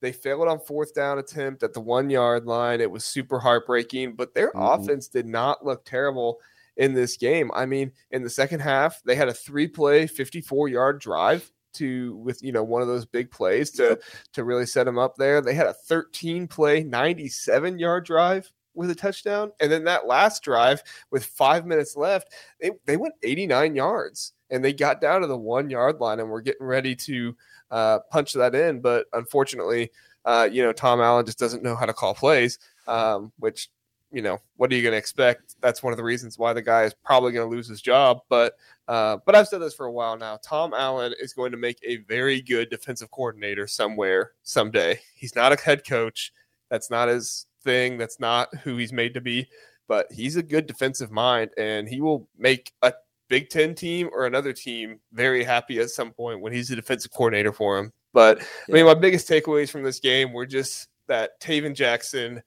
they 0.00 0.12
failed 0.12 0.48
on 0.48 0.58
fourth 0.60 0.94
down 0.94 1.18
attempt 1.18 1.62
at 1.62 1.74
the 1.74 1.80
one 1.80 2.08
yard 2.08 2.46
line. 2.46 2.80
It 2.80 2.90
was 2.90 3.04
super 3.04 3.38
heartbreaking, 3.38 4.14
but 4.14 4.34
their 4.34 4.50
Mhm. 4.52 4.82
offense 4.82 5.08
did 5.08 5.26
not 5.26 5.64
look 5.64 5.84
terrible 5.84 6.40
in 6.76 6.94
this 6.94 7.16
game. 7.18 7.50
I 7.54 7.66
mean, 7.66 7.92
in 8.10 8.22
the 8.22 8.30
second 8.30 8.60
half, 8.60 9.02
they 9.04 9.14
had 9.14 9.28
a 9.28 9.34
three 9.34 9.68
play, 9.68 10.06
54 10.06 10.68
yard 10.68 11.00
drive 11.00 11.52
to 11.72 12.16
with 12.16 12.42
you 12.42 12.50
know 12.50 12.64
one 12.64 12.82
of 12.82 12.88
those 12.88 13.06
big 13.06 13.30
plays 13.30 13.70
to 13.70 13.98
to 14.32 14.42
really 14.44 14.66
set 14.66 14.84
them 14.84 14.98
up 14.98 15.16
there. 15.16 15.40
They 15.40 15.54
had 15.54 15.66
a 15.66 15.74
13 15.74 16.48
play, 16.48 16.82
97 16.82 17.78
yard 17.78 18.04
drive 18.04 18.50
with 18.74 18.90
a 18.90 18.94
touchdown, 18.94 19.52
and 19.60 19.70
then 19.70 19.84
that 19.84 20.06
last 20.06 20.42
drive 20.42 20.82
with 21.10 21.24
five 21.24 21.66
minutes 21.66 21.96
left, 21.96 22.32
they 22.60 22.70
they 22.86 22.96
went 22.96 23.14
89 23.22 23.74
yards 23.74 24.32
and 24.50 24.64
they 24.64 24.72
got 24.72 25.00
down 25.00 25.20
to 25.20 25.26
the 25.26 25.36
one 25.36 25.70
yard 25.70 26.00
line 26.00 26.20
and 26.20 26.28
were 26.28 26.40
getting 26.40 26.66
ready 26.66 26.94
to 26.96 27.36
uh, 27.70 28.00
punch 28.10 28.32
that 28.34 28.54
in, 28.54 28.80
but 28.80 29.06
unfortunately, 29.12 29.90
uh, 30.24 30.48
you 30.50 30.62
know 30.62 30.72
Tom 30.72 31.00
Allen 31.00 31.24
just 31.26 31.38
doesn't 31.38 31.62
know 31.62 31.76
how 31.76 31.86
to 31.86 31.94
call 31.94 32.14
plays, 32.14 32.58
um, 32.86 33.32
which 33.38 33.70
you 34.12 34.22
know 34.22 34.38
what 34.56 34.72
are 34.72 34.74
you 34.74 34.82
going 34.82 34.92
to 34.92 34.98
expect? 34.98 35.54
That's 35.60 35.82
one 35.82 35.92
of 35.92 35.96
the 35.96 36.04
reasons 36.04 36.38
why 36.38 36.52
the 36.52 36.62
guy 36.62 36.82
is 36.84 36.94
probably 37.04 37.32
going 37.32 37.48
to 37.48 37.54
lose 37.54 37.68
his 37.68 37.80
job. 37.80 38.20
But 38.28 38.54
uh, 38.88 39.18
but 39.24 39.34
I've 39.34 39.48
said 39.48 39.60
this 39.60 39.74
for 39.74 39.86
a 39.86 39.92
while 39.92 40.16
now. 40.16 40.38
Tom 40.42 40.74
Allen 40.74 41.14
is 41.20 41.32
going 41.32 41.52
to 41.52 41.58
make 41.58 41.78
a 41.82 41.98
very 41.98 42.40
good 42.40 42.70
defensive 42.70 43.10
coordinator 43.10 43.66
somewhere 43.66 44.32
someday. 44.42 44.98
He's 45.14 45.36
not 45.36 45.52
a 45.52 45.60
head 45.60 45.86
coach. 45.86 46.32
That's 46.70 46.90
not 46.90 47.08
his 47.08 47.46
thing. 47.62 47.98
That's 47.98 48.20
not 48.20 48.54
who 48.56 48.76
he's 48.76 48.92
made 48.92 49.14
to 49.14 49.20
be. 49.20 49.48
But 49.88 50.06
he's 50.12 50.36
a 50.36 50.42
good 50.42 50.66
defensive 50.66 51.10
mind, 51.10 51.50
and 51.58 51.88
he 51.88 52.00
will 52.00 52.28
make 52.38 52.72
a 52.82 52.92
Big 53.28 53.48
Ten 53.48 53.74
team 53.74 54.08
or 54.12 54.26
another 54.26 54.52
team 54.52 55.00
very 55.12 55.42
happy 55.42 55.80
at 55.80 55.90
some 55.90 56.12
point 56.12 56.40
when 56.40 56.52
he's 56.52 56.68
the 56.68 56.76
defensive 56.76 57.10
coordinator 57.10 57.52
for 57.52 57.78
him. 57.78 57.92
But 58.12 58.40
I 58.68 58.72
mean, 58.72 58.86
my 58.86 58.94
biggest 58.94 59.28
takeaways 59.28 59.70
from 59.70 59.82
this 59.82 60.00
game 60.00 60.32
were 60.32 60.46
just 60.46 60.88
that 61.08 61.40
Tayven 61.40 61.74
Jackson 61.74 62.42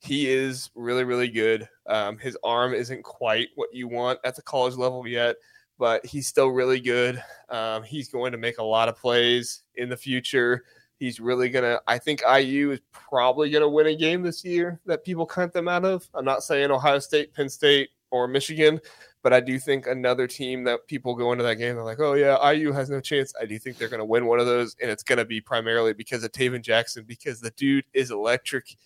he 0.00 0.28
is 0.28 0.70
really, 0.74 1.04
really 1.04 1.28
good. 1.28 1.68
Um, 1.86 2.18
his 2.18 2.36
arm 2.44 2.74
isn't 2.74 3.02
quite 3.02 3.48
what 3.54 3.70
you 3.72 3.88
want 3.88 4.18
at 4.24 4.36
the 4.36 4.42
college 4.42 4.74
level 4.74 5.06
yet, 5.06 5.36
but 5.78 6.04
he's 6.04 6.28
still 6.28 6.48
really 6.48 6.80
good. 6.80 7.22
Um, 7.48 7.82
he's 7.82 8.08
going 8.08 8.32
to 8.32 8.38
make 8.38 8.58
a 8.58 8.64
lot 8.64 8.88
of 8.88 8.96
plays 8.96 9.62
in 9.74 9.88
the 9.88 9.96
future. 9.96 10.64
He's 10.98 11.20
really 11.20 11.50
gonna. 11.50 11.80
I 11.86 11.98
think 11.98 12.22
IU 12.22 12.70
is 12.70 12.80
probably 12.92 13.50
gonna 13.50 13.68
win 13.68 13.86
a 13.86 13.94
game 13.94 14.22
this 14.22 14.44
year 14.44 14.80
that 14.86 15.04
people 15.04 15.26
count 15.26 15.52
them 15.52 15.68
out 15.68 15.84
of. 15.84 16.08
I'm 16.14 16.24
not 16.24 16.42
saying 16.42 16.70
Ohio 16.70 16.98
State, 16.98 17.34
Penn 17.34 17.48
State, 17.48 17.90
or 18.10 18.28
Michigan, 18.28 18.80
but 19.22 19.32
I 19.32 19.40
do 19.40 19.58
think 19.58 19.86
another 19.86 20.26
team 20.26 20.64
that 20.64 20.86
people 20.86 21.14
go 21.14 21.32
into 21.32 21.44
that 21.44 21.56
game, 21.56 21.74
they're 21.74 21.84
like, 21.84 22.00
oh, 22.00 22.14
yeah, 22.14 22.50
IU 22.50 22.72
has 22.72 22.90
no 22.90 23.00
chance. 23.00 23.32
I 23.40 23.44
do 23.44 23.58
think 23.58 23.76
they're 23.76 23.88
to 23.88 24.04
win 24.04 24.26
one 24.26 24.40
of 24.40 24.46
those, 24.46 24.76
and 24.80 24.90
it's 24.90 25.02
to 25.18 25.24
be 25.24 25.40
primarily 25.40 25.92
because 25.92 26.24
of 26.24 26.32
Tayven 26.32 26.62
Jackson, 26.62 27.04
because 27.04 27.40
the 27.40 27.50
dude 27.52 27.84
is 27.92 28.10
electric. 28.10 28.76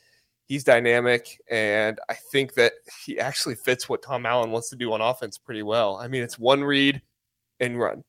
He's 0.46 0.64
dynamic, 0.64 1.40
and 1.49 2.01
I 2.09 2.14
think 2.14 2.55
that 2.55 2.73
he 3.05 3.20
actually 3.20 3.55
fits 3.55 3.88
what 3.88 4.03
Tom 4.03 4.27
Allen 4.27 4.51
wants 4.51 4.68
to 4.70 4.77
do 4.77 4.92
on 4.92 5.01
offense 5.01 5.38
pretty 5.38 5.62
well. 5.62 5.96
I 5.96 6.09
mean, 6.09 6.23
it's 6.23 6.38
one 6.38 6.64
read 6.64 7.03
and 7.61 7.79
run. 7.79 8.03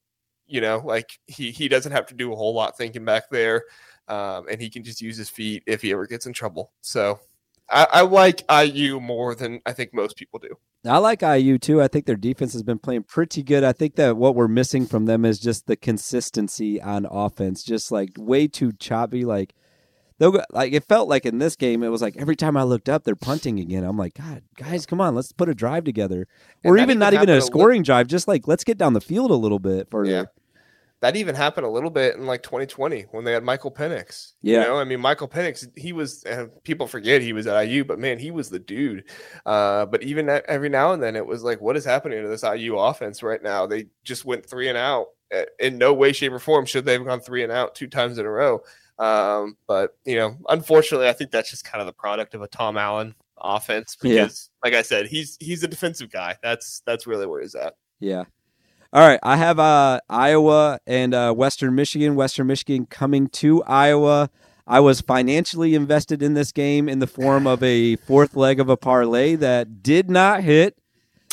You 0.47 0.59
know, 0.59 0.81
like 0.83 1.19
he 1.27 1.51
he 1.51 1.67
doesn't 1.67 1.91
have 1.91 2.07
to 2.07 2.15
do 2.15 2.33
a 2.33 2.35
whole 2.35 2.53
lot 2.53 2.77
thinking 2.77 3.05
back 3.05 3.29
there, 3.29 3.63
um, 4.11 4.45
and 4.51 4.61
he 4.61 4.69
can 4.69 4.83
just 4.83 5.01
use 5.01 5.15
his 5.15 5.29
feet 5.29 5.63
if 5.65 5.81
he 5.81 5.93
ever 5.93 6.05
gets 6.05 6.25
in 6.25 6.33
trouble. 6.33 6.71
So 6.81 7.21
I, 7.69 7.87
I 7.89 8.01
like 8.01 8.43
IU 8.51 8.99
more 8.99 9.33
than 9.33 9.61
I 9.65 9.71
think 9.71 9.93
most 9.93 10.17
people 10.17 10.37
do. 10.37 10.57
I 10.85 10.97
like 10.97 11.21
IU 11.21 11.57
too. 11.57 11.81
I 11.81 11.87
think 11.87 12.05
their 12.05 12.17
defense 12.17 12.51
has 12.53 12.63
been 12.63 12.79
playing 12.79 13.03
pretty 13.03 13.41
good. 13.41 13.63
I 13.63 13.71
think 13.71 13.95
that 13.95 14.17
what 14.17 14.35
we're 14.35 14.49
missing 14.49 14.85
from 14.85 15.05
them 15.05 15.23
is 15.23 15.39
just 15.39 15.67
the 15.67 15.77
consistency 15.77 16.81
on 16.81 17.07
offense, 17.09 17.63
just 17.63 17.91
like 17.91 18.09
way 18.17 18.47
too 18.47 18.73
choppy. 18.73 19.23
Like 19.23 19.53
they'll 20.17 20.43
like 20.51 20.73
it 20.73 20.83
felt 20.83 21.07
like 21.07 21.25
in 21.25 21.37
this 21.37 21.55
game, 21.55 21.81
it 21.81 21.89
was 21.89 22.01
like 22.01 22.17
every 22.17 22.35
time 22.35 22.57
I 22.57 22.63
looked 22.63 22.89
up, 22.89 23.05
they're 23.05 23.15
punting 23.15 23.59
again. 23.59 23.85
I'm 23.85 23.97
like, 23.97 24.15
God, 24.15 24.41
guys, 24.57 24.85
come 24.85 24.99
on, 24.99 25.15
let's 25.15 25.31
put 25.31 25.47
a 25.47 25.55
drive 25.55 25.85
together, 25.85 26.27
or 26.65 26.77
even 26.77 26.99
not 26.99 27.13
even 27.13 27.29
a 27.29 27.39
scoring 27.39 27.83
drive. 27.83 28.07
Just 28.07 28.27
like 28.27 28.45
let's 28.45 28.65
get 28.65 28.77
down 28.77 28.91
the 28.91 28.99
field 28.99 29.31
a 29.31 29.35
little 29.35 29.59
bit 29.59 29.89
further. 29.89 30.11
Yeah 30.11 30.25
that 31.01 31.15
even 31.15 31.33
happened 31.33 31.65
a 31.65 31.69
little 31.69 31.89
bit 31.89 32.15
in 32.15 32.27
like 32.27 32.43
2020 32.43 33.07
when 33.11 33.23
they 33.23 33.33
had 33.33 33.43
Michael 33.43 33.71
Penix. 33.71 34.33
Yeah. 34.43 34.61
You 34.61 34.67
know, 34.67 34.77
I 34.77 34.83
mean, 34.83 35.01
Michael 35.01 35.27
Penix, 35.27 35.67
he 35.75 35.93
was, 35.93 36.23
people 36.63 36.85
forget 36.85 37.23
he 37.23 37.33
was 37.33 37.47
at 37.47 37.59
IU, 37.67 37.83
but 37.83 37.97
man, 37.97 38.19
he 38.19 38.29
was 38.29 38.51
the 38.51 38.59
dude. 38.59 39.05
Uh, 39.45 39.87
but 39.87 40.03
even 40.03 40.29
every 40.47 40.69
now 40.69 40.93
and 40.93 41.01
then, 41.01 41.15
it 41.15 41.25
was 41.25 41.43
like, 41.43 41.59
what 41.59 41.75
is 41.75 41.83
happening 41.83 42.21
to 42.21 42.29
this 42.29 42.43
IU 42.43 42.77
offense 42.77 43.23
right 43.23 43.41
now? 43.41 43.65
They 43.65 43.87
just 44.03 44.25
went 44.25 44.45
three 44.45 44.69
and 44.69 44.77
out. 44.77 45.07
In 45.59 45.77
no 45.77 45.93
way, 45.93 46.11
shape, 46.11 46.33
or 46.33 46.39
form 46.39 46.65
should 46.65 46.83
they 46.85 46.93
have 46.93 47.05
gone 47.05 47.21
three 47.21 47.41
and 47.41 47.51
out 47.51 47.73
two 47.73 47.87
times 47.87 48.17
in 48.17 48.25
a 48.25 48.29
row. 48.29 48.61
Um, 48.99 49.55
but, 49.65 49.97
you 50.05 50.17
know, 50.17 50.37
unfortunately, 50.49 51.07
I 51.07 51.13
think 51.13 51.31
that's 51.31 51.49
just 51.49 51.63
kind 51.63 51.81
of 51.81 51.87
the 51.87 51.93
product 51.93 52.35
of 52.35 52.41
a 52.41 52.47
Tom 52.47 52.77
Allen 52.77 53.15
offense 53.37 53.95
because, 53.95 54.49
yeah. 54.63 54.69
like 54.69 54.77
I 54.77 54.83
said, 54.83 55.07
he's 55.07 55.37
he's 55.39 55.63
a 55.63 55.69
defensive 55.69 56.11
guy. 56.11 56.35
That's 56.43 56.81
that's 56.85 57.07
really 57.07 57.25
where 57.25 57.41
he's 57.41 57.55
at. 57.55 57.75
Yeah. 58.01 58.25
All 58.93 59.07
right, 59.07 59.21
I 59.23 59.37
have 59.37 59.57
uh, 59.57 60.01
Iowa 60.09 60.79
and 60.85 61.13
uh, 61.13 61.33
Western 61.33 61.75
Michigan. 61.75 62.15
Western 62.15 62.47
Michigan 62.47 62.85
coming 62.85 63.27
to 63.27 63.63
Iowa. 63.63 64.29
I 64.67 64.81
was 64.81 64.99
financially 64.99 65.75
invested 65.75 66.21
in 66.21 66.33
this 66.33 66.51
game 66.51 66.89
in 66.89 66.99
the 66.99 67.07
form 67.07 67.47
of 67.47 67.63
a 67.63 67.95
fourth 67.95 68.35
leg 68.35 68.59
of 68.59 68.67
a 68.67 68.75
parlay 68.75 69.35
that 69.35 69.81
did 69.81 70.09
not 70.09 70.43
hit. 70.43 70.77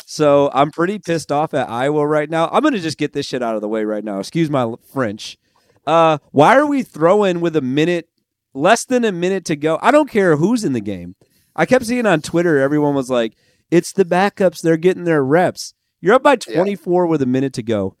So 0.05 0.49
I'm 0.53 0.71
pretty 0.71 0.99
pissed 0.99 1.33
off 1.33 1.53
at 1.53 1.69
Iowa 1.69 2.07
right 2.07 2.29
now. 2.29 2.47
I'm 2.47 2.61
going 2.61 2.75
to 2.75 2.79
just 2.79 2.97
get 2.97 3.11
this 3.11 3.25
shit 3.25 3.43
out 3.43 3.55
of 3.55 3.61
the 3.61 3.67
way 3.67 3.83
right 3.83 4.05
now. 4.05 4.19
Excuse 4.19 4.49
my 4.49 4.75
French. 4.93 5.37
Uh, 5.85 6.19
why 6.31 6.55
are 6.55 6.65
we 6.65 6.81
throwing 6.81 7.41
with 7.41 7.57
a 7.57 7.61
minute, 7.61 8.07
less 8.53 8.85
than 8.85 9.03
a 9.03 9.11
minute 9.11 9.43
to 9.45 9.57
go? 9.57 9.77
I 9.81 9.91
don't 9.91 10.09
care 10.09 10.37
who's 10.37 10.63
in 10.63 10.71
the 10.71 10.79
game. 10.79 11.17
I 11.57 11.65
kept 11.65 11.87
seeing 11.87 12.05
on 12.05 12.21
Twitter, 12.21 12.57
everyone 12.57 12.95
was 12.95 13.09
like, 13.09 13.35
it's 13.69 13.91
the 13.91 14.05
backups. 14.05 14.61
They're 14.61 14.77
getting 14.77 15.03
their 15.03 15.25
reps. 15.25 15.73
You're 16.01 16.15
up 16.15 16.23
by 16.23 16.35
24 16.37 17.05
yeah. 17.05 17.09
with 17.09 17.21
a 17.21 17.25
minute 17.25 17.53
to 17.53 17.63
go. 17.63 17.95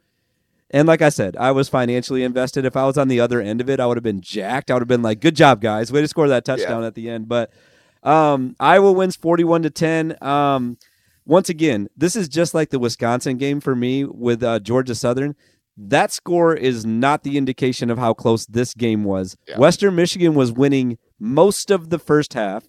And 0.71 0.87
like 0.87 1.01
I 1.01 1.09
said, 1.09 1.35
I 1.37 1.51
was 1.51 1.67
financially 1.67 2.23
invested. 2.23 2.63
If 2.63 2.77
I 2.77 2.85
was 2.85 2.97
on 2.97 3.07
the 3.07 3.19
other 3.19 3.41
end 3.41 3.59
of 3.59 3.69
it, 3.69 3.79
I 3.79 3.87
would 3.87 3.97
have 3.97 4.03
been 4.03 4.21
jacked. 4.21 4.69
I 4.69 4.75
would 4.75 4.81
have 4.81 4.87
been 4.87 5.01
like, 5.01 5.19
"Good 5.19 5.35
job, 5.35 5.61
guys! 5.61 5.91
Way 5.91 6.01
to 6.01 6.07
score 6.07 6.27
that 6.27 6.45
touchdown 6.45 6.81
yeah. 6.81 6.87
at 6.87 6.95
the 6.95 7.09
end." 7.09 7.27
But 7.27 7.51
um, 8.03 8.55
Iowa 8.59 8.91
wins 8.91 9.15
41 9.15 9.63
to 9.63 9.69
10. 9.71 10.23
Um, 10.23 10.77
once 11.25 11.49
again, 11.49 11.89
this 11.97 12.15
is 12.15 12.29
just 12.29 12.53
like 12.53 12.69
the 12.69 12.79
Wisconsin 12.79 13.37
game 13.37 13.59
for 13.59 13.75
me 13.75 14.03
with 14.03 14.43
uh, 14.43 14.59
Georgia 14.59 14.95
Southern. 14.95 15.35
That 15.75 16.11
score 16.11 16.53
is 16.53 16.85
not 16.85 17.23
the 17.23 17.37
indication 17.37 17.89
of 17.89 17.97
how 17.97 18.13
close 18.13 18.45
this 18.45 18.73
game 18.73 19.03
was. 19.03 19.37
Yeah. 19.47 19.57
Western 19.57 19.95
Michigan 19.95 20.33
was 20.33 20.51
winning 20.51 20.97
most 21.19 21.71
of 21.71 21.89
the 21.89 21.99
first 21.99 22.33
half. 22.33 22.67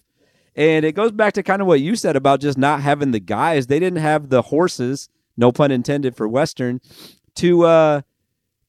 And 0.55 0.85
it 0.85 0.93
goes 0.93 1.11
back 1.11 1.33
to 1.33 1.43
kind 1.43 1.61
of 1.61 1.67
what 1.67 1.81
you 1.81 1.95
said 1.95 2.15
about 2.15 2.41
just 2.41 2.57
not 2.57 2.81
having 2.81 3.11
the 3.11 3.19
guys. 3.19 3.67
They 3.67 3.79
didn't 3.79 3.99
have 3.99 4.29
the 4.29 4.41
horses 4.41 5.09
no 5.37 5.51
pun 5.51 5.71
intended 5.71 6.15
for 6.15 6.27
Western, 6.27 6.79
to 7.35 7.65
uh, 7.65 8.01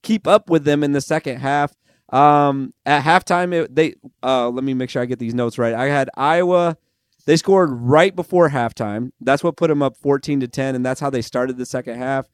keep 0.02 0.26
up 0.26 0.50
with 0.50 0.64
them 0.64 0.82
in 0.84 0.92
the 0.92 1.00
second 1.00 1.38
half. 1.38 1.74
Um, 2.10 2.74
at 2.84 3.02
halftime, 3.04 3.52
it, 3.52 3.74
they 3.74 3.94
uh, 4.22 4.48
let 4.50 4.64
me 4.64 4.74
make 4.74 4.90
sure 4.90 5.02
I 5.02 5.06
get 5.06 5.18
these 5.18 5.34
notes 5.34 5.58
right. 5.58 5.74
I 5.74 5.86
had 5.86 6.10
Iowa. 6.16 6.76
They 7.24 7.36
scored 7.36 7.70
right 7.72 8.14
before 8.14 8.50
halftime. 8.50 9.12
That's 9.20 9.44
what 9.44 9.56
put 9.56 9.68
them 9.68 9.82
up 9.82 9.96
14 9.96 10.40
to 10.40 10.48
10, 10.48 10.74
and 10.74 10.84
that's 10.84 11.00
how 11.00 11.08
they 11.08 11.22
started 11.22 11.56
the 11.56 11.66
second 11.66 11.98
half. 11.98 12.26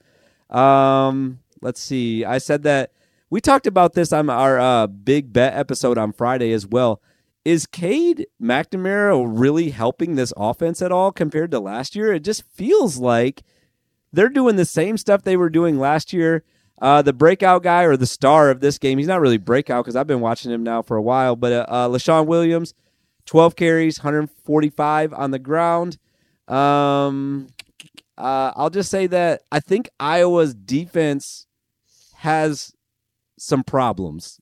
Um, 0.51 1.41
let's 1.61 1.81
see. 1.81 2.25
I 2.25 2.39
said 2.39 2.63
that 2.63 2.93
we 3.31 3.41
talked 3.41 3.67
about 3.67 3.93
this 3.93 4.13
on 4.13 4.31
our 4.31 4.59
uh, 4.59 4.87
big 4.87 5.33
bet 5.33 5.55
episode 5.55 5.99
on 5.99 6.13
Friday 6.13 6.53
as 6.53 6.67
well. 6.67 7.03
Is 7.45 7.67
Cade 7.67 8.27
McNamara 8.43 9.25
really 9.29 9.71
helping 9.71 10.15
this 10.15 10.33
offense 10.37 10.83
at 10.83 10.91
all 10.91 11.13
compared 11.13 11.51
to 11.51 11.61
last 11.61 11.95
year? 11.95 12.13
It 12.13 12.25
just 12.25 12.43
feels 12.55 12.99
like– 12.99 13.43
they're 14.13 14.29
doing 14.29 14.57
the 14.57 14.65
same 14.65 14.97
stuff 14.97 15.23
they 15.23 15.37
were 15.37 15.51
doing 15.51 15.79
last 15.79 16.13
year. 16.13 16.45
Uh, 16.81 17.03
the 17.03 17.13
breakout 17.13 17.63
guy 17.63 17.83
or 17.83 17.97
the 17.97 18.07
star 18.07 18.51
of 18.51 18.61
this 18.61 18.79
game, 18.79 18.99
he's 18.99 19.09
not 19.09 19.21
really 19.21 19.37
breakout 19.37 19.85
because 19.85 19.97
I've 19.97 20.07
been 20.07 20.21
watching 20.21 20.53
him 20.53 20.63
now 20.63 20.81
for 20.81 20.97
a 20.97 21.03
while, 21.03 21.35
but 21.35 21.53
uh, 21.53 21.67
uh, 21.69 21.89
Leshon 21.89 22.27
Williams, 22.27 22.73
12 23.27 23.57
carries, 23.57 23.99
145 23.99 25.13
on 25.13 25.33
the 25.33 25.41
ground. 25.41 25.99
Um, 26.47 27.49
uh, 28.17 28.53
I'll 28.55 28.71
just 28.71 28.91
say 28.91 29.07
that 29.09 29.43
I 29.51 29.61
think 29.61 29.91
Iowa's 29.99 30.55
defense 30.55 31.47
has 32.17 32.73
some 33.39 33.65
problems. 33.65 34.41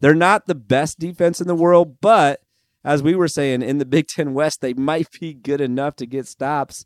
They're 0.00 0.14
not 0.14 0.46
the 0.46 0.54
best 0.54 0.98
defense 0.98 1.40
in 1.40 1.48
the 1.48 1.54
world, 1.54 2.00
but 2.00 2.40
as 2.84 3.02
we 3.02 3.14
were 3.14 3.28
saying 3.28 3.62
in 3.62 3.78
the 3.78 3.86
Big 3.86 4.08
Ten 4.08 4.34
West, 4.34 4.60
they 4.60 4.74
might 4.74 5.08
be 5.18 5.32
good 5.32 5.60
enough 5.60 5.96
to 5.96 6.06
get 6.06 6.26
stops 6.26 6.84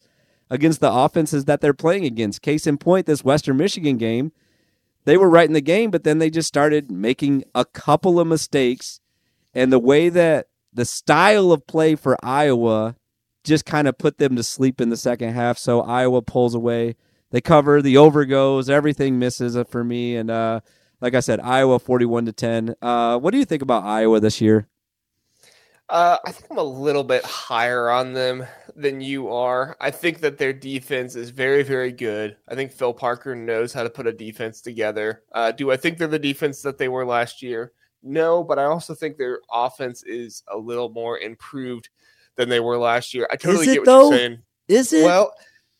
against 0.50 0.80
the 0.80 0.92
offenses 0.92 1.44
that 1.44 1.60
they're 1.60 1.74
playing 1.74 2.04
against. 2.04 2.42
Case 2.42 2.66
in 2.66 2.78
point, 2.78 3.06
this 3.06 3.24
Western 3.24 3.56
Michigan 3.56 3.96
game, 3.96 4.32
they 5.04 5.16
were 5.16 5.28
right 5.28 5.48
in 5.48 5.54
the 5.54 5.60
game, 5.60 5.90
but 5.90 6.04
then 6.04 6.18
they 6.18 6.30
just 6.30 6.48
started 6.48 6.90
making 6.90 7.44
a 7.54 7.64
couple 7.64 8.20
of 8.20 8.26
mistakes. 8.26 9.00
And 9.54 9.72
the 9.72 9.78
way 9.78 10.08
that 10.08 10.48
the 10.72 10.84
style 10.84 11.52
of 11.52 11.66
play 11.66 11.94
for 11.94 12.16
Iowa 12.22 12.96
just 13.44 13.64
kind 13.64 13.88
of 13.88 13.98
put 13.98 14.18
them 14.18 14.36
to 14.36 14.42
sleep 14.42 14.80
in 14.80 14.90
the 14.90 14.96
second 14.96 15.32
half. 15.32 15.58
So 15.58 15.80
Iowa 15.80 16.22
pulls 16.22 16.54
away. 16.54 16.96
They 17.30 17.40
cover, 17.40 17.82
the 17.82 17.96
over 17.96 18.24
goes, 18.24 18.70
everything 18.70 19.18
misses 19.18 19.56
for 19.68 19.84
me. 19.84 20.16
And 20.16 20.30
uh, 20.30 20.60
like 21.00 21.14
I 21.14 21.20
said, 21.20 21.40
Iowa 21.40 21.78
41 21.78 22.26
to 22.26 22.32
10. 22.32 22.74
Uh, 22.80 23.18
what 23.18 23.32
do 23.32 23.38
you 23.38 23.44
think 23.44 23.62
about 23.62 23.84
Iowa 23.84 24.20
this 24.20 24.40
year? 24.40 24.68
Uh, 25.90 26.18
I 26.24 26.32
think 26.32 26.50
I'm 26.50 26.58
a 26.58 26.62
little 26.62 27.04
bit 27.04 27.24
higher 27.24 27.88
on 27.88 28.12
them 28.12 28.46
than 28.76 29.00
you 29.00 29.28
are. 29.28 29.76
I 29.80 29.90
think 29.90 30.20
that 30.20 30.36
their 30.36 30.52
defense 30.52 31.16
is 31.16 31.30
very, 31.30 31.62
very 31.62 31.92
good. 31.92 32.36
I 32.46 32.54
think 32.54 32.72
Phil 32.72 32.92
Parker 32.92 33.34
knows 33.34 33.72
how 33.72 33.82
to 33.82 33.90
put 33.90 34.06
a 34.06 34.12
defense 34.12 34.60
together. 34.60 35.22
Uh, 35.32 35.50
do 35.50 35.70
I 35.70 35.76
think 35.76 35.96
they're 35.96 36.06
the 36.06 36.18
defense 36.18 36.60
that 36.62 36.76
they 36.76 36.88
were 36.88 37.06
last 37.06 37.42
year? 37.42 37.72
No, 38.02 38.44
but 38.44 38.58
I 38.58 38.64
also 38.64 38.94
think 38.94 39.16
their 39.16 39.40
offense 39.50 40.02
is 40.04 40.42
a 40.52 40.56
little 40.56 40.90
more 40.90 41.18
improved 41.18 41.88
than 42.36 42.48
they 42.48 42.60
were 42.60 42.76
last 42.76 43.14
year. 43.14 43.26
I 43.30 43.36
totally 43.36 43.66
get 43.66 43.80
what 43.80 43.86
though? 43.86 44.10
you're 44.10 44.18
saying. 44.18 44.38
Is 44.68 44.92
it? 44.92 45.04
Well, 45.04 45.32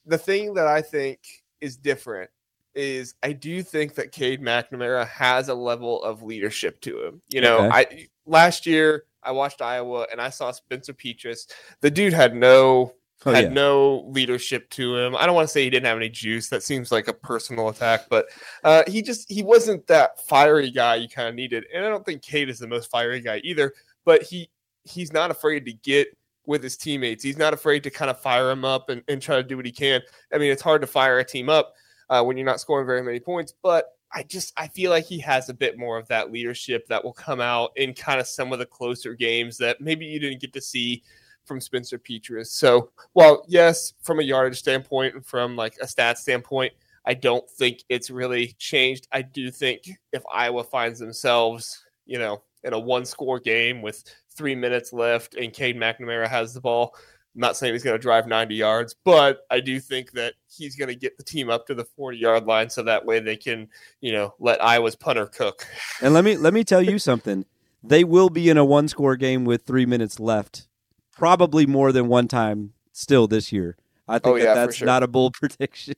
the 0.07 0.19
thing 0.19 0.55
that 0.55 0.67
I 0.67 0.81
think 0.81 1.21
is 1.61 1.77
different 1.77 2.31
is 2.75 3.15
I 3.23 3.33
do 3.33 3.63
think 3.63 3.95
that 3.95 4.13
Cade 4.13 4.41
McNamara 4.41 5.07
has 5.09 5.49
a 5.49 5.55
level 5.55 6.03
of 6.03 6.23
leadership 6.23 6.81
to 6.83 7.05
him. 7.05 7.23
You 7.29 7.43
know, 7.43 7.59
okay. 7.67 7.69
I 7.73 8.07
last 8.27 8.67
year 8.67 9.05
I 9.23 9.33
watched 9.33 9.63
Iowa 9.63 10.07
and 10.11 10.21
I 10.21 10.31
saw 10.31 10.51
Spencer 10.51 10.93
Petras. 10.93 11.49
The 11.81 11.91
dude 11.91 12.13
had 12.13 12.35
no 12.35 12.95
oh, 13.27 13.33
had 13.33 13.45
yeah. 13.45 13.51
no 13.51 14.05
leadership 14.09 14.71
to 14.71 14.97
him. 14.97 15.17
I 15.17 15.27
don't 15.27 15.35
want 15.35 15.49
to 15.49 15.53
say 15.53 15.65
he 15.65 15.71
didn't 15.71 15.87
have 15.87 15.97
any 15.97 16.09
juice. 16.09 16.49
That 16.49 16.63
seems 16.63 16.93
like 16.93 17.09
a 17.09 17.13
personal 17.13 17.69
attack, 17.69 18.07
but 18.09 18.27
uh, 18.65 18.83
he 18.87 19.03
just 19.03 19.31
he 19.31 19.43
wasn't 19.43 19.87
that 19.89 20.21
fiery 20.27 20.71
guy 20.71 20.97
you 20.97 21.09
kind 21.09 21.29
of 21.29 21.35
needed. 21.35 21.67
And 21.75 21.85
I 21.85 21.89
don't 21.89 22.05
think 22.05 22.23
Cade 22.23 22.49
is 22.49 22.59
the 22.59 22.69
most 22.69 22.91
fiery 22.91 23.21
guy 23.21 23.41
either. 23.45 23.75
But 24.05 24.23
he 24.23 24.51
he's 24.85 25.13
not 25.13 25.31
afraid 25.31 25.65
to 25.67 25.73
get 25.73 26.09
with 26.47 26.63
his 26.63 26.77
teammates. 26.77 27.23
He's 27.23 27.37
not 27.37 27.53
afraid 27.53 27.83
to 27.83 27.91
kind 27.91 28.11
of 28.11 28.19
fire 28.19 28.51
him 28.51 28.65
up 28.65 28.89
and, 28.89 29.03
and 29.07 29.21
try 29.21 29.37
to 29.37 29.43
do 29.43 29.57
what 29.57 29.67
he 29.67 29.73
can. 29.73 30.01
I 30.33 30.39
mean, 30.39 30.51
it's 30.51 30.63
hard 30.63 30.81
to 30.81 30.87
fire 30.87 31.19
a 31.19 31.25
team 31.25 31.51
up 31.51 31.75
uh, 32.09 32.25
when 32.25 32.39
you're 32.39 32.47
not 32.47 32.59
scoring 32.59 32.87
very 32.87 33.03
many 33.03 33.21
points, 33.21 33.53
but 33.63 33.98
I 34.13 34.23
just 34.23 34.53
I 34.57 34.69
feel 34.69 34.91
like 34.91 35.05
he 35.05 35.19
has 35.21 35.49
a 35.49 35.55
bit 35.55 35.79
more 35.79 35.99
of 35.99 36.09
that 36.09 36.33
leadership 36.33 36.87
that 36.89 37.05
will 37.05 37.13
come 37.13 37.41
out 37.41 37.73
in 37.77 37.95
kind 37.95 38.21
of 38.21 38.27
some 38.27 38.53
of 38.53 38.59
the 38.59 38.67
closer 38.67 39.15
games 39.15 39.59
that 39.59 39.81
maybe 39.81 40.07
you 40.07 40.19
didn't 40.19 40.41
get 40.41 40.53
to 40.55 40.61
see 40.61 41.03
from 41.45 41.61
Spencer 41.61 41.99
Petras. 41.99 42.49
So, 42.49 42.91
well, 43.15 43.45
yes, 43.49 43.95
from 44.03 44.21
a 44.21 44.23
yardage 44.23 44.59
standpoint 44.59 45.15
and 45.15 45.27
from 45.27 45.57
like 45.57 45.77
a 45.81 45.89
stat 45.89 46.19
standpoint, 46.19 46.73
I 47.05 47.15
don't 47.15 47.49
think 47.51 47.83
it's 47.89 48.11
really 48.11 48.55
changed. 48.59 49.09
I 49.13 49.23
do 49.23 49.51
think 49.51 49.89
if 50.13 50.23
Iowa 50.33 50.63
finds 50.65 50.99
themselves, 50.99 51.85
you 52.07 52.19
know, 52.19 52.43
in 52.65 52.73
a 52.73 52.79
one 52.79 53.05
score 53.05 53.41
game 53.41 53.83
with 53.83 54.05
three 54.31 54.55
minutes 54.55 54.93
left 54.93 55.35
and 55.35 55.53
Cade 55.53 55.77
McNamara 55.77 56.29
has 56.29 56.55
the 56.55 56.61
ball, 56.61 56.95
I'm 57.35 57.41
not 57.43 57.57
saying 57.57 57.73
he's 57.75 57.85
going 57.85 57.97
to 57.97 58.03
drive 58.03 58.27
90 58.27 58.55
yards, 58.55 58.97
but 59.05 59.47
I 59.51 59.61
do 59.61 59.79
think 59.81 60.13
that 60.13 60.35
he's 60.51 60.75
going 60.77 60.89
to 60.89 60.95
get 60.97 61.17
the 61.19 61.23
team 61.25 61.51
up 61.51 61.67
to 61.69 61.75
the 61.75 61.85
40 61.85 62.19
yard 62.19 62.47
line 62.47 62.69
so 62.71 62.83
that 62.83 63.05
way 63.05 63.21
they 63.21 63.37
can, 63.37 63.69
you 64.01 64.13
know, 64.13 64.35
let 64.41 64.63
Iowa's 64.65 64.97
punter 64.97 65.27
cook. 65.27 65.67
And 66.03 66.15
let 66.15 66.25
me 66.25 66.37
let 66.37 66.53
me 66.55 66.65
tell 66.65 66.83
you 66.83 66.99
something. 67.11 67.45
They 67.83 68.03
will 68.03 68.29
be 68.31 68.49
in 68.49 68.57
a 68.59 68.65
one 68.65 68.89
score 68.89 69.15
game 69.17 69.45
with 69.45 69.63
three 69.63 69.87
minutes 69.87 70.19
left, 70.19 70.67
probably 71.13 71.65
more 71.67 71.93
than 71.93 72.09
one 72.09 72.27
time 72.29 72.73
still 72.93 73.29
this 73.29 73.53
year. 73.53 73.77
I 74.09 74.19
think 74.19 74.27
Oh, 74.27 74.39
that 74.39 74.45
yeah, 74.45 74.55
for 74.55 74.61
that's 74.61 74.77
sure. 74.77 74.87
not 74.87 75.03
a 75.05 75.07
bold 75.09 75.35
prediction. 75.41 75.95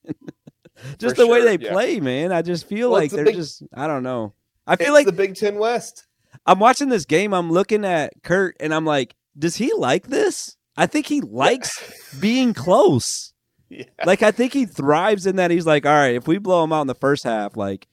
just 0.98 1.16
For 1.16 1.22
the 1.22 1.26
way 1.26 1.42
they 1.42 1.64
yeah. 1.64 1.72
play, 1.72 2.00
man. 2.00 2.32
I 2.32 2.42
just 2.42 2.66
feel 2.66 2.90
Well, 2.90 3.00
like 3.00 3.10
they're 3.12 3.24
big- 3.24 3.36
just 3.36 3.62
I 3.74 3.86
don't 3.86 4.02
know. 4.02 4.34
I 4.66 4.76
feel 4.76 4.92
like 4.92 5.06
the 5.06 5.12
Big 5.12 5.34
Ten 5.36 5.56
West. 5.58 6.06
I'm 6.46 6.58
watching 6.58 6.90
this 6.90 7.04
game. 7.06 7.32
I'm 7.32 7.50
looking 7.50 7.84
at 7.84 8.12
Kirk, 8.22 8.56
and 8.60 8.72
I'm 8.74 8.84
like, 8.84 9.14
does 9.38 9.56
he 9.56 9.72
like 9.74 10.06
this? 10.08 10.56
I 10.80 10.86
think 10.86 11.06
he 11.06 11.20
likes 11.20 11.70
being 12.20 12.54
close. 12.54 13.32
Yeah. 13.68 13.84
Like 14.04 14.22
I 14.22 14.30
think 14.30 14.52
he 14.52 14.64
thrives 14.66 15.26
in 15.26 15.36
that. 15.36 15.50
He's 15.50 15.66
like, 15.66 15.84
all 15.86 15.92
right, 15.92 16.14
if 16.14 16.26
we 16.26 16.38
blow 16.38 16.64
him 16.64 16.72
out 16.72 16.80
in 16.80 16.86
the 16.86 16.94
first 16.94 17.22
half, 17.22 17.56
like 17.56 17.86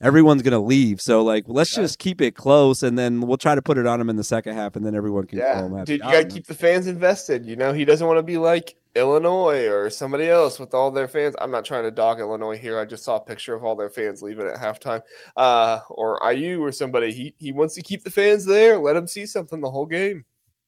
everyone's 0.00 0.42
gonna 0.42 0.60
leave. 0.60 1.00
So 1.00 1.22
like, 1.22 1.44
let's 1.46 1.74
Yeah. 1.76 1.84
just 1.84 1.98
keep 1.98 2.20
it 2.20 2.34
close, 2.34 2.82
and 2.82 2.98
then 2.98 3.20
we'll 3.20 3.38
try 3.38 3.54
to 3.54 3.62
put 3.62 3.78
it 3.78 3.86
on 3.86 4.00
him 4.00 4.10
in 4.10 4.16
the 4.16 4.24
second 4.24 4.54
half, 4.56 4.76
and 4.76 4.84
then 4.84 4.94
everyone 4.94 5.24
can 5.24 5.38
Yeah, 5.38 5.66
dude, 5.84 5.88
you 5.88 5.98
got 5.98 6.12
to 6.12 6.24
keep 6.26 6.46
the 6.46 6.54
fans 6.54 6.86
invested. 6.86 7.46
You 7.46 7.56
know, 7.56 7.72
he 7.72 7.84
doesn't 7.84 8.06
want 8.06 8.18
to 8.18 8.22
be 8.22 8.36
like 8.38 8.74
Illinois 8.94 9.68
or 9.68 9.88
somebody 9.88 10.28
else 10.28 10.58
with 10.60 10.74
all 10.74 10.90
their 10.90 11.08
fans. 11.08 11.34
I'm 11.40 11.50
not 11.50 11.64
trying 11.64 11.84
to 11.84 11.90
dog 11.90 12.20
Illinois 12.20 12.58
here. 12.58 12.78
I 12.78 12.84
just 12.84 13.04
saw 13.04 13.16
a 13.16 13.20
picture 13.20 13.54
of 13.54 13.64
all 13.64 13.74
their 13.76 13.88
fans 13.88 14.20
leaving 14.20 14.46
at 14.46 14.56
halftime, 14.56 15.00
uh, 15.36 15.78
or 15.88 16.20
IU 16.30 16.62
or 16.62 16.72
somebody. 16.72 17.12
He 17.12 17.34
he 17.38 17.52
wants 17.52 17.74
to 17.76 17.82
keep 17.82 18.04
the 18.04 18.10
fans 18.10 18.44
there. 18.44 18.78
Let 18.78 18.94
them 18.94 19.06
see 19.06 19.24
something 19.24 19.60
the 19.62 19.70
whole 19.70 19.86
game. 19.86 20.24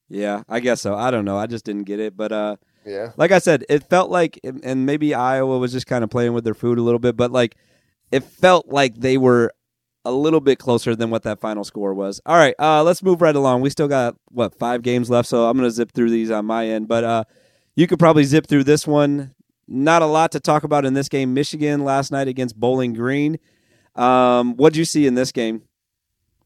Yeah, 0.09 0.43
I 0.47 0.59
guess 0.59 0.81
so. 0.81 0.95
I 0.95 1.11
don't 1.11 1.25
know. 1.25 1.37
I 1.37 1.47
just 1.47 1.65
didn't 1.65 1.83
get 1.83 1.99
it, 1.99 2.15
but 2.15 2.31
uh, 2.31 2.57
Yeah, 2.85 3.11
like 3.17 3.31
I 3.31 3.39
said, 3.39 3.65
it 3.69 3.83
felt 3.89 4.11
like, 4.11 4.39
and 4.43 4.85
maybe 4.85 5.13
Iowa 5.13 5.57
was 5.57 5.71
just 5.71 5.87
kind 5.87 6.03
of 6.03 6.09
playing 6.09 6.33
with 6.33 6.43
their 6.43 6.53
food 6.53 6.77
a 6.77 6.81
little 6.81 6.99
bit, 6.99 7.15
but 7.17 7.31
like 7.31 7.55
it 8.11 8.23
felt 8.23 8.67
like 8.67 8.95
they 8.95 9.17
were 9.17 9.51
a 10.05 10.11
little 10.11 10.39
bit 10.39 10.59
closer 10.59 10.95
than 10.95 11.09
what 11.09 11.23
that 11.23 11.41
final 11.41 11.63
score 11.63 11.93
was. 11.93 12.21
All 12.27 12.37
right, 12.37 12.53
uh, 12.59 12.83
let's 12.83 13.01
move 13.01 13.21
right 13.21 13.35
along. 13.35 13.61
We 13.61 13.71
still 13.71 13.87
got 13.87 14.15
what 14.29 14.53
five 14.59 14.83
games 14.83 15.09
left, 15.09 15.27
so 15.27 15.49
I'm 15.49 15.57
gonna 15.57 15.71
zip 15.71 15.91
through 15.93 16.11
these 16.11 16.29
on 16.29 16.45
my 16.45 16.67
end, 16.67 16.87
but 16.87 17.03
uh, 17.03 17.23
you 17.75 17.87
could 17.87 17.99
probably 17.99 18.23
zip 18.23 18.45
through 18.47 18.65
this 18.65 18.85
one. 18.85 19.33
Not 19.67 20.03
a 20.03 20.05
lot 20.05 20.31
to 20.33 20.39
talk 20.39 20.63
about 20.63 20.85
in 20.85 20.93
this 20.93 21.09
game. 21.09 21.33
Michigan 21.33 21.83
last 21.83 22.11
night 22.11 22.27
against 22.27 22.55
Bowling 22.55 22.93
Green. 22.93 23.39
Um, 23.95 24.55
what'd 24.57 24.77
you 24.77 24.85
see 24.85 25.07
in 25.07 25.15
this 25.15 25.31
game? 25.31 25.63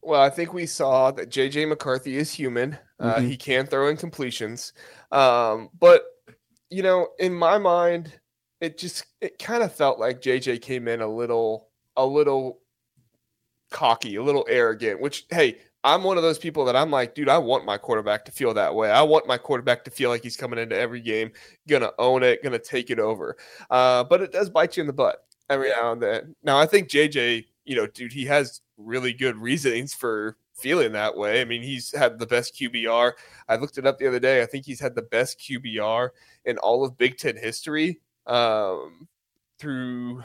Well, 0.02 0.22
I 0.22 0.30
think 0.30 0.54
we 0.54 0.66
saw 0.66 1.12
that 1.12 1.30
JJ 1.30 1.68
McCarthy 1.68 2.16
is 2.18 2.32
human. 2.32 2.78
Uh, 3.00 3.16
Mhm. 3.18 3.28
He 3.28 3.38
can 3.38 3.66
throw 3.68 3.88
in 3.90 3.98
completions, 3.98 4.74
um, 5.12 5.70
but 5.80 6.06
you 6.70 6.84
know, 6.84 7.10
in 7.20 7.34
my 7.34 7.58
mind, 7.58 8.20
it 8.62 8.78
just 8.78 9.06
it 9.22 9.40
kind 9.40 9.64
of 9.64 9.74
felt 9.74 10.00
like 10.00 10.22
JJ 10.22 10.58
came 10.62 10.88
in 10.88 11.02
a 11.02 11.08
little 11.08 11.70
a 11.98 12.06
little 12.06 12.62
cocky, 13.72 14.16
a 14.16 14.24
little 14.24 14.46
arrogant. 14.50 15.00
Which, 15.00 15.26
hey, 15.30 15.60
I'm 15.84 16.04
one 16.04 16.18
of 16.18 16.24
those 16.24 16.38
people 16.40 16.66
that 16.66 16.76
I'm 16.76 16.92
like, 16.92 17.16
dude, 17.16 17.30
I 17.30 17.38
want 17.38 17.66
my 17.66 17.78
quarterback 17.78 18.26
to 18.26 18.32
feel 18.32 18.54
that 18.56 18.76
way. 18.76 18.92
I 18.92 19.02
want 19.02 19.28
my 19.28 19.38
quarterback 19.38 19.84
to 19.86 19.92
feel 19.92 20.10
like 20.10 20.24
he's 20.24 20.38
coming 20.38 20.60
into 20.60 20.78
every 20.78 21.02
game, 21.02 21.32
gonna 21.68 21.92
own 22.00 22.24
it, 22.24 22.44
gonna 22.44 22.60
take 22.60 22.90
it 22.90 23.00
over. 23.00 23.38
Uh, 23.70 24.04
but 24.04 24.22
it 24.22 24.32
does 24.32 24.50
bite 24.50 24.78
you 24.78 24.82
in 24.82 24.88
the 24.88 24.94
butt 24.94 25.24
every 25.50 25.70
now 25.70 25.92
and 25.94 26.02
then. 26.02 26.36
Now, 26.44 26.58
I 26.60 26.66
think 26.66 26.90
JJ, 26.90 27.46
you 27.70 27.76
know, 27.76 27.86
dude, 27.86 28.12
he 28.12 28.26
has 28.26 28.62
really 28.78 29.14
good 29.14 29.38
reasonings 29.38 29.94
for 29.94 30.36
feeling 30.56 30.92
that 30.94 31.16
way. 31.16 31.40
I 31.40 31.46
mean, 31.46 31.62
he's 31.62 31.96
had 31.96 32.18
the 32.18 32.26
best 32.26 32.56
QBR. 32.56 33.12
I 33.48 33.56
looked 33.58 33.78
it 33.78 33.86
up 33.86 34.00
the 34.00 34.08
other 34.08 34.20
day. 34.20 34.42
I 34.42 34.48
think 34.48 34.66
he's 34.66 34.80
had 34.80 34.96
the 34.96 35.04
best 35.04 35.40
QBR 35.40 36.10
in 36.46 36.58
all 36.58 36.84
of 36.84 36.98
Big 36.98 37.20
Ten 37.20 37.38
history 37.38 38.00
um, 38.26 39.08
through 39.60 40.24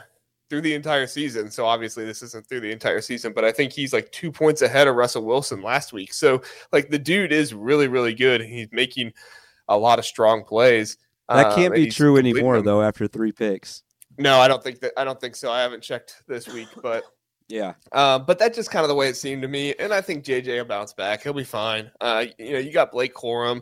through 0.49 0.61
the 0.61 0.73
entire 0.73 1.05
season. 1.05 1.51
So 1.51 1.67
obviously 1.67 2.03
this 2.03 2.23
isn't 2.23 2.47
through 2.47 2.61
the 2.61 2.71
entire 2.71 3.01
season, 3.01 3.31
but 3.31 3.45
I 3.45 3.51
think 3.51 3.71
he's 3.71 3.93
like 3.93 4.11
two 4.11 4.31
points 4.31 4.63
ahead 4.63 4.87
of 4.87 4.95
Russell 4.95 5.23
Wilson 5.23 5.61
last 5.61 5.93
week. 5.93 6.15
So 6.15 6.41
like 6.71 6.89
the 6.89 6.97
dude 6.97 7.31
is 7.31 7.53
really 7.53 7.87
really 7.87 8.15
good. 8.15 8.41
He's 8.41 8.69
making 8.71 9.13
a 9.67 9.77
lot 9.77 9.99
of 9.99 10.05
strong 10.05 10.43
plays. 10.43 10.97
That 11.29 11.45
um, 11.45 11.55
can't 11.55 11.75
and 11.75 11.85
be 11.85 11.91
true 11.91 12.17
anymore, 12.17 12.55
them. 12.55 12.65
though. 12.65 12.81
After 12.81 13.07
three 13.07 13.31
picks, 13.31 13.83
No, 14.17 14.39
I 14.39 14.47
don't 14.47 14.63
think 14.63 14.79
that. 14.79 14.93
I 14.97 15.03
don't 15.03 15.19
think 15.19 15.35
so. 15.35 15.51
I 15.51 15.61
haven't 15.61 15.83
checked 15.83 16.23
this 16.27 16.47
week, 16.47 16.69
but 16.81 17.03
yeah. 17.47 17.73
uh, 17.91 18.19
but 18.19 18.39
that's 18.39 18.55
just 18.55 18.71
kind 18.71 18.83
of 18.83 18.89
the 18.89 18.95
way 18.95 19.07
it 19.07 19.15
seemed 19.15 19.41
to 19.41 19.47
me. 19.47 19.73
And 19.79 19.93
I 19.93 20.01
think 20.01 20.25
JJ 20.25 20.57
will 20.57 20.65
bounce 20.65 20.93
back. 20.93 21.23
He'll 21.23 21.33
be 21.33 21.43
fine. 21.43 21.91
Uh, 22.01 22.25
you 22.37 22.53
know, 22.53 22.59
you 22.59 22.71
got 22.71 22.91
Blake 22.91 23.13
Corum. 23.13 23.61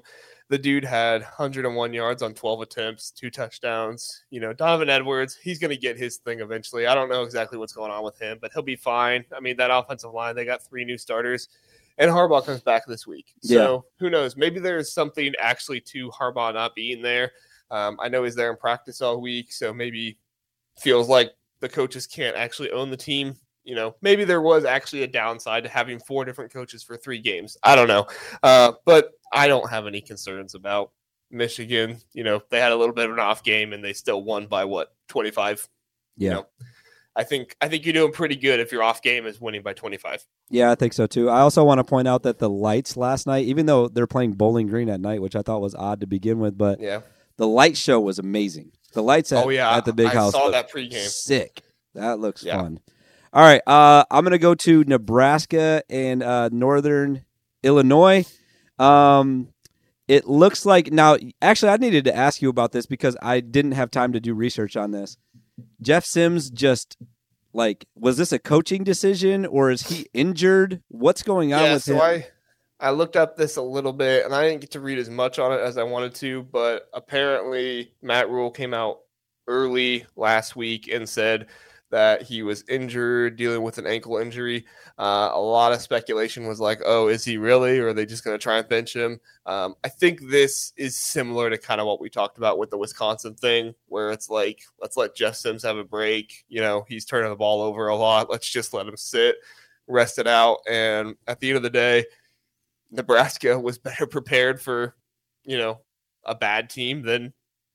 The 0.50 0.58
dude 0.58 0.84
had 0.84 1.22
101 1.22 1.94
yards 1.94 2.22
on 2.22 2.34
12 2.34 2.62
attempts, 2.62 3.12
two 3.12 3.32
touchdowns. 3.32 4.26
You 4.30 4.40
know, 4.40 4.54
Donovan 4.54 4.90
Edwards, 4.90 5.36
he's 5.36 5.58
going 5.58 5.72
to 5.72 5.78
get 5.78 5.98
his 5.98 6.18
thing 6.18 6.42
eventually. 6.42 6.86
I 6.86 6.94
don't 6.94 7.10
know 7.10 7.24
exactly 7.24 7.58
what's 7.58 7.74
going 7.74 7.92
on 7.92 8.04
with 8.04 8.20
him, 8.20 8.38
but 8.42 8.52
he'll 8.54 8.62
be 8.62 8.76
fine. 8.76 9.26
I 9.36 9.40
mean, 9.40 9.58
that 9.58 9.72
offensive 9.72 10.14
line, 10.14 10.36
they 10.36 10.46
got 10.46 10.62
three 10.62 10.86
new 10.86 10.98
starters, 10.98 11.50
and 11.98 12.12
Harbaugh 12.12 12.46
comes 12.46 12.62
back 12.62 12.86
this 12.86 13.08
week. 13.08 13.34
So 13.42 13.86
who 14.00 14.10
knows? 14.10 14.36
Maybe 14.36 14.60
there's 14.60 14.94
something 14.94 15.34
actually 15.40 15.82
to 15.82 16.10
Harbaugh 16.12 16.54
not 16.54 16.76
being 16.76 17.02
there. 17.02 17.32
Um, 17.72 17.98
I 18.00 18.10
know 18.10 18.24
he's 18.24 18.36
there 18.36 18.52
in 18.52 18.58
practice 18.58 19.02
all 19.02 19.22
week, 19.22 19.52
so 19.52 19.74
maybe 19.74 20.20
feels 20.78 21.10
like 21.10 21.32
the 21.62 21.70
coaches 21.70 22.06
can't 22.06 22.36
actually 22.36 22.72
own 22.72 22.92
the 22.92 22.98
team. 22.98 23.36
You 23.64 23.76
know, 23.76 23.96
maybe 24.02 24.26
there 24.26 24.42
was 24.42 24.66
actually 24.66 25.04
a 25.04 25.08
downside 25.08 25.64
to 25.64 25.70
having 25.70 26.00
four 26.00 26.26
different 26.26 26.52
coaches 26.52 26.84
for 26.84 26.98
three 26.98 27.20
games. 27.20 27.58
I 27.64 27.76
don't 27.76 27.88
know. 27.88 28.08
Uh, 28.42 28.74
but 28.86 29.12
I 29.32 29.48
don't 29.48 29.70
have 29.70 29.88
any 29.88 30.02
concerns 30.02 30.54
about 30.54 30.92
Michigan. 31.32 31.98
You 32.14 32.24
know, 32.24 32.42
they 32.50 32.60
had 32.60 32.72
a 32.72 32.76
little 32.76 32.94
bit 32.94 33.06
of 33.06 33.12
an 33.12 33.20
off 33.20 33.44
game 33.44 33.74
and 33.74 33.84
they 33.84 33.94
still 33.94 34.22
won 34.22 34.48
by 34.48 34.66
what, 34.66 34.94
25? 35.08 35.68
Yeah. 36.18 36.30
You 36.30 36.36
know, 36.36 36.46
I 37.16 37.24
think 37.24 37.56
I 37.62 37.68
think 37.68 37.86
you're 37.86 37.94
doing 37.94 38.12
pretty 38.12 38.36
good 38.36 38.60
if 38.60 38.72
your 38.72 38.82
off 38.84 39.02
game 39.02 39.26
is 39.28 39.40
winning 39.40 39.62
by 39.62 39.74
25. 39.74 40.26
Yeah, 40.50 40.72
I 40.72 40.76
think 40.76 40.94
so 40.94 41.06
too. 41.08 41.30
I 41.30 41.40
also 41.42 41.64
want 41.64 41.78
to 41.80 41.84
point 41.84 42.08
out 42.08 42.24
that 42.24 42.40
the 42.40 42.50
lights 42.50 42.98
last 42.98 43.28
night, 43.28 43.46
even 43.46 43.66
though 43.68 43.88
they're 43.88 44.08
playing 44.08 44.34
Bowling 44.34 44.68
Green 44.68 44.90
at 44.90 45.00
night, 45.00 45.22
which 45.22 45.36
I 45.36 45.42
thought 45.42 45.62
was 45.62 45.76
odd 45.76 46.02
to 46.02 46.08
begin 46.08 46.40
with, 46.40 46.58
but 46.58 46.80
Yeah. 46.82 47.02
the 47.38 47.48
light 47.48 47.78
show 47.78 48.00
was 48.02 48.20
amazing. 48.20 48.72
The 48.94 49.04
lights 49.04 49.32
at, 49.32 49.46
oh 49.46 49.50
yeah. 49.50 49.76
at 49.78 49.86
the 49.86 49.94
big 49.94 50.08
I 50.08 50.14
house 50.16 50.34
saw 50.34 50.50
that 50.50 50.72
pregame. 50.72 51.08
sick. 51.08 51.62
That 51.94 52.20
looks 52.20 52.44
Yeah. 52.44 52.58
fun. 52.62 52.80
All 53.34 53.42
right, 53.42 53.62
uh, 53.66 54.06
I'm 54.12 54.24
gonna 54.24 54.38
go 54.38 54.54
to 54.54 54.84
Nebraska 54.84 55.82
and 55.90 56.22
uh, 56.22 56.50
Northern 56.52 57.26
Illinois. 57.64 58.26
Um, 58.78 59.50
it 60.08 60.28
looks 60.28 60.68
like 60.68 60.92
now. 60.92 61.18
Actually, 61.42 61.72
I 61.72 61.78
needed 61.78 62.06
to 62.06 62.16
ask 62.16 62.44
you 62.44 62.50
about 62.50 62.74
this 62.74 62.86
because 62.86 63.18
I 63.24 63.40
didn't 63.40 63.72
have 63.72 63.90
time 63.90 64.14
to 64.14 64.20
do 64.20 64.36
research 64.36 64.78
on 64.78 64.92
this. 64.92 65.18
Jeff 65.82 66.06
Sims 66.06 66.52
just 66.52 66.96
like 67.54 67.86
was 67.96 68.18
this 68.18 68.32
a 68.32 68.38
coaching 68.38 68.84
decision 68.84 69.48
or 69.48 69.72
is 69.72 69.88
he 69.88 70.06
injured? 70.14 70.84
What's 70.90 71.24
going 71.24 71.54
on 71.54 71.64
yeah, 71.64 71.74
with 71.74 71.84
so 71.84 71.96
him? 71.96 72.02
I 72.02 72.28
I 72.80 72.92
looked 72.92 73.16
up 73.16 73.36
this 73.36 73.58
a 73.58 73.64
little 73.64 73.94
bit 73.94 74.26
and 74.26 74.36
I 74.36 74.48
didn't 74.48 74.62
get 74.62 74.72
to 74.72 74.80
read 74.80 75.00
as 75.00 75.10
much 75.10 75.40
on 75.40 75.52
it 75.52 75.62
as 75.62 75.80
I 75.80 75.84
wanted 75.84 76.14
to, 76.16 76.44
but 76.44 76.88
apparently 76.94 77.94
Matt 78.04 78.30
Rhule 78.30 78.52
came 78.52 78.76
out 78.76 79.00
early 79.48 80.06
last 80.16 80.56
week 80.56 80.88
and 80.88 81.10
said 81.10 81.48
that 81.94 82.24
he 82.24 82.42
was 82.42 82.64
injured, 82.68 83.36
dealing 83.36 83.62
with 83.62 83.78
an 83.78 83.86
ankle 83.86 84.18
injury. 84.18 84.66
Uh, 84.98 85.30
a 85.32 85.40
lot 85.40 85.72
of 85.72 85.80
speculation 85.80 86.48
was 86.48 86.60
like, 86.60 86.82
"Oh, 86.84 87.08
is 87.08 87.24
he 87.24 87.38
really? 87.38 87.78
Or 87.78 87.90
are 87.90 87.94
they 87.94 88.08
just 88.08 88.24
going 88.24 88.34
to 88.34 88.42
try 88.42 88.58
and 88.58 88.68
bench 88.68 88.96
him?" 88.96 89.20
Um, 89.46 89.76
I 89.84 89.90
think 89.90 90.20
this 90.28 90.74
is 90.76 90.98
similar 90.98 91.52
to 91.52 91.58
kind 91.60 91.80
of 91.80 91.86
what 91.86 92.02
we 92.02 92.10
talked 92.10 92.40
about 92.40 92.58
with 92.58 92.72
the 92.72 92.80
Wisconsin 92.80 93.36
thing, 93.36 93.76
where 93.90 94.10
it's 94.10 94.28
like, 94.28 94.64
let's 94.82 94.98
let 94.98 95.16
Jeff 95.16 95.36
Sims 95.36 95.62
have 95.62 95.78
a 95.78 95.84
break. 95.84 96.44
You 96.50 96.62
know, 96.62 96.84
he's 96.90 97.06
turning 97.06 97.30
the 97.30 97.36
ball 97.36 97.62
over 97.62 97.88
a 97.90 97.96
lot. 97.96 98.28
Let's 98.28 98.50
just 98.50 98.74
let 98.74 98.88
him 98.88 98.98
sit, 98.98 99.36
rest 99.86 100.18
it 100.18 100.26
out, 100.26 100.62
and 100.68 101.14
at 101.28 101.40
the 101.40 101.50
end 101.50 101.58
of 101.58 101.64
the 101.64 101.70
day, 101.70 102.06
Nebraska 102.90 103.60
was 103.60 103.78
better 103.78 104.08
prepared 104.08 104.60
for, 104.60 104.96
you 105.44 105.60
know, 105.60 105.80
a 106.26 106.34
bad 106.34 106.72
team 106.72 107.04
than 107.04 107.34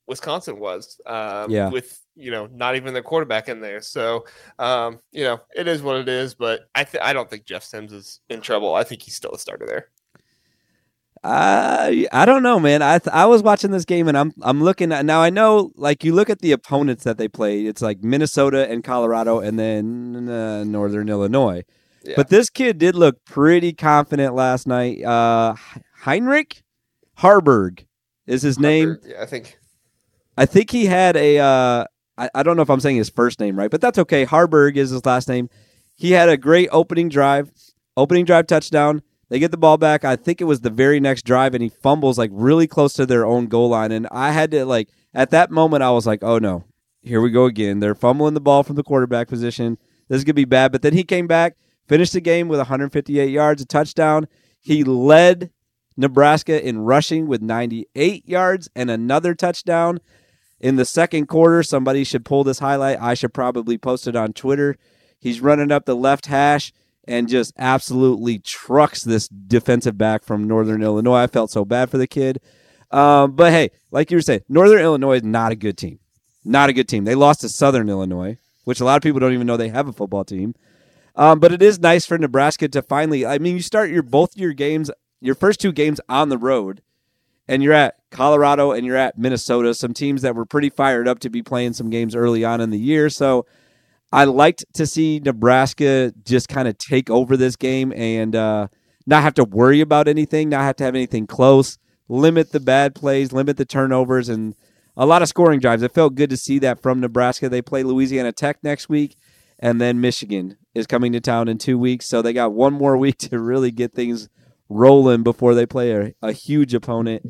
Wisconsin 0.09 0.59
was. 0.59 1.01
Um, 1.07 1.53
Yeah. 1.53 1.69
With 1.69 2.01
you 2.19 2.31
know 2.31 2.47
not 2.53 2.77
even 2.77 2.95
the 2.95 3.03
quarterback 3.03 3.49
in 3.49 3.61
there, 3.61 3.81
so 3.81 4.27
um, 4.59 5.01
you 5.12 5.25
know 5.25 5.41
it 5.55 5.69
is 5.69 5.83
what 5.83 5.97
it 5.97 6.09
is. 6.09 6.35
But 6.35 6.69
I 6.75 6.85
th- 6.85 7.03
I 7.03 7.12
don't 7.12 7.31
think 7.31 7.45
Jeff 7.45 7.62
Sims 7.62 7.93
is 7.93 8.21
in 8.29 8.41
trouble. 8.41 8.75
I 8.75 8.85
think 8.85 9.03
he's 9.03 9.16
still 9.16 9.33
a 9.33 9.39
starter 9.39 9.66
there. 9.66 9.89
I 11.25 12.07
I 12.12 12.25
don't 12.25 12.43
know, 12.43 12.61
man. 12.61 12.83
I 12.83 12.99
th- 12.99 13.12
I 13.12 13.27
was 13.27 13.43
watching 13.43 13.71
this 13.71 13.85
game 13.85 14.09
and 14.09 14.16
I'm 14.16 14.33
I'm 14.43 14.62
looking 14.62 14.93
at 14.93 15.05
now. 15.05 15.21
I 15.21 15.31
know, 15.31 15.73
like 15.75 16.05
you 16.05 16.14
look 16.14 16.31
at 16.31 16.41
the 16.41 16.53
opponents 16.53 17.05
that 17.05 17.19
they 17.19 17.29
played. 17.29 17.66
It's 17.66 17.83
like 17.83 18.03
Minnesota 18.03 18.71
and 18.71 18.85
Colorado, 18.85 19.41
and 19.41 19.59
then 19.59 20.29
uh, 20.29 20.64
Northern 20.64 21.09
Illinois. 21.09 21.64
Yeah. 22.05 22.14
But 22.16 22.29
this 22.29 22.51
kid 22.51 22.79
did 22.79 22.95
look 22.95 23.25
pretty 23.25 23.73
confident 23.73 24.35
last 24.35 24.66
night. 24.66 25.03
Uh, 25.03 25.57
Heinrich 25.95 26.62
Haarberg 27.19 27.85
is 28.27 28.43
his 28.43 28.59
name. 28.59 28.99
Yeah, 29.05 29.21
I 29.21 29.27
think. 29.27 29.59
I 30.37 30.47
think 30.47 30.71
he 30.71 30.87
had 30.87 31.16
a. 31.16 31.39
Uh, 31.39 31.85
I, 32.19 32.29
I 32.35 32.43
don't 32.43 32.57
know 32.57 32.62
if 32.62 32.71
I'm 32.71 32.81
saying 32.81 32.97
his 32.97 33.09
first 33.09 33.41
name 33.41 33.57
right, 33.57 33.71
but 33.71 33.81
that's 33.81 33.99
okay. 33.99 34.27
Haarberg 34.27 34.77
is 34.77 34.91
his 34.91 35.07
last 35.07 35.29
name. 35.29 35.49
He 35.95 36.12
had 36.12 36.29
a 36.29 36.37
great 36.37 36.69
opening 36.73 37.09
drive, 37.09 37.51
opening 37.97 38.25
drive 38.25 38.47
touchdown. 38.47 39.03
They 39.31 39.39
get 39.39 39.51
the 39.51 39.57
ball 39.57 39.77
back. 39.77 40.05
I 40.05 40.16
think 40.16 40.41
it 40.41 40.45
was 40.45 40.61
the 40.61 40.71
very 40.71 41.01
next 41.01 41.25
drive, 41.25 41.55
and 41.55 41.62
he 41.62 41.69
fumbles 41.69 42.19
like 42.19 42.31
really 42.33 42.66
close 42.66 42.95
to 42.95 43.07
their 43.07 43.25
own 43.25 43.47
goal 43.47 43.71
line. 43.71 43.93
And 43.93 44.09
I 44.11 44.33
had 44.33 44.51
to 44.51 44.64
like 44.64 44.89
at 45.14 45.31
that 45.31 45.51
moment, 45.51 45.83
I 45.83 45.91
was 45.91 46.07
like, 46.07 46.23
"Oh 46.23 46.39
no, 46.39 46.64
here 47.03 47.21
we 47.21 47.31
go 47.31 47.45
again." 47.45 47.81
They're 47.81 47.95
fumbling 47.95 48.35
the 48.35 48.41
ball 48.41 48.62
from 48.62 48.77
the 48.77 48.83
quarterback 48.83 49.29
position. 49.29 49.79
This 50.09 50.19
is 50.19 50.25
gonna 50.25 50.35
be 50.35 50.45
bad. 50.45 50.73
But 50.73 50.83
then 50.83 50.95
he 50.95 51.05
came 51.05 51.27
back, 51.27 51.57
finished 51.87 52.14
the 52.14 52.21
game 52.21 52.49
with 52.49 52.59
158 52.59 53.31
yards, 53.31 53.62
a 53.62 53.66
touchdown. 53.66 54.29
He 54.61 54.83
led 54.83 55.51
Nebraska 55.97 56.66
in 56.66 56.79
rushing 56.79 57.27
with 57.27 57.43
98 57.43 58.27
yards 58.27 58.71
and 58.75 58.91
another 58.91 59.35
touchdown 59.35 60.01
in 60.61 60.76
the 60.76 60.84
second 60.84 61.26
quarter. 61.26 61.62
Somebody 61.62 62.04
should 62.04 62.24
pull 62.24 62.44
this 62.44 62.59
highlight. 62.59 63.00
I 63.00 63.14
should 63.14 63.34
probably 63.34 63.78
post 63.78 64.06
it 64.06 64.16
on 64.16 64.32
Twitter. 64.32 64.76
He's 65.20 65.40
running 65.40 65.72
up 65.72 65.84
the 65.84 65.96
left 65.96 66.26
hash 66.26 66.72
and 67.06 67.28
just 67.28 67.52
absolutely 67.59 68.38
trucks 68.38 69.02
this 69.02 69.28
defensive 69.28 69.96
back 69.96 70.22
from 70.22 70.46
Northern 70.46 70.82
Illinois. 70.82 71.22
I 71.22 71.26
felt 71.26 71.50
so 71.50 71.64
bad 71.64 71.90
for 71.90 71.98
the 71.98 72.06
kid. 72.06 72.40
Um, 72.90 73.32
but 73.32 73.52
hey, 73.52 73.70
like 73.90 74.11
you 74.11 74.16
were 74.16 74.22
saying, 74.22 74.42
Northern 74.48 74.80
Illinois 74.80 75.16
is 75.16 75.22
not 75.22 75.52
a 75.52 75.56
good 75.56 75.78
team. 75.78 75.98
Not 76.44 76.70
a 76.70 76.72
good 76.72 76.88
team. 76.88 77.04
They 77.04 77.14
lost 77.14 77.40
to 77.42 77.48
Southern 77.48 77.88
Illinois, 77.88 78.38
which 78.64 78.80
a 78.80 78.84
lot 78.84 78.96
of 78.96 79.02
people 79.02 79.20
don't 79.20 79.32
even 79.32 79.46
know 79.46 79.56
they 79.56 79.68
have 79.68 79.88
a 79.88 79.92
football 79.92 80.24
team. 80.24 80.54
Um, 81.16 81.40
but 81.40 81.52
it 81.52 81.62
is 81.62 81.80
nice 81.80 82.06
for 82.06 82.16
Nebraska 82.16 82.68
to 82.68 82.80
finally. 82.80 83.26
I 83.26 83.38
mean, 83.38 83.56
you 83.56 83.62
start 83.62 83.90
your 83.90 84.02
both 84.02 84.36
your 84.36 84.52
games, 84.52 84.90
your 85.20 85.34
first 85.34 85.61
two 85.61 85.72
games 85.72 86.00
on 86.09 86.28
the 86.28 86.38
road, 86.38 86.80
and 87.49 87.62
you're 87.62 87.72
at 87.72 87.96
Colorado 88.11 88.72
and 88.72 88.86
you're 88.86 88.96
at 88.96 89.18
Minnesota, 89.18 89.74
some 89.74 89.94
teams 89.94 90.22
that 90.22 90.34
were 90.34 90.44
pretty 90.44 90.70
fired 90.70 91.09
up 91.09 91.18
to 91.20 91.30
be 91.30 91.42
playing 91.42 91.72
some 91.72 91.90
games 91.90 92.14
early 92.14 92.44
on 92.44 92.61
in 92.61 92.70
the 92.70 92.78
year. 92.78 93.09
So 93.09 93.46
I 94.12 94.24
liked 94.24 94.64
to 94.74 94.86
see 94.86 95.20
Nebraska 95.22 96.12
just 96.24 96.49
kind 96.49 96.68
of 96.68 96.78
take 96.78 97.11
over 97.11 97.36
this 97.36 97.57
game 97.57 97.92
and 97.94 98.36
uh, 98.36 98.68
not 99.07 99.22
have 99.22 99.34
to 99.34 99.44
worry 99.44 99.80
about 99.80 100.09
anything, 100.09 100.51
not 100.51 100.62
have 100.62 100.76
to 100.76 100.84
have 100.84 100.94
anything 100.94 101.26
close, 101.26 101.78
limit 102.09 102.53
the 102.53 102.61
bad 102.61 102.94
plays, 102.94 103.32
limit 103.32 103.57
the 103.57 103.64
turnovers, 103.64 104.28
and 104.28 104.55
a 104.96 105.07
lot 105.07 105.22
of 105.22 105.28
scoring 105.28 105.61
drives. 105.61 105.82
It 105.82 105.92
felt 105.92 106.14
good 106.14 106.30
to 106.30 106.36
see 106.36 106.59
that 106.61 106.82
from 106.82 107.01
Nebraska. 107.01 107.49
They 107.49 107.62
play 107.62 107.82
Louisiana 107.82 108.32
Tech 108.32 108.62
next 108.62 108.88
week, 108.88 109.16
and 109.59 109.80
then 109.80 110.01
Michigan 110.01 110.57
is 110.74 110.86
coming 110.86 111.12
to 111.12 111.20
town 111.20 111.49
in 111.49 111.59
two 111.59 111.78
weeks. 111.78 112.09
So 112.09 112.22
they 112.22 112.32
got 112.32 112.53
one 112.53 112.72
more 112.72 112.96
week 112.99 113.18
to 113.18 113.38
really 113.38 113.70
get 113.70 113.92
things 113.92 114.28
rolling 114.69 115.23
before 115.23 115.55
they 115.55 115.66
play 115.66 115.93
a, 115.93 116.14
a 116.23 116.33
huge 116.33 116.75
opponent. 116.75 117.23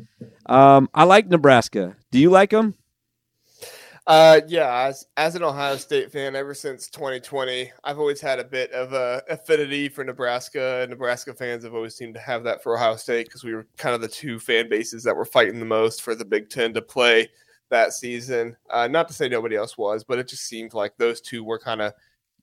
Um, 0.45 0.89
I 0.93 1.03
like 1.03 1.27
Nebraska. 1.27 1.95
Do 2.11 2.19
you 2.19 2.29
like 2.29 2.49
them? 2.51 2.75
Uh, 4.07 4.41
yeah, 4.47 4.87
as, 4.87 5.05
as 5.17 5.35
an 5.35 5.43
Ohio 5.43 5.77
State 5.77 6.11
fan, 6.11 6.35
ever 6.35 6.55
since 6.55 6.89
2020, 6.89 7.71
I've 7.83 7.99
always 7.99 8.19
had 8.19 8.39
a 8.39 8.43
bit 8.43 8.71
of 8.71 8.91
a 8.93 9.21
affinity 9.29 9.87
for 9.87 10.03
Nebraska. 10.03 10.87
Nebraska 10.89 11.31
fans 11.31 11.63
have 11.63 11.75
always 11.75 11.95
seemed 11.95 12.15
to 12.15 12.19
have 12.19 12.43
that 12.45 12.63
for 12.63 12.75
Ohio 12.75 12.95
State 12.95 13.27
because 13.27 13.43
we 13.43 13.53
were 13.53 13.67
kind 13.77 13.93
of 13.93 14.01
the 14.01 14.07
two 14.07 14.39
fan 14.39 14.67
bases 14.67 15.03
that 15.03 15.15
were 15.15 15.25
fighting 15.25 15.59
the 15.59 15.65
most 15.65 16.01
for 16.01 16.15
the 16.15 16.25
Big 16.25 16.49
Ten 16.49 16.73
to 16.73 16.81
play 16.81 17.29
that 17.69 17.93
season. 17.93 18.57
Uh, 18.71 18.87
not 18.87 19.07
to 19.09 19.13
say 19.13 19.29
nobody 19.29 19.55
else 19.55 19.77
was, 19.77 20.03
but 20.03 20.17
it 20.17 20.27
just 20.27 20.47
seemed 20.47 20.73
like 20.73 20.97
those 20.97 21.21
two 21.21 21.43
were 21.43 21.59
kind 21.59 21.79
of 21.79 21.93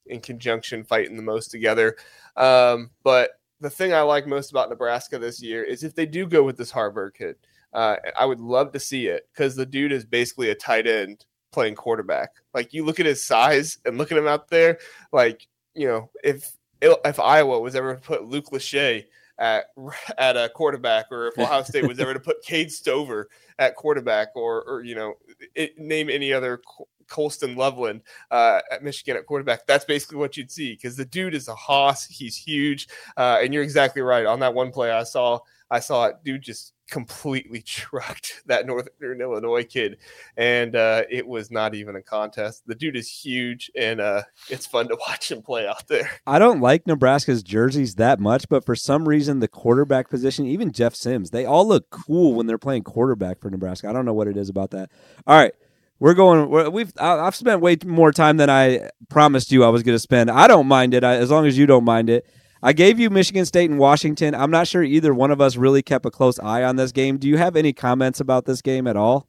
in 0.06 0.20
conjunction 0.20 0.84
fighting 0.84 1.16
the 1.16 1.22
most 1.22 1.50
together. 1.50 1.96
Um, 2.36 2.90
but 3.02 3.30
the 3.60 3.70
thing 3.70 3.92
I 3.92 4.02
like 4.02 4.26
most 4.26 4.50
about 4.50 4.70
Nebraska 4.70 5.18
this 5.18 5.42
year 5.42 5.62
is 5.62 5.82
if 5.82 5.94
they 5.94 6.06
do 6.06 6.26
go 6.26 6.42
with 6.42 6.56
this 6.56 6.72
Haarberg 6.72 7.14
kid, 7.14 7.36
uh, 7.72 7.96
I 8.18 8.24
would 8.24 8.40
love 8.40 8.72
to 8.72 8.80
see 8.80 9.06
it 9.06 9.28
because 9.32 9.56
the 9.56 9.66
dude 9.66 9.92
is 9.92 10.04
basically 10.04 10.50
a 10.50 10.54
tight 10.54 10.86
end 10.86 11.24
playing 11.52 11.74
quarterback. 11.74 12.30
Like 12.54 12.72
you 12.72 12.84
look 12.84 13.00
at 13.00 13.06
his 13.06 13.24
size 13.24 13.78
and 13.84 13.98
look 13.98 14.12
at 14.12 14.18
him 14.18 14.26
out 14.26 14.48
there, 14.48 14.78
like 15.12 15.46
you 15.74 15.86
know 15.86 16.10
if 16.22 16.52
if 16.82 17.20
Iowa 17.20 17.60
was 17.60 17.74
ever 17.74 17.94
to 17.94 18.00
put 18.00 18.24
Luke 18.24 18.50
Lachey 18.52 19.04
at 19.38 19.66
at 20.18 20.36
a 20.36 20.48
quarterback, 20.48 21.06
or 21.10 21.28
if 21.28 21.38
Ohio 21.38 21.62
State 21.62 21.86
was 21.86 21.98
ever 21.98 22.14
to 22.14 22.20
put 22.20 22.42
Cade 22.42 22.70
Stover 22.70 23.28
at 23.58 23.76
quarterback, 23.76 24.28
or 24.34 24.62
or 24.62 24.84
you 24.84 24.94
know 24.94 25.14
it, 25.54 25.78
name 25.78 26.10
any 26.10 26.32
other 26.32 26.60
Colston 27.08 27.56
Loveland 27.56 28.02
uh, 28.30 28.60
at 28.70 28.82
Michigan 28.82 29.16
at 29.16 29.26
quarterback. 29.26 29.66
That's 29.66 29.84
basically 29.84 30.18
what 30.18 30.36
you'd 30.36 30.50
see 30.50 30.72
because 30.74 30.96
the 30.96 31.04
dude 31.04 31.34
is 31.34 31.48
a 31.48 31.54
hoss. 31.54 32.06
He's 32.06 32.36
huge, 32.36 32.88
uh, 33.16 33.38
and 33.42 33.52
you're 33.52 33.62
exactly 33.62 34.02
right. 34.02 34.26
On 34.26 34.40
that 34.40 34.54
one 34.54 34.70
play 34.70 34.90
I 34.90 35.04
saw, 35.04 35.38
I 35.70 35.80
saw 35.80 36.06
it, 36.06 36.16
dude 36.24 36.42
just 36.42 36.72
completely 36.88 37.60
trucked 37.66 38.42
that 38.46 38.66
Northern 38.66 39.20
Illinois 39.20 39.64
kid, 39.64 39.98
and 40.36 40.76
uh, 40.76 41.02
it 41.10 41.26
was 41.26 41.50
not 41.50 41.74
even 41.74 41.96
a 41.96 42.02
contest. 42.02 42.62
The 42.66 42.74
dude 42.74 42.96
is 42.96 43.08
huge, 43.08 43.70
and 43.76 44.00
uh, 44.00 44.22
it's 44.48 44.66
fun 44.66 44.88
to 44.88 44.96
watch 45.08 45.30
him 45.30 45.42
play 45.42 45.66
out 45.66 45.86
there. 45.88 46.10
I 46.26 46.38
don't 46.38 46.60
like 46.60 46.86
Nebraska's 46.86 47.42
jerseys 47.42 47.96
that 47.96 48.20
much, 48.20 48.48
but 48.48 48.64
for 48.64 48.76
some 48.76 49.08
reason, 49.08 49.40
the 49.40 49.48
quarterback 49.48 50.08
position, 50.08 50.46
even 50.46 50.72
Jeff 50.72 50.94
Sims, 50.94 51.30
they 51.30 51.44
all 51.44 51.66
look 51.66 51.90
cool 51.90 52.34
when 52.34 52.46
they're 52.46 52.58
playing 52.58 52.84
quarterback 52.84 53.40
for 53.40 53.50
Nebraska. 53.50 53.88
I 53.88 53.92
don't 53.92 54.04
know 54.06 54.14
what 54.14 54.28
it 54.28 54.36
is 54.36 54.48
about 54.48 54.70
that. 54.70 54.90
All 55.26 55.36
right. 55.36 55.52
We're 55.98 56.14
going. 56.14 56.72
We've. 56.72 56.92
I've 56.98 57.34
spent 57.34 57.60
way 57.60 57.76
more 57.84 58.12
time 58.12 58.36
than 58.36 58.50
I 58.50 58.90
promised 59.08 59.50
you 59.50 59.64
I 59.64 59.68
was 59.68 59.82
going 59.82 59.94
to 59.94 60.00
spend. 60.00 60.30
I 60.30 60.46
don't 60.46 60.66
mind 60.66 60.94
it 60.94 61.02
as 61.04 61.30
long 61.30 61.46
as 61.46 61.56
you 61.56 61.66
don't 61.66 61.84
mind 61.84 62.10
it. 62.10 62.26
I 62.62 62.72
gave 62.72 62.98
you 62.98 63.10
Michigan 63.10 63.44
State 63.44 63.70
and 63.70 63.78
Washington. 63.78 64.34
I'm 64.34 64.50
not 64.50 64.66
sure 64.66 64.82
either 64.82 65.14
one 65.14 65.30
of 65.30 65.40
us 65.40 65.56
really 65.56 65.82
kept 65.82 66.04
a 66.06 66.10
close 66.10 66.38
eye 66.38 66.64
on 66.64 66.76
this 66.76 66.92
game. 66.92 67.18
Do 67.18 67.28
you 67.28 67.36
have 67.36 67.56
any 67.56 67.72
comments 67.72 68.20
about 68.20 68.44
this 68.44 68.62
game 68.62 68.86
at 68.86 68.96
all? 68.96 69.28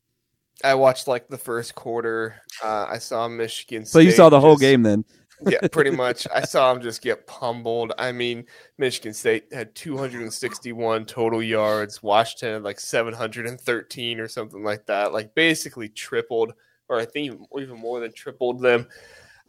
I 0.63 0.73
watched 0.73 1.07
like 1.07 1.27
the 1.27 1.37
first 1.37 1.75
quarter. 1.75 2.41
Uh, 2.63 2.87
I 2.89 2.97
saw 2.97 3.27
Michigan. 3.27 3.85
State 3.85 3.91
so 3.91 3.99
you 3.99 4.11
saw 4.11 4.29
the 4.29 4.39
whole 4.39 4.57
game 4.57 4.83
then? 4.83 5.05
Yeah, 5.45 5.59
pretty 5.71 5.91
much. 5.95 6.27
I 6.33 6.41
saw 6.41 6.71
him 6.71 6.81
just 6.81 7.01
get 7.01 7.27
pummeled. 7.27 7.93
I 7.97 8.11
mean, 8.11 8.45
Michigan 8.77 9.13
State 9.13 9.51
had 9.51 9.75
261 9.75 11.05
total 11.05 11.43
yards. 11.43 12.01
Washington 12.01 12.53
had 12.53 12.63
like 12.63 12.79
713 12.79 14.19
or 14.19 14.27
something 14.27 14.63
like 14.63 14.85
that. 14.87 15.13
Like 15.13 15.35
basically 15.35 15.89
tripled, 15.89 16.53
or 16.89 16.99
I 16.99 17.05
think 17.05 17.39
even, 17.57 17.77
more 17.77 17.99
than 17.99 18.13
tripled 18.13 18.61
them. 18.61 18.87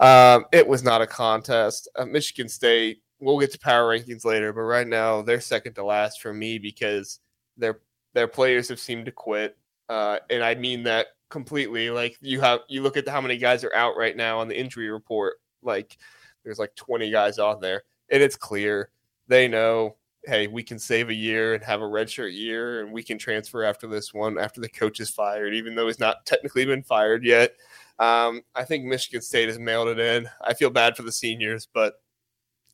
Um, 0.01 0.45
it 0.53 0.66
was 0.66 0.82
not 0.82 1.03
a 1.03 1.07
contest. 1.07 1.89
Uh, 1.97 2.05
Michigan 2.05 2.49
State. 2.49 3.03
We'll 3.20 3.41
get 3.41 3.51
to 3.53 3.59
power 3.59 3.99
rankings 3.99 4.24
later, 4.24 4.53
but 4.53 4.61
right 4.61 4.86
now 4.86 5.22
they're 5.22 5.41
second 5.41 5.74
to 5.74 5.84
last 5.84 6.20
for 6.20 6.32
me 6.32 6.59
because 6.59 7.18
their 7.57 7.80
their 8.14 8.28
players 8.28 8.68
have 8.68 8.78
seemed 8.78 9.07
to 9.07 9.12
quit, 9.12 9.59
uh, 9.89 10.20
and 10.30 10.45
I 10.45 10.55
mean 10.55 10.84
that 10.84 11.09
completely. 11.28 11.91
Like 11.91 12.16
you 12.20 12.41
have, 12.41 12.61
you 12.68 12.82
look 12.82 12.97
at 12.97 13.09
how 13.09 13.20
many 13.20 13.36
guys 13.36 13.64
are 13.64 13.74
out 13.74 13.97
right 13.97 14.16
now 14.16 14.39
on 14.39 14.47
the 14.47 14.57
injury 14.57 14.89
report 14.89 15.34
like 15.62 15.96
there's 16.44 16.59
like 16.59 16.74
20 16.76 17.11
guys 17.11 17.38
on 17.38 17.61
there, 17.61 17.82
and 18.11 18.22
it's 18.22 18.36
clear 18.36 18.90
they 19.28 19.46
know, 19.48 19.96
hey, 20.24 20.46
we 20.46 20.62
can 20.62 20.78
save 20.78 21.11
a 21.11 21.14
year 21.14 21.54
and 21.54 21.62
have 21.62 21.80
a 21.80 21.84
redshirt 21.84 22.34
year, 22.34 22.80
and 22.82 22.92
we 22.92 23.02
can 23.02 23.18
transfer 23.18 23.62
after 23.62 23.86
this 23.86 24.12
one 24.12 24.38
after 24.38 24.61
the 24.61 24.68
coach 24.68 25.00
is 25.00 25.11
fired, 25.11 25.54
even 25.54 25.74
though 25.74 25.86
he's 25.86 26.00
not 26.00 26.26
technically 26.26 26.64
been 26.64 26.82
fired 26.82 27.24
yet. 27.24 27.52
Um, 27.98 28.42
I 28.54 28.64
think 28.64 28.84
Michigan 28.84 29.22
State 29.22 29.48
has 29.48 29.59
mailed 29.59 29.88
it 29.88 29.98
in. 29.98 30.28
I 30.42 30.54
feel 30.54 30.70
bad 30.70 30.96
for 30.96 31.02
the 31.02 31.12
seniors, 31.12 31.68
but 31.72 31.94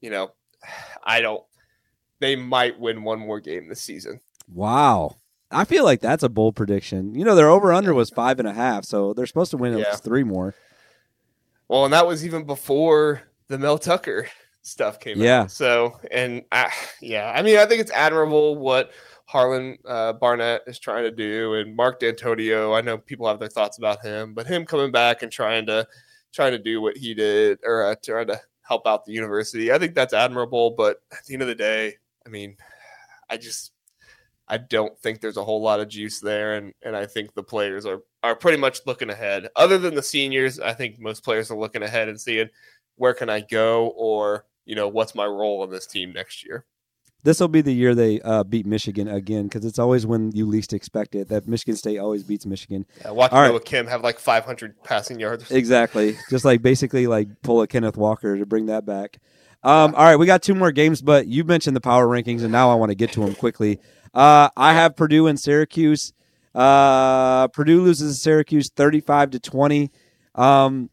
you 0.00 0.10
know, 0.10 0.30
I 1.04 1.20
don't. 1.20 1.42
They 2.20 2.36
might 2.36 2.78
win 2.78 3.02
one 3.02 3.18
more 3.18 3.40
game 3.40 3.68
this 3.68 3.82
season. 3.82 4.20
Wow. 4.48 5.16
I 5.50 5.64
feel 5.64 5.84
like 5.84 6.00
that's 6.00 6.22
a 6.22 6.28
bold 6.28 6.56
prediction. 6.56 7.14
You 7.14 7.24
know, 7.24 7.34
their 7.34 7.48
over 7.48 7.72
under 7.72 7.94
was 7.94 8.10
five 8.10 8.38
and 8.38 8.48
a 8.48 8.52
half, 8.52 8.84
so 8.84 9.12
they're 9.12 9.26
supposed 9.26 9.50
to 9.52 9.56
win 9.56 9.74
at 9.74 9.80
yeah. 9.80 9.90
least 9.90 10.04
three 10.04 10.24
more. 10.24 10.54
Well, 11.74 11.86
and 11.86 11.92
that 11.92 12.06
was 12.06 12.24
even 12.24 12.44
before 12.44 13.22
the 13.48 13.58
Mel 13.58 13.78
Tucker 13.78 14.28
stuff 14.62 15.00
came 15.00 15.20
yeah. 15.20 15.40
out. 15.40 15.50
So, 15.50 15.98
and 16.12 16.44
I, 16.52 16.70
yeah, 17.02 17.32
I 17.34 17.42
mean, 17.42 17.58
I 17.58 17.66
think 17.66 17.80
it's 17.80 17.90
admirable 17.90 18.54
what 18.54 18.92
Harlon 19.24 19.78
uh, 19.84 20.12
Barnett 20.12 20.62
is 20.68 20.78
trying 20.78 21.02
to 21.02 21.10
do, 21.10 21.54
and 21.54 21.74
Mark 21.74 21.98
Dantonio. 21.98 22.78
I 22.78 22.80
know 22.80 22.96
people 22.96 23.26
have 23.26 23.40
their 23.40 23.48
thoughts 23.48 23.78
about 23.78 24.02
him, 24.02 24.34
but 24.34 24.46
him 24.46 24.64
coming 24.64 24.92
back 24.92 25.24
and 25.24 25.32
trying 25.32 25.66
to 25.66 25.84
trying 26.32 26.52
to 26.52 26.60
do 26.60 26.80
what 26.80 26.96
he 26.96 27.12
did, 27.12 27.58
or 27.64 27.86
uh, 27.86 27.96
trying 28.04 28.28
to 28.28 28.40
help 28.62 28.86
out 28.86 29.04
the 29.04 29.12
university, 29.12 29.72
I 29.72 29.78
think 29.80 29.96
that's 29.96 30.14
admirable. 30.14 30.76
But 30.78 30.98
at 31.10 31.24
the 31.26 31.32
end 31.32 31.42
of 31.42 31.48
the 31.48 31.56
day, 31.56 31.96
I 32.24 32.28
mean, 32.28 32.56
I 33.28 33.36
just 33.36 33.72
I 34.46 34.58
don't 34.58 34.96
think 35.00 35.20
there's 35.20 35.38
a 35.38 35.44
whole 35.44 35.60
lot 35.60 35.80
of 35.80 35.88
juice 35.88 36.20
there, 36.20 36.54
and 36.54 36.72
and 36.82 36.94
I 36.94 37.06
think 37.06 37.34
the 37.34 37.42
players 37.42 37.84
are 37.84 38.02
are 38.24 38.34
pretty 38.34 38.56
much 38.56 38.80
looking 38.86 39.10
ahead. 39.10 39.48
Other 39.54 39.76
than 39.78 39.94
the 39.94 40.02
seniors, 40.02 40.58
I 40.58 40.72
think 40.72 40.98
most 40.98 41.22
players 41.22 41.50
are 41.50 41.58
looking 41.58 41.82
ahead 41.82 42.08
and 42.08 42.18
seeing 42.18 42.48
where 42.96 43.12
can 43.12 43.28
I 43.28 43.40
go, 43.40 43.88
or 43.88 44.46
you 44.64 44.74
know 44.74 44.88
what's 44.88 45.14
my 45.14 45.26
role 45.26 45.62
on 45.62 45.70
this 45.70 45.86
team 45.86 46.12
next 46.12 46.44
year. 46.44 46.64
This 47.22 47.40
will 47.40 47.48
be 47.48 47.60
the 47.60 47.72
year 47.72 47.94
they 47.94 48.20
uh, 48.22 48.44
beat 48.44 48.66
Michigan 48.66 49.08
again 49.08 49.44
because 49.44 49.64
it's 49.64 49.78
always 49.78 50.06
when 50.06 50.32
you 50.32 50.46
least 50.46 50.72
expect 50.72 51.14
it. 51.14 51.28
That 51.28 51.46
Michigan 51.46 51.76
State 51.76 51.98
always 51.98 52.22
beats 52.22 52.46
Michigan. 52.46 52.86
Yeah, 53.02 53.10
watch 53.10 53.32
Noah 53.32 53.52
right. 53.52 53.64
Kim 53.64 53.86
have 53.86 54.02
like 54.02 54.18
500 54.18 54.82
passing 54.82 55.20
yards. 55.20 55.50
Exactly, 55.50 56.16
just 56.30 56.46
like 56.46 56.62
basically 56.62 57.06
like 57.06 57.28
pull 57.42 57.60
a 57.60 57.66
Kenneth 57.66 57.98
Walker 57.98 58.38
to 58.38 58.46
bring 58.46 58.66
that 58.66 58.86
back. 58.86 59.18
Um, 59.62 59.94
all 59.94 60.04
right, 60.04 60.16
we 60.16 60.26
got 60.26 60.42
two 60.42 60.54
more 60.54 60.72
games, 60.72 61.02
but 61.02 61.26
you 61.26 61.44
mentioned 61.44 61.76
the 61.76 61.80
power 61.80 62.06
rankings, 62.06 62.42
and 62.42 62.52
now 62.52 62.70
I 62.70 62.74
want 62.74 62.90
to 62.90 62.94
get 62.94 63.12
to 63.12 63.20
them 63.20 63.34
quickly. 63.34 63.80
Uh, 64.14 64.48
I 64.56 64.72
have 64.74 64.96
Purdue 64.96 65.26
and 65.26 65.38
Syracuse. 65.38 66.12
Uh, 66.54 67.48
Purdue 67.48 67.82
loses 67.82 68.16
to 68.16 68.22
Syracuse 68.22 68.70
35 68.70 69.30
to 69.32 69.40
20. 69.40 69.90
Um, 70.34 70.90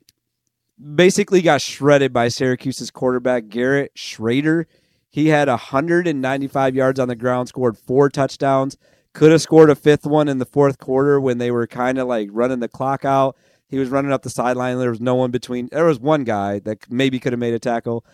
basically 0.96 1.42
got 1.42 1.62
shredded 1.62 2.14
by 2.14 2.28
Syracuse's 2.28 2.92
quarterback 2.92 3.48
Garrett 3.48 3.94
Shrader. 3.96 4.66
He 5.10 5.28
had 5.28 5.48
195 5.48 6.76
yards 6.76 7.00
on 7.00 7.08
the 7.08 7.16
ground, 7.16 7.50
scored 7.50 7.78
four 7.78 8.10
touchdowns. 8.10 8.78
Could 9.14 9.32
have 9.32 9.42
scored 9.42 9.70
a 9.70 9.76
fifth 9.76 10.06
one 10.06 10.30
in 10.30 10.38
the 10.38 10.46
fourth 10.46 10.78
quarter 10.78 11.20
when 11.20 11.38
they 11.38 11.52
were 11.52 11.68
kind 11.68 11.98
of 11.98 12.08
like 12.08 12.30
running 12.32 12.62
the 12.62 12.70
clock 12.70 13.04
out. 13.04 13.36
He 13.68 13.78
was 13.78 13.90
running 13.90 14.12
up 14.12 14.24
the 14.24 14.30
sideline. 14.30 14.78
There 14.80 14.90
was 14.90 15.02
no 15.02 15.16
one 15.16 15.32
between. 15.32 15.68
There 15.72 15.86
was 15.86 16.00
one 16.00 16.24
guy 16.24 16.60
that 16.60 16.90
maybe 16.90 17.20
could 17.20 17.34
have 17.34 17.40
made 17.40 17.54
a 17.54 17.60
tackle. 17.60 18.06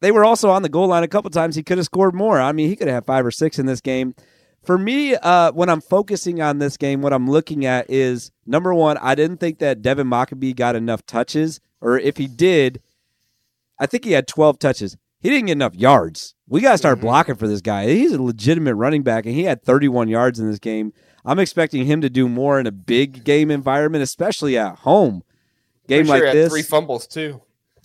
They 0.00 0.10
were 0.10 0.24
also 0.24 0.50
on 0.50 0.62
the 0.62 0.68
goal 0.68 0.88
line 0.88 1.04
a 1.04 1.08
couple 1.08 1.30
times. 1.30 1.56
He 1.56 1.62
could 1.62 1.78
have 1.78 1.84
scored 1.84 2.14
more. 2.14 2.40
I 2.40 2.52
mean, 2.52 2.68
he 2.68 2.76
could 2.76 2.88
have 2.88 2.94
had 2.94 3.06
five 3.06 3.24
or 3.24 3.30
six 3.30 3.58
in 3.58 3.66
this 3.66 3.80
game. 3.80 4.14
For 4.66 4.76
me, 4.76 5.14
uh, 5.14 5.52
when 5.52 5.68
I'm 5.70 5.80
focusing 5.80 6.42
on 6.42 6.58
this 6.58 6.76
game, 6.76 7.00
what 7.00 7.12
I'm 7.12 7.30
looking 7.30 7.64
at 7.66 7.88
is 7.88 8.32
number 8.46 8.74
one, 8.74 8.98
I 8.98 9.14
didn't 9.14 9.38
think 9.38 9.60
that 9.60 9.80
Devin 9.80 10.08
Mockobee 10.08 10.56
got 10.56 10.74
enough 10.74 11.06
touches, 11.06 11.60
or 11.80 11.98
if 11.98 12.16
he 12.16 12.26
did, 12.26 12.82
I 13.78 13.86
think 13.86 14.04
he 14.04 14.12
had 14.12 14.26
12 14.26 14.58
touches. 14.58 14.96
He 15.20 15.30
didn't 15.30 15.46
get 15.46 15.52
enough 15.52 15.74
yards. 15.76 16.34
We 16.48 16.60
got 16.60 16.72
to 16.72 16.78
start 16.78 16.98
Mm-hmm. 16.98 17.06
blocking 17.06 17.34
for 17.36 17.46
this 17.48 17.60
guy. 17.60 17.86
He's 17.88 18.12
a 18.12 18.20
legitimate 18.22 18.74
running 18.74 19.02
back, 19.04 19.24
and 19.24 19.34
he 19.34 19.44
had 19.44 19.62
31 19.62 20.08
yards 20.08 20.40
in 20.40 20.48
this 20.50 20.58
game. 20.58 20.92
I'm 21.24 21.38
expecting 21.38 21.86
him 21.86 22.00
to 22.00 22.10
do 22.10 22.28
more 22.28 22.58
in 22.60 22.66
a 22.66 22.72
big 22.72 23.22
game 23.24 23.50
environment, 23.52 24.02
especially 24.02 24.58
at 24.58 24.78
home. 24.80 25.22
Game 25.88 26.06
Pretty 26.06 26.10
like 26.10 26.22
he 26.22 26.26
had 26.26 26.36
this, 26.36 26.52
three 26.52 26.62
fumbles 26.62 27.06
too. 27.06 27.40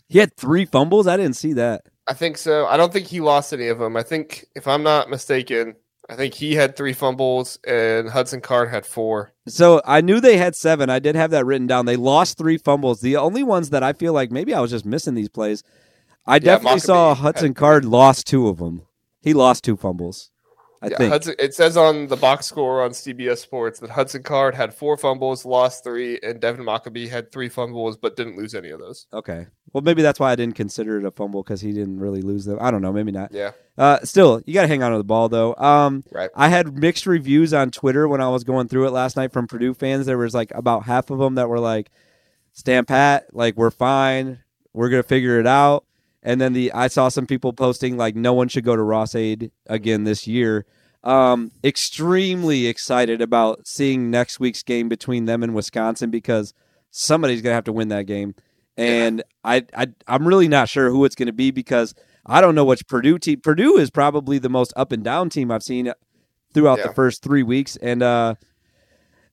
he 0.10 0.18
had 0.18 0.36
three 0.36 0.66
fumbles. 0.66 1.06
I 1.08 1.16
didn't 1.18 1.36
see 1.36 1.54
that. 1.54 1.84
I 2.08 2.14
think 2.16 2.38
so. 2.40 2.66
I 2.66 2.76
don't 2.78 2.92
think 2.92 3.06
he 3.08 3.20
lost 3.22 3.54
any 3.54 3.68
of 3.68 3.78
them. 3.78 3.96
I 3.96 4.02
think, 4.04 4.46
if 4.56 4.68
I'm 4.68 4.82
not 4.84 5.10
mistaken, 5.10 5.76
I 6.12 6.16
think 6.16 6.34
he 6.34 6.56
had 6.56 6.76
three 6.76 6.92
fumbles 6.92 7.58
and 7.66 8.10
Hudson 8.10 8.42
Card 8.42 8.68
had 8.68 8.86
four. 8.86 9.32
So 9.48 9.82
I 9.86 10.02
knew 10.02 10.20
they 10.20 10.36
had 10.36 10.56
seven. 10.56 10.90
I 10.90 11.00
did 11.00 11.16
have 11.16 11.32
that 11.32 11.46
written 11.46 11.68
down. 11.68 11.86
They 11.86 11.96
lost 11.96 12.38
three 12.38 12.58
fumbles. 12.58 13.00
The 13.00 13.16
only 13.16 13.44
ones 13.44 13.70
that 13.70 13.82
I 13.82 13.94
feel 13.94 14.12
like 14.12 14.30
maybe 14.30 14.54
I 14.54 14.60
was 14.60 14.72
just 14.72 14.86
missing 14.86 15.16
these 15.16 15.30
plays. 15.30 15.64
I 16.28 16.40
definitely 16.40 16.82
saw 16.82 17.16
Hudson 17.16 17.54
Card 17.54 17.86
lost 17.86 18.28
two 18.28 18.50
of 18.50 18.58
them. 18.58 18.82
He 19.22 19.34
lost 19.34 19.64
two 19.64 19.78
fumbles. 19.78 20.32
I 20.84 20.88
yeah, 20.88 20.98
think. 20.98 21.12
Hudson, 21.12 21.36
it 21.38 21.54
says 21.54 21.78
on 21.78 22.08
the 22.08 22.16
box 22.16 22.48
score 22.48 22.82
on 22.82 22.90
CBS 22.92 23.38
Sports 23.38 23.80
that 23.80 23.92
Hudson 23.92 24.24
Card 24.24 24.56
had 24.56 24.74
four 24.74 24.98
fumbles, 24.98 25.46
lost 25.46 25.84
three, 25.84 26.20
and 26.24 26.40
Devin 26.40 26.66
Mockobee 26.66 27.08
had 27.08 27.32
three 27.32 27.50
fumbles 27.50 27.98
but 27.98 28.16
didn't 28.16 28.36
lose 28.36 28.56
any 28.56 28.70
of 28.70 28.80
those. 28.80 29.06
okay. 29.14 29.48
Well, 29.74 29.84
maybe 29.84 30.02
that's 30.02 30.20
why 30.20 30.32
I 30.32 30.36
didn't 30.36 30.56
consider 30.56 31.00
it 31.00 31.06
a 31.06 31.12
fumble 31.12 31.44
because 31.44 31.62
he 31.62 31.72
didn't 31.72 32.00
really 32.00 32.22
lose 32.22 32.44
them. 32.44 32.58
I 32.60 32.72
don't 32.72 32.82
know. 32.82 32.92
Maybe 32.92 33.12
not. 33.14 33.32
Yeah, 33.32 33.52
Uh, 33.78 34.00
still, 34.04 34.42
you 34.46 34.54
got 34.54 34.64
to 34.64 34.68
hang 34.68 34.84
on 34.84 34.92
to 34.92 34.98
the 34.98 35.04
ball 35.04 35.30
though. 35.30 35.56
Um, 35.56 36.04
right. 36.12 36.30
I 36.36 36.50
had 36.50 36.78
mixed 36.78 37.06
reviews 37.06 37.54
on 37.54 37.72
Twitter 37.72 38.06
when 38.08 38.20
I 38.20 38.28
was 38.28 38.44
going 38.44 38.68
through 38.68 38.88
it 38.88 38.92
last 38.92 39.16
night 39.16 39.32
from 39.32 39.48
Purdue 39.48 39.74
fans. 39.74 40.08
There 40.08 40.18
was 40.18 40.34
like 40.34 40.52
about 40.54 40.84
half 40.84 41.10
of 41.10 41.20
them 41.20 41.36
that 41.36 41.48
were 41.48 41.60
like, 41.60 41.90
"Stand 42.52 42.88
pat, 42.88 43.28
like 43.32 43.56
we're 43.56 43.72
fine, 43.72 44.40
we're 44.74 44.90
gonna 44.90 45.04
figure 45.04 45.40
it 45.40 45.48
out." 45.48 45.86
And 46.24 46.40
then 46.40 46.54
the 46.54 46.72
I 46.74 46.88
saw 46.88 47.10
some 47.10 47.26
people 47.26 47.54
posting 47.54 47.98
like, 47.98 48.16
"No 48.16 48.34
one 48.34 48.48
should 48.48 48.64
go 48.64 48.76
to 48.76 48.84
Ross-Ade 48.84 49.52
again 49.68 50.04
this 50.04 50.28
year." 50.28 50.66
Um, 51.04 51.52
extremely 51.64 52.68
excited 52.68 53.22
about 53.22 53.66
seeing 53.66 54.12
next 54.12 54.40
week's 54.40 54.62
game 54.62 54.88
between 54.88 55.26
them 55.26 55.42
and 55.42 55.56
Wisconsin 55.56 56.12
because 56.12 56.54
somebody's 56.92 57.42
gonna 57.42 57.56
have 57.56 57.64
to 57.64 57.74
win 57.74 57.88
that 57.88 58.06
game, 58.06 58.36
and 58.78 59.24
I, 59.44 59.66
I 59.76 59.88
I'm 60.08 60.28
really 60.28 60.48
not 60.48 60.70
sure 60.70 60.92
who 60.92 61.04
it's 61.06 61.16
gonna 61.16 61.34
be 61.34 61.50
because 61.50 61.96
I 62.26 62.40
don't 62.40 62.54
know 62.54 62.66
which 62.66 62.88
Purdue 62.88 63.18
team. 63.18 63.42
Purdue 63.42 63.78
is 63.78 63.90
probably 63.90 64.38
the 64.38 64.50
most 64.50 64.74
up 64.76 64.92
and 64.92 65.04
down 65.04 65.30
team 65.30 65.50
I've 65.50 65.64
seen 65.64 65.92
throughout 66.54 66.80
the 66.84 66.94
first 66.94 67.24
three 67.24 67.44
weeks, 67.44 67.78
and 67.78 68.04
uh, 68.04 68.36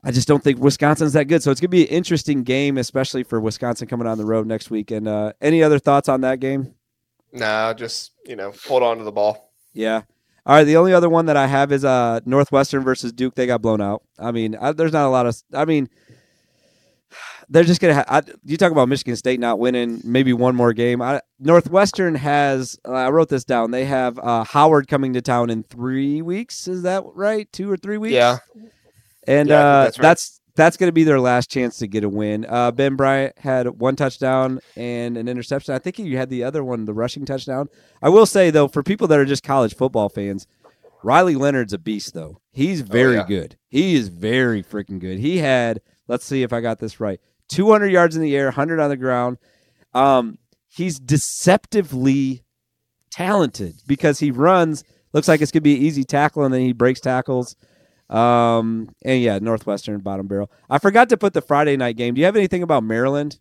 I 0.02 0.10
just 0.10 0.26
don't 0.26 0.42
think 0.42 0.58
Wisconsin's 0.60 1.12
that 1.12 1.24
good. 1.24 1.42
So 1.42 1.50
it's 1.50 1.60
gonna 1.60 1.68
be 1.68 1.82
an 1.82 1.94
interesting 1.94 2.44
game, 2.44 2.78
especially 2.78 3.24
for 3.24 3.40
Wisconsin 3.40 3.88
coming 3.88 4.06
on 4.06 4.16
the 4.16 4.24
road 4.24 4.46
next 4.46 4.70
week. 4.70 4.90
And 4.90 5.06
uh, 5.06 5.34
any 5.42 5.62
other 5.62 5.78
thoughts 5.78 6.08
on 6.08 6.22
that 6.22 6.40
game? 6.40 6.74
Nah, 7.32 7.74
just 7.74 8.12
you 8.24 8.36
know, 8.36 8.52
hold 8.66 8.82
on 8.82 8.98
to 8.98 9.04
the 9.04 9.12
ball. 9.12 9.52
Yeah. 9.72 10.02
All 10.46 10.54
right. 10.56 10.64
The 10.64 10.76
only 10.76 10.94
other 10.94 11.10
one 11.10 11.26
that 11.26 11.36
I 11.36 11.46
have 11.46 11.72
is 11.72 11.84
uh, 11.84 12.20
Northwestern 12.24 12.82
versus 12.82 13.12
Duke. 13.12 13.34
They 13.34 13.46
got 13.46 13.60
blown 13.60 13.80
out. 13.82 14.02
I 14.18 14.32
mean, 14.32 14.56
I, 14.56 14.72
there's 14.72 14.92
not 14.92 15.06
a 15.06 15.10
lot 15.10 15.26
of. 15.26 15.36
I 15.52 15.64
mean, 15.66 15.88
they're 17.50 17.64
just 17.64 17.80
gonna. 17.80 17.94
Ha- 17.94 18.04
I, 18.08 18.22
you 18.44 18.56
talk 18.56 18.72
about 18.72 18.88
Michigan 18.88 19.14
State 19.16 19.40
not 19.40 19.58
winning 19.58 20.00
maybe 20.04 20.32
one 20.32 20.54
more 20.56 20.72
game. 20.72 21.02
I, 21.02 21.20
Northwestern 21.38 22.14
has. 22.14 22.78
Uh, 22.86 22.92
I 22.92 23.10
wrote 23.10 23.28
this 23.28 23.44
down. 23.44 23.70
They 23.72 23.84
have 23.84 24.18
uh, 24.18 24.44
Howard 24.44 24.88
coming 24.88 25.12
to 25.14 25.20
town 25.22 25.50
in 25.50 25.64
three 25.64 26.22
weeks. 26.22 26.66
Is 26.66 26.82
that 26.82 27.04
right? 27.14 27.50
Two 27.52 27.70
or 27.70 27.76
three 27.76 27.98
weeks? 27.98 28.14
Yeah, 28.14 28.38
And 29.26 29.48
Yeah, 29.50 29.58
uh, 29.60 29.84
that's 29.84 29.98
right. 29.98 30.02
that's 30.02 30.37
that's 30.58 30.76
going 30.76 30.88
to 30.88 30.92
be 30.92 31.04
their 31.04 31.20
last 31.20 31.48
chance 31.48 31.78
to 31.78 31.86
get 31.86 32.02
a 32.02 32.08
win. 32.08 32.44
Uh, 32.48 32.72
ben 32.72 32.96
Bryant 32.96 33.38
had 33.38 33.68
one 33.78 33.94
touchdown 33.94 34.58
and 34.76 35.16
an 35.16 35.28
interception. 35.28 35.72
I 35.72 35.78
think 35.78 35.96
he 35.96 36.14
had 36.14 36.30
the 36.30 36.42
other 36.42 36.64
one, 36.64 36.84
the 36.84 36.92
rushing 36.92 37.24
touchdown. 37.24 37.68
I 38.02 38.08
will 38.08 38.26
say 38.26 38.50
though, 38.50 38.66
for 38.66 38.82
people 38.82 39.06
that 39.06 39.20
are 39.20 39.24
just 39.24 39.44
college 39.44 39.76
football 39.76 40.08
fans, 40.08 40.48
Riley 41.04 41.36
Leonard's 41.36 41.72
a 41.72 41.78
beast 41.78 42.12
though. 42.12 42.40
He's 42.50 42.80
very 42.80 43.14
yeah. 43.14 43.26
good. 43.26 43.56
He 43.68 43.94
is 43.94 44.08
very 44.08 44.64
freaking 44.64 44.98
good. 44.98 45.20
He 45.20 45.38
had, 45.38 45.80
let's 46.08 46.24
see 46.24 46.42
if 46.42 46.52
I 46.52 46.60
got 46.60 46.80
this 46.80 46.98
right, 46.98 47.20
200 47.50 47.86
yards 47.86 48.16
in 48.16 48.22
the 48.22 48.36
air, 48.36 48.46
100 48.46 48.80
on 48.80 48.90
the 48.90 48.96
ground. 48.96 49.38
Um, 49.94 50.38
he's 50.66 50.98
deceptively 50.98 52.42
talented 53.12 53.76
because 53.86 54.18
he 54.18 54.32
runs. 54.32 54.82
Looks 55.12 55.28
like 55.28 55.40
it's 55.40 55.52
gonna 55.52 55.60
be 55.60 55.76
an 55.76 55.82
easy 55.82 56.02
tackle, 56.02 56.44
and 56.44 56.52
then 56.52 56.62
he 56.62 56.72
breaks 56.72 56.98
tackles. 56.98 57.54
Um, 58.10 58.94
and 59.04 59.20
yeah, 59.20 59.38
Northwestern 59.38 60.00
bottom 60.00 60.26
barrel. 60.26 60.50
I 60.70 60.78
forgot 60.78 61.08
to 61.10 61.16
put 61.16 61.34
the 61.34 61.42
Friday 61.42 61.76
night 61.76 61.96
game. 61.96 62.14
Do 62.14 62.20
you 62.20 62.24
have 62.24 62.36
anything 62.36 62.62
about 62.62 62.84
Maryland? 62.84 63.38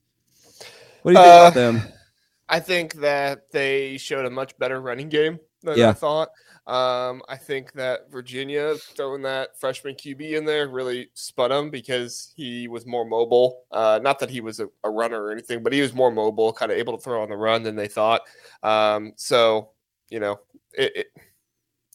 What 1.03 1.13
do 1.13 1.19
you 1.19 1.23
think 1.23 1.33
Uh, 1.33 1.37
about 1.37 1.53
them? 1.53 1.81
I 2.49 2.59
think 2.59 2.93
that 2.95 3.51
they 3.51 3.97
showed 3.97 4.25
a 4.25 4.29
much 4.29 4.57
better 4.57 4.79
running 4.81 5.09
game 5.09 5.39
than 5.63 5.77
Yeah. 5.77 5.89
I 5.89 5.93
thought. 5.93 6.29
Um, 6.65 7.21
I 7.29 7.37
think 7.37 7.71
that 7.73 8.11
Virginia 8.11 8.75
throwing 8.75 9.21
that 9.21 9.57
freshman 9.57 9.95
QB 9.95 10.33
in 10.37 10.43
there 10.43 10.67
really 10.67 11.09
spun 11.13 11.49
him 11.49 11.69
because 11.69 12.33
he 12.35 12.67
was 12.67 12.85
more 12.85 13.05
mobile. 13.05 13.63
Uh, 13.71 14.01
not 14.03 14.19
that 14.19 14.29
he 14.29 14.41
was 14.41 14.59
a, 14.59 14.67
a 14.83 14.89
runner 14.89 15.23
or 15.23 15.31
anything, 15.31 15.63
but 15.63 15.71
he 15.71 15.81
was 15.81 15.93
more 15.93 16.11
mobile, 16.11 16.51
kind 16.51 16.69
of 16.71 16.77
able 16.77 16.97
to 16.97 17.01
throw 17.01 17.21
on 17.23 17.29
the 17.29 17.37
run 17.37 17.63
than 17.63 17.77
they 17.77 17.87
thought. 17.87 18.21
Um, 18.63 19.13
so 19.15 19.69
you 20.09 20.19
know, 20.19 20.41
it, 20.73 20.91
it, 20.95 21.07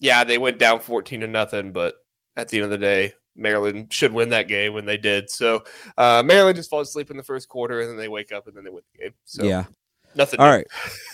yeah, 0.00 0.24
they 0.24 0.38
went 0.38 0.58
down 0.58 0.80
fourteen 0.80 1.20
to 1.20 1.26
nothing, 1.26 1.72
but 1.72 1.96
at 2.36 2.48
the 2.48 2.58
end 2.58 2.64
of 2.64 2.70
the 2.70 2.78
day, 2.78 3.14
Maryland 3.36 3.92
should 3.92 4.12
win 4.12 4.30
that 4.30 4.48
game 4.48 4.74
when 4.74 4.84
they 4.84 4.96
did. 4.96 5.30
So 5.30 5.64
uh, 5.96 6.22
Maryland 6.24 6.56
just 6.56 6.70
falls 6.70 6.88
asleep 6.88 7.10
in 7.10 7.16
the 7.16 7.22
first 7.22 7.48
quarter, 7.48 7.80
and 7.80 7.90
then 7.90 7.96
they 7.96 8.08
wake 8.08 8.32
up 8.32 8.46
and 8.46 8.56
then 8.56 8.64
they 8.64 8.70
win 8.70 8.82
the 8.94 9.04
game. 9.04 9.14
So 9.24 9.44
yeah. 9.44 9.64
nothing. 10.14 10.40
All 10.40 10.46
new. 10.46 10.52
right. 10.52 10.66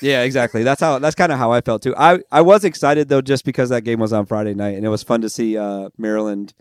Yeah, 0.02 0.22
exactly. 0.22 0.62
That's 0.62 0.80
how. 0.80 0.98
That's 0.98 1.14
kind 1.14 1.32
of 1.32 1.38
how 1.38 1.52
I 1.52 1.60
felt 1.60 1.82
too. 1.82 1.94
I 1.96 2.20
I 2.30 2.42
was 2.42 2.64
excited 2.64 3.08
though, 3.08 3.20
just 3.20 3.44
because 3.44 3.68
that 3.70 3.82
game 3.82 4.00
was 4.00 4.12
on 4.12 4.26
Friday 4.26 4.54
night, 4.54 4.76
and 4.76 4.84
it 4.84 4.88
was 4.88 5.02
fun 5.02 5.20
to 5.22 5.28
see 5.28 5.56
uh, 5.56 5.90
Maryland 5.96 6.54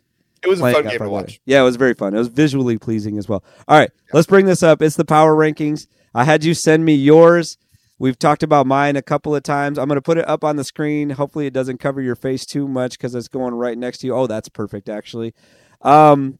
It 0.43 0.47
was 0.47 0.59
a 0.59 0.63
fun 0.63 0.83
game 0.83 0.91
to 0.91 0.97
Friday 0.97 1.11
watch. 1.11 1.41
Yeah, 1.45 1.61
it 1.61 1.65
was 1.65 1.75
very 1.75 1.93
fun. 1.93 2.13
It 2.13 2.19
was 2.19 2.27
visually 2.27 2.77
pleasing 2.77 3.17
as 3.17 3.27
well. 3.27 3.43
All 3.67 3.77
right, 3.77 3.91
let's 4.13 4.27
bring 4.27 4.45
this 4.45 4.63
up. 4.63 4.81
It's 4.81 4.95
the 4.95 5.05
power 5.05 5.35
rankings. 5.35 5.87
I 6.13 6.23
had 6.23 6.43
you 6.43 6.53
send 6.53 6.85
me 6.85 6.93
yours. 6.93 7.57
We've 7.99 8.17
talked 8.17 8.43
about 8.43 8.67
mine 8.67 8.95
a 8.95 9.01
couple 9.01 9.35
of 9.35 9.43
times. 9.43 9.79
I'm 9.79 9.87
going 9.87 9.97
to 9.97 10.01
put 10.01 10.17
it 10.17 10.27
up 10.29 10.43
on 10.43 10.55
the 10.55 10.63
screen. 10.63 11.11
Hopefully, 11.11 11.47
it 11.47 11.53
doesn't 11.53 11.79
cover 11.79 12.01
your 12.01 12.15
face 12.15 12.45
too 12.45 12.67
much 12.67 12.91
because 12.91 13.15
it's 13.15 13.27
going 13.27 13.55
right 13.55 13.77
next 13.77 13.99
to 13.99 14.07
you. 14.07 14.15
Oh, 14.15 14.27
that's 14.27 14.49
perfect, 14.49 14.87
actually. 14.87 15.33
Um, 15.81 16.37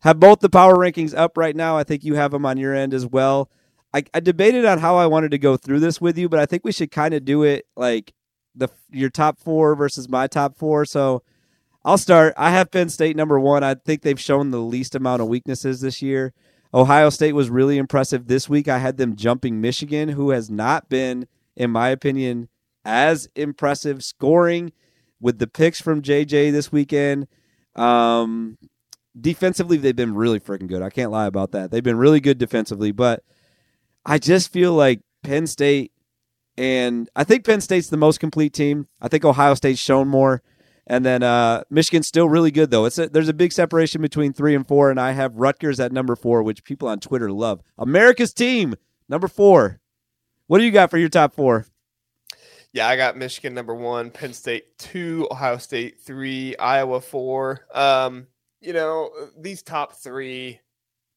have 0.00 0.18
both 0.18 0.40
the 0.40 0.48
power 0.48 0.76
rankings 0.76 1.16
up 1.16 1.36
right 1.36 1.54
now. 1.54 1.76
I 1.76 1.84
think 1.84 2.04
you 2.04 2.14
have 2.14 2.30
them 2.30 2.46
on 2.46 2.56
your 2.56 2.74
end 2.74 2.94
as 2.94 3.06
well. 3.06 3.50
I, 3.92 4.04
I 4.12 4.20
debated 4.20 4.64
on 4.64 4.78
how 4.78 4.96
I 4.96 5.06
wanted 5.06 5.30
to 5.30 5.38
go 5.38 5.56
through 5.56 5.80
this 5.80 6.00
with 6.00 6.18
you, 6.18 6.28
but 6.28 6.40
I 6.40 6.46
think 6.46 6.64
we 6.64 6.72
should 6.72 6.90
kind 6.90 7.14
of 7.14 7.24
do 7.24 7.42
it 7.42 7.66
like 7.76 8.12
the 8.54 8.68
your 8.90 9.10
top 9.10 9.38
four 9.38 9.74
versus 9.74 10.08
my 10.08 10.26
top 10.26 10.56
four. 10.56 10.84
So 10.84 11.22
I'll 11.84 11.98
start. 11.98 12.34
I 12.36 12.50
have 12.50 12.70
Penn 12.70 12.88
State 12.88 13.14
number 13.14 13.38
one. 13.38 13.62
I 13.62 13.74
think 13.74 14.02
they've 14.02 14.20
shown 14.20 14.50
the 14.50 14.58
least 14.58 14.94
amount 14.94 15.22
of 15.22 15.28
weaknesses 15.28 15.80
this 15.80 16.00
year. 16.02 16.32
Ohio 16.74 17.08
State 17.08 17.34
was 17.34 17.50
really 17.50 17.78
impressive 17.78 18.26
this 18.26 18.48
week. 18.48 18.66
I 18.66 18.78
had 18.78 18.96
them 18.96 19.14
jumping 19.14 19.60
Michigan, 19.60 20.08
who 20.08 20.30
has 20.30 20.50
not 20.50 20.88
been, 20.88 21.28
in 21.54 21.70
my 21.70 21.88
opinion, 21.90 22.48
as 22.84 23.28
impressive 23.36 24.02
scoring 24.02 24.72
with 25.20 25.38
the 25.38 25.46
picks 25.46 25.80
from 25.80 26.02
JJ 26.02 26.50
this 26.50 26.72
weekend. 26.72 27.28
Um, 27.76 28.58
defensively, 29.18 29.76
they've 29.76 29.94
been 29.94 30.16
really 30.16 30.40
freaking 30.40 30.66
good. 30.66 30.82
I 30.82 30.90
can't 30.90 31.12
lie 31.12 31.26
about 31.26 31.52
that. 31.52 31.70
They've 31.70 31.82
been 31.82 31.96
really 31.96 32.20
good 32.20 32.38
defensively, 32.38 32.90
but 32.90 33.22
I 34.04 34.18
just 34.18 34.52
feel 34.52 34.72
like 34.72 35.00
Penn 35.22 35.46
State 35.46 35.92
and 36.56 37.08
I 37.16 37.24
think 37.24 37.44
Penn 37.44 37.60
State's 37.60 37.88
the 37.88 37.96
most 37.96 38.20
complete 38.20 38.52
team. 38.52 38.86
I 39.00 39.08
think 39.08 39.24
Ohio 39.24 39.54
State's 39.54 39.80
shown 39.80 40.08
more. 40.08 40.42
And 40.86 41.04
then 41.04 41.22
uh, 41.22 41.64
Michigan's 41.70 42.06
still 42.06 42.28
really 42.28 42.50
good 42.50 42.70
though. 42.70 42.84
It's 42.84 42.98
a, 42.98 43.08
there's 43.08 43.28
a 43.28 43.34
big 43.34 43.52
separation 43.52 44.02
between 44.02 44.32
three 44.32 44.54
and 44.54 44.66
four, 44.66 44.90
and 44.90 45.00
I 45.00 45.12
have 45.12 45.34
Rutgers 45.36 45.80
at 45.80 45.92
number 45.92 46.14
four, 46.14 46.42
which 46.42 46.64
people 46.64 46.88
on 46.88 47.00
Twitter 47.00 47.30
love. 47.30 47.62
America's 47.78 48.34
team, 48.34 48.74
number 49.08 49.28
four. 49.28 49.80
What 50.46 50.58
do 50.58 50.64
you 50.64 50.70
got 50.70 50.90
for 50.90 50.98
your 50.98 51.08
top 51.08 51.34
four? 51.34 51.66
Yeah, 52.74 52.88
I 52.88 52.96
got 52.96 53.16
Michigan 53.16 53.54
number 53.54 53.74
one, 53.74 54.10
Penn 54.10 54.32
State 54.32 54.76
two, 54.78 55.28
Ohio 55.30 55.56
State 55.58 56.00
three, 56.00 56.56
Iowa 56.56 57.00
four. 57.00 57.66
Um, 57.72 58.26
you 58.60 58.72
know, 58.72 59.10
these 59.38 59.62
top 59.62 59.94
three, 59.94 60.60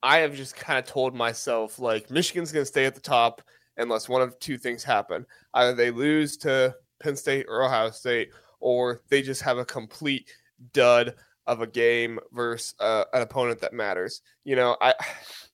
I 0.03 0.19
have 0.19 0.35
just 0.35 0.55
kind 0.55 0.77
of 0.77 0.85
told 0.85 1.15
myself 1.15 1.79
like 1.79 2.11
Michigan's 2.11 2.51
going 2.51 2.61
to 2.61 2.67
stay 2.67 2.85
at 2.85 2.95
the 2.95 3.01
top 3.01 3.41
unless 3.77 4.07
one 4.07 4.21
of 4.21 4.37
two 4.39 4.57
things 4.57 4.83
happen. 4.83 5.25
Either 5.53 5.73
they 5.73 5.91
lose 5.91 6.37
to 6.37 6.75
Penn 7.01 7.15
State 7.15 7.47
or 7.49 7.63
Ohio 7.63 7.89
State, 7.89 8.29
or 8.59 9.01
they 9.09 9.21
just 9.21 9.41
have 9.41 9.57
a 9.57 9.65
complete 9.65 10.29
dud 10.73 11.15
of 11.45 11.61
a 11.61 11.67
game 11.67 12.19
versus 12.31 12.75
uh, 12.79 13.05
an 13.13 13.21
opponent 13.21 13.61
that 13.61 13.73
matters. 13.73 14.21
You 14.43 14.55
know, 14.55 14.77
I 14.81 14.93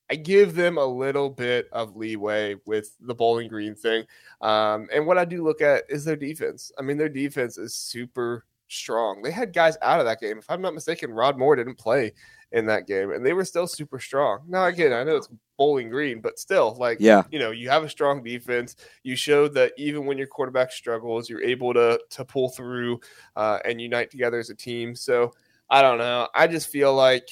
I 0.09 0.15
give 0.15 0.55
them 0.55 0.77
a 0.77 0.85
little 0.85 1.29
bit 1.29 1.67
of 1.71 1.95
leeway 1.95 2.55
with 2.65 2.95
the 2.99 3.15
Bowling 3.15 3.47
Green 3.47 3.75
thing. 3.75 4.03
Um, 4.41 4.87
and 4.93 5.05
what 5.07 5.17
I 5.17 5.25
do 5.25 5.43
look 5.43 5.61
at 5.61 5.83
is 5.89 6.03
their 6.03 6.15
defense. 6.15 6.71
I 6.77 6.81
mean, 6.81 6.97
their 6.97 7.09
defense 7.09 7.57
is 7.57 7.75
super 7.75 8.45
strong. 8.67 9.21
They 9.21 9.31
had 9.31 9.53
guys 9.53 9.77
out 9.81 9.99
of 9.99 10.05
that 10.05 10.19
game. 10.19 10.39
If 10.39 10.49
I'm 10.49 10.61
not 10.61 10.73
mistaken, 10.73 11.11
Rod 11.11 11.37
Moore 11.37 11.55
didn't 11.55 11.77
play 11.77 12.13
in 12.53 12.67
that 12.67 12.85
game, 12.87 13.11
and 13.11 13.25
they 13.25 13.33
were 13.33 13.43
still 13.43 13.67
super 13.67 13.99
strong. 13.99 14.43
Now, 14.47 14.65
again, 14.65 14.93
I 14.93 15.03
know 15.03 15.15
it's 15.15 15.27
Bowling 15.57 15.89
Green, 15.89 16.21
but 16.21 16.37
still, 16.39 16.75
like, 16.79 16.97
yeah, 16.99 17.23
you 17.31 17.39
know, 17.39 17.51
you 17.51 17.69
have 17.69 17.83
a 17.83 17.89
strong 17.89 18.23
defense. 18.23 18.75
You 19.01 19.15
showed 19.15 19.55
that 19.55 19.73
even 19.77 20.05
when 20.05 20.17
your 20.17 20.27
quarterback 20.27 20.71
struggles, 20.71 21.29
you're 21.29 21.43
able 21.43 21.73
to 21.73 21.99
to 22.11 22.23
pull 22.23 22.49
through 22.49 22.99
uh, 23.35 23.59
and 23.65 23.81
unite 23.81 24.11
together 24.11 24.39
as 24.39 24.51
a 24.51 24.55
team. 24.55 24.95
So 24.95 25.33
I 25.69 25.81
don't 25.81 25.97
know. 25.97 26.27
I 26.35 26.47
just 26.47 26.69
feel 26.69 26.93
like 26.93 27.27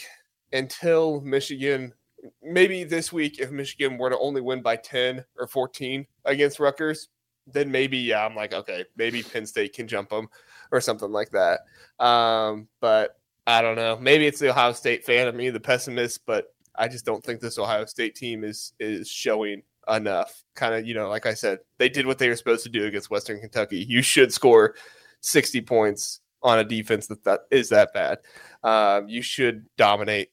until 0.51 1.21
Michigan, 1.21 1.93
maybe 2.41 2.83
this 2.83 3.13
week, 3.13 3.39
if 3.39 3.51
Michigan 3.51 3.97
were 3.97 4.09
to 4.09 4.17
only 4.17 4.41
win 4.41 4.61
by 4.61 4.75
10 4.75 5.23
or 5.37 5.47
14 5.47 6.05
against 6.25 6.59
Rutgers, 6.59 7.09
then 7.45 7.71
maybe, 7.71 7.97
yeah, 7.97 8.25
I'm 8.25 8.35
like, 8.35 8.53
okay, 8.53 8.85
maybe 8.95 9.23
Penn 9.23 9.45
State 9.45 9.73
can 9.73 9.87
jump 9.87 10.09
them 10.09 10.27
or 10.71 10.81
something 10.81 11.11
like 11.11 11.31
that. 11.31 11.59
Um, 12.03 12.67
but 12.79 13.20
I 13.47 13.61
don't 13.61 13.75
know. 13.75 13.97
Maybe 13.99 14.27
it's 14.27 14.39
the 14.39 14.49
Ohio 14.49 14.73
State 14.73 15.03
fan 15.03 15.27
of 15.27 15.35
me, 15.35 15.49
the 15.49 15.59
pessimist, 15.59 16.25
but 16.25 16.53
I 16.75 16.87
just 16.87 17.05
don't 17.05 17.23
think 17.23 17.41
this 17.41 17.57
Ohio 17.57 17.85
State 17.85 18.15
team 18.15 18.43
is 18.43 18.73
is 18.79 19.09
showing 19.09 19.63
enough. 19.89 20.43
Kind 20.55 20.75
of, 20.75 20.85
you 20.85 20.93
know, 20.93 21.09
like 21.09 21.25
I 21.25 21.33
said, 21.33 21.59
they 21.77 21.89
did 21.89 22.05
what 22.05 22.17
they 22.17 22.29
were 22.29 22.35
supposed 22.35 22.63
to 22.63 22.69
do 22.69 22.85
against 22.85 23.09
Western 23.09 23.39
Kentucky. 23.39 23.85
You 23.87 24.01
should 24.01 24.33
score 24.33 24.75
60 25.21 25.61
points 25.61 26.21
on 26.43 26.59
a 26.59 26.63
defense 26.63 27.07
that, 27.07 27.23
that 27.23 27.41
is 27.51 27.69
that 27.69 27.93
bad. 27.93 28.19
Um, 28.63 29.09
you 29.09 29.21
should 29.21 29.65
dominate 29.77 30.29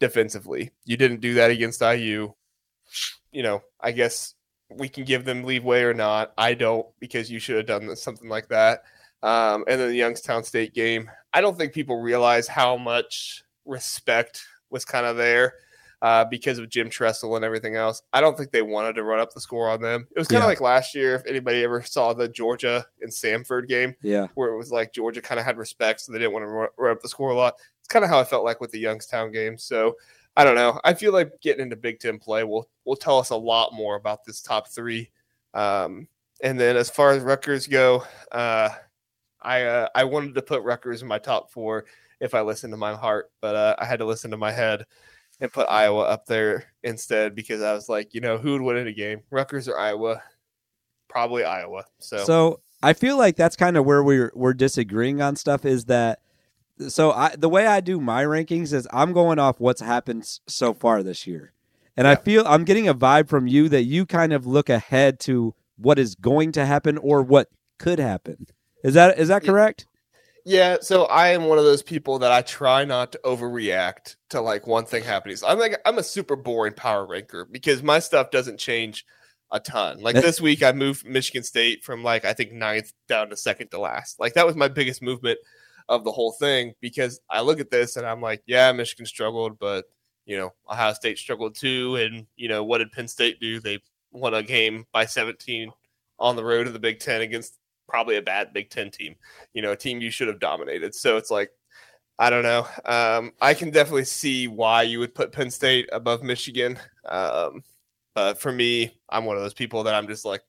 defensively. 0.00 0.72
You 0.84 0.96
didn't 0.96 1.20
do 1.20 1.34
that 1.34 1.50
against 1.50 1.80
IU. 1.80 2.32
You 3.32 3.42
know, 3.42 3.62
I 3.80 3.92
guess 3.92 4.34
we 4.70 4.88
can 4.88 5.04
give 5.04 5.24
them 5.24 5.44
leeway 5.44 5.82
or 5.82 5.94
not. 5.94 6.32
I 6.38 6.54
don't 6.54 6.86
because 7.00 7.30
you 7.30 7.38
should 7.38 7.56
have 7.56 7.66
done 7.66 7.94
something 7.96 8.28
like 8.28 8.48
that. 8.48 8.82
Um, 9.22 9.64
and 9.68 9.80
then 9.80 9.88
the 9.88 9.96
Youngstown 9.96 10.44
State 10.44 10.74
game. 10.74 11.10
I 11.32 11.40
don't 11.40 11.58
think 11.58 11.72
people 11.72 12.00
realize 12.00 12.48
how 12.48 12.76
much 12.76 13.42
respect 13.64 14.44
was 14.70 14.84
kind 14.84 15.06
of 15.06 15.16
there 15.16 15.54
uh, 16.02 16.24
because 16.24 16.58
of 16.58 16.68
Jim 16.68 16.88
Tressel 16.88 17.36
and 17.36 17.44
everything 17.44 17.76
else. 17.76 18.02
I 18.12 18.20
don't 18.20 18.36
think 18.36 18.50
they 18.50 18.62
wanted 18.62 18.94
to 18.94 19.02
run 19.02 19.20
up 19.20 19.32
the 19.32 19.40
score 19.40 19.68
on 19.68 19.80
them. 19.80 20.06
It 20.14 20.18
was 20.18 20.28
kind 20.28 20.38
of 20.38 20.44
yeah. 20.44 20.48
like 20.48 20.60
last 20.60 20.94
year. 20.94 21.14
If 21.14 21.26
anybody 21.26 21.64
ever 21.64 21.82
saw 21.82 22.12
the 22.12 22.28
Georgia 22.28 22.86
and 23.00 23.10
Samford 23.10 23.68
game, 23.68 23.94
yeah, 24.02 24.28
where 24.34 24.52
it 24.52 24.56
was 24.56 24.70
like 24.70 24.92
Georgia 24.92 25.20
kind 25.20 25.38
of 25.38 25.44
had 25.44 25.58
respect, 25.58 26.00
so 26.00 26.12
they 26.12 26.18
didn't 26.18 26.32
want 26.32 26.44
to 26.44 26.48
run, 26.48 26.68
run 26.78 26.92
up 26.92 27.02
the 27.02 27.08
score 27.08 27.30
a 27.30 27.34
lot. 27.34 27.54
It's 27.80 27.88
kind 27.88 28.04
of 28.04 28.10
how 28.10 28.20
I 28.20 28.24
felt 28.24 28.44
like 28.44 28.60
with 28.60 28.70
the 28.70 28.78
Youngstown 28.78 29.32
game. 29.32 29.58
So 29.58 29.96
I 30.36 30.44
don't 30.44 30.54
know. 30.54 30.80
I 30.84 30.94
feel 30.94 31.12
like 31.12 31.32
getting 31.40 31.62
into 31.62 31.76
Big 31.76 31.98
Ten 31.98 32.18
play 32.18 32.44
will 32.44 32.68
will 32.84 32.96
tell 32.96 33.18
us 33.18 33.30
a 33.30 33.36
lot 33.36 33.74
more 33.74 33.96
about 33.96 34.24
this 34.24 34.40
top 34.40 34.68
three. 34.68 35.10
Um, 35.54 36.06
and 36.42 36.60
then 36.60 36.76
as 36.76 36.88
far 36.88 37.10
as 37.10 37.22
Rutgers 37.22 37.66
go, 37.66 38.04
uh, 38.30 38.70
I 39.40 39.62
uh, 39.64 39.88
I 39.94 40.04
wanted 40.04 40.34
to 40.34 40.42
put 40.42 40.62
Rutgers 40.62 41.02
in 41.02 41.08
my 41.08 41.18
top 41.18 41.50
four 41.50 41.84
if 42.20 42.34
I 42.34 42.40
listened 42.40 42.72
to 42.72 42.76
my 42.76 42.94
heart, 42.94 43.30
but 43.40 43.54
uh, 43.54 43.76
I 43.78 43.84
had 43.84 44.00
to 44.00 44.04
listen 44.04 44.30
to 44.32 44.36
my 44.36 44.50
head 44.52 44.84
and 45.40 45.52
put 45.52 45.66
Iowa 45.70 46.02
up 46.02 46.26
there 46.26 46.72
instead 46.82 47.34
because 47.34 47.62
I 47.62 47.72
was 47.72 47.88
like, 47.88 48.14
you 48.14 48.20
know, 48.20 48.38
who 48.38 48.52
would 48.52 48.62
win 48.62 48.76
in 48.76 48.88
a 48.88 48.92
game, 48.92 49.22
Rutgers 49.30 49.68
or 49.68 49.78
Iowa? 49.78 50.22
Probably 51.08 51.44
Iowa. 51.44 51.84
So, 52.00 52.18
so 52.24 52.60
I 52.82 52.92
feel 52.92 53.16
like 53.16 53.36
that's 53.36 53.56
kind 53.56 53.76
of 53.76 53.84
where 53.84 54.02
we're 54.02 54.32
we're 54.34 54.54
disagreeing 54.54 55.22
on 55.22 55.36
stuff. 55.36 55.64
Is 55.64 55.86
that 55.86 56.20
so? 56.88 57.12
I 57.12 57.34
the 57.36 57.48
way 57.48 57.66
I 57.66 57.80
do 57.80 58.00
my 58.00 58.24
rankings 58.24 58.72
is 58.72 58.86
I'm 58.92 59.12
going 59.12 59.38
off 59.38 59.60
what's 59.60 59.80
happened 59.80 60.28
so 60.46 60.74
far 60.74 61.02
this 61.02 61.26
year, 61.26 61.52
and 61.96 62.04
yeah. 62.04 62.12
I 62.12 62.14
feel 62.16 62.46
I'm 62.46 62.64
getting 62.64 62.88
a 62.88 62.94
vibe 62.94 63.28
from 63.28 63.46
you 63.46 63.68
that 63.70 63.84
you 63.84 64.04
kind 64.04 64.32
of 64.32 64.46
look 64.46 64.68
ahead 64.68 65.18
to 65.20 65.54
what 65.76 65.98
is 65.98 66.14
going 66.14 66.52
to 66.52 66.66
happen 66.66 66.98
or 66.98 67.22
what 67.22 67.48
could 67.78 67.98
happen. 67.98 68.48
Is 68.84 68.94
that 68.94 69.18
is 69.18 69.28
that 69.28 69.44
correct? 69.44 69.86
Yeah, 70.44 70.78
so 70.80 71.04
I 71.04 71.28
am 71.28 71.44
one 71.44 71.58
of 71.58 71.64
those 71.64 71.82
people 71.82 72.20
that 72.20 72.32
I 72.32 72.40
try 72.40 72.84
not 72.84 73.12
to 73.12 73.20
overreact 73.24 74.16
to 74.30 74.40
like 74.40 74.66
one 74.66 74.86
thing 74.86 75.04
happening. 75.04 75.36
So 75.36 75.46
I'm 75.46 75.58
like 75.58 75.80
I'm 75.84 75.98
a 75.98 76.02
super 76.02 76.36
boring 76.36 76.74
power 76.74 77.06
ranker 77.06 77.44
because 77.44 77.82
my 77.82 77.98
stuff 77.98 78.30
doesn't 78.30 78.58
change 78.58 79.04
a 79.50 79.60
ton. 79.60 80.00
Like 80.00 80.16
eh. 80.16 80.20
this 80.20 80.40
week 80.40 80.62
I 80.62 80.72
moved 80.72 81.06
Michigan 81.06 81.42
State 81.42 81.84
from 81.84 82.02
like 82.02 82.24
I 82.24 82.32
think 82.32 82.52
ninth 82.52 82.92
down 83.08 83.30
to 83.30 83.36
second 83.36 83.68
to 83.68 83.80
last. 83.80 84.20
Like 84.20 84.34
that 84.34 84.46
was 84.46 84.56
my 84.56 84.68
biggest 84.68 85.02
movement 85.02 85.38
of 85.88 86.04
the 86.04 86.12
whole 86.12 86.32
thing 86.32 86.74
because 86.80 87.20
I 87.28 87.40
look 87.40 87.60
at 87.60 87.70
this 87.70 87.96
and 87.96 88.06
I'm 88.06 88.20
like, 88.20 88.42
yeah, 88.46 88.72
Michigan 88.72 89.06
struggled, 89.06 89.58
but 89.58 89.86
you 90.28 90.36
know, 90.36 90.52
Ohio 90.70 90.92
State 90.92 91.18
struggled 91.18 91.56
too. 91.56 91.96
And, 91.96 92.26
you 92.36 92.48
know, 92.48 92.62
what 92.62 92.78
did 92.78 92.92
Penn 92.92 93.08
State 93.08 93.40
do? 93.40 93.60
They 93.60 93.80
won 94.12 94.34
a 94.34 94.42
game 94.42 94.84
by 94.92 95.06
17 95.06 95.72
on 96.18 96.36
the 96.36 96.44
road 96.44 96.64
to 96.64 96.70
the 96.70 96.78
Big 96.78 97.00
Ten 97.00 97.22
against 97.22 97.56
probably 97.88 98.16
a 98.16 98.22
bad 98.22 98.52
Big 98.52 98.70
Ten 98.70 98.90
team, 98.90 99.16
you 99.54 99.62
know, 99.62 99.72
a 99.72 99.76
team 99.76 100.00
you 100.00 100.10
should 100.10 100.28
have 100.28 100.38
dominated. 100.38 100.94
So 100.94 101.16
it's 101.16 101.30
like, 101.30 101.50
I 102.18 102.30
don't 102.30 102.42
know. 102.42 102.66
Um, 102.84 103.32
I 103.40 103.54
can 103.54 103.70
definitely 103.70 104.04
see 104.04 104.48
why 104.48 104.82
you 104.82 104.98
would 104.98 105.14
put 105.14 105.32
Penn 105.32 105.50
State 105.50 105.88
above 105.92 106.22
Michigan. 106.22 106.78
Um, 107.08 107.62
but 108.14 108.40
for 108.40 108.50
me, 108.52 108.98
I'm 109.08 109.24
one 109.24 109.36
of 109.36 109.42
those 109.42 109.54
people 109.54 109.84
that 109.84 109.94
I'm 109.94 110.08
just 110.08 110.24
like 110.24 110.42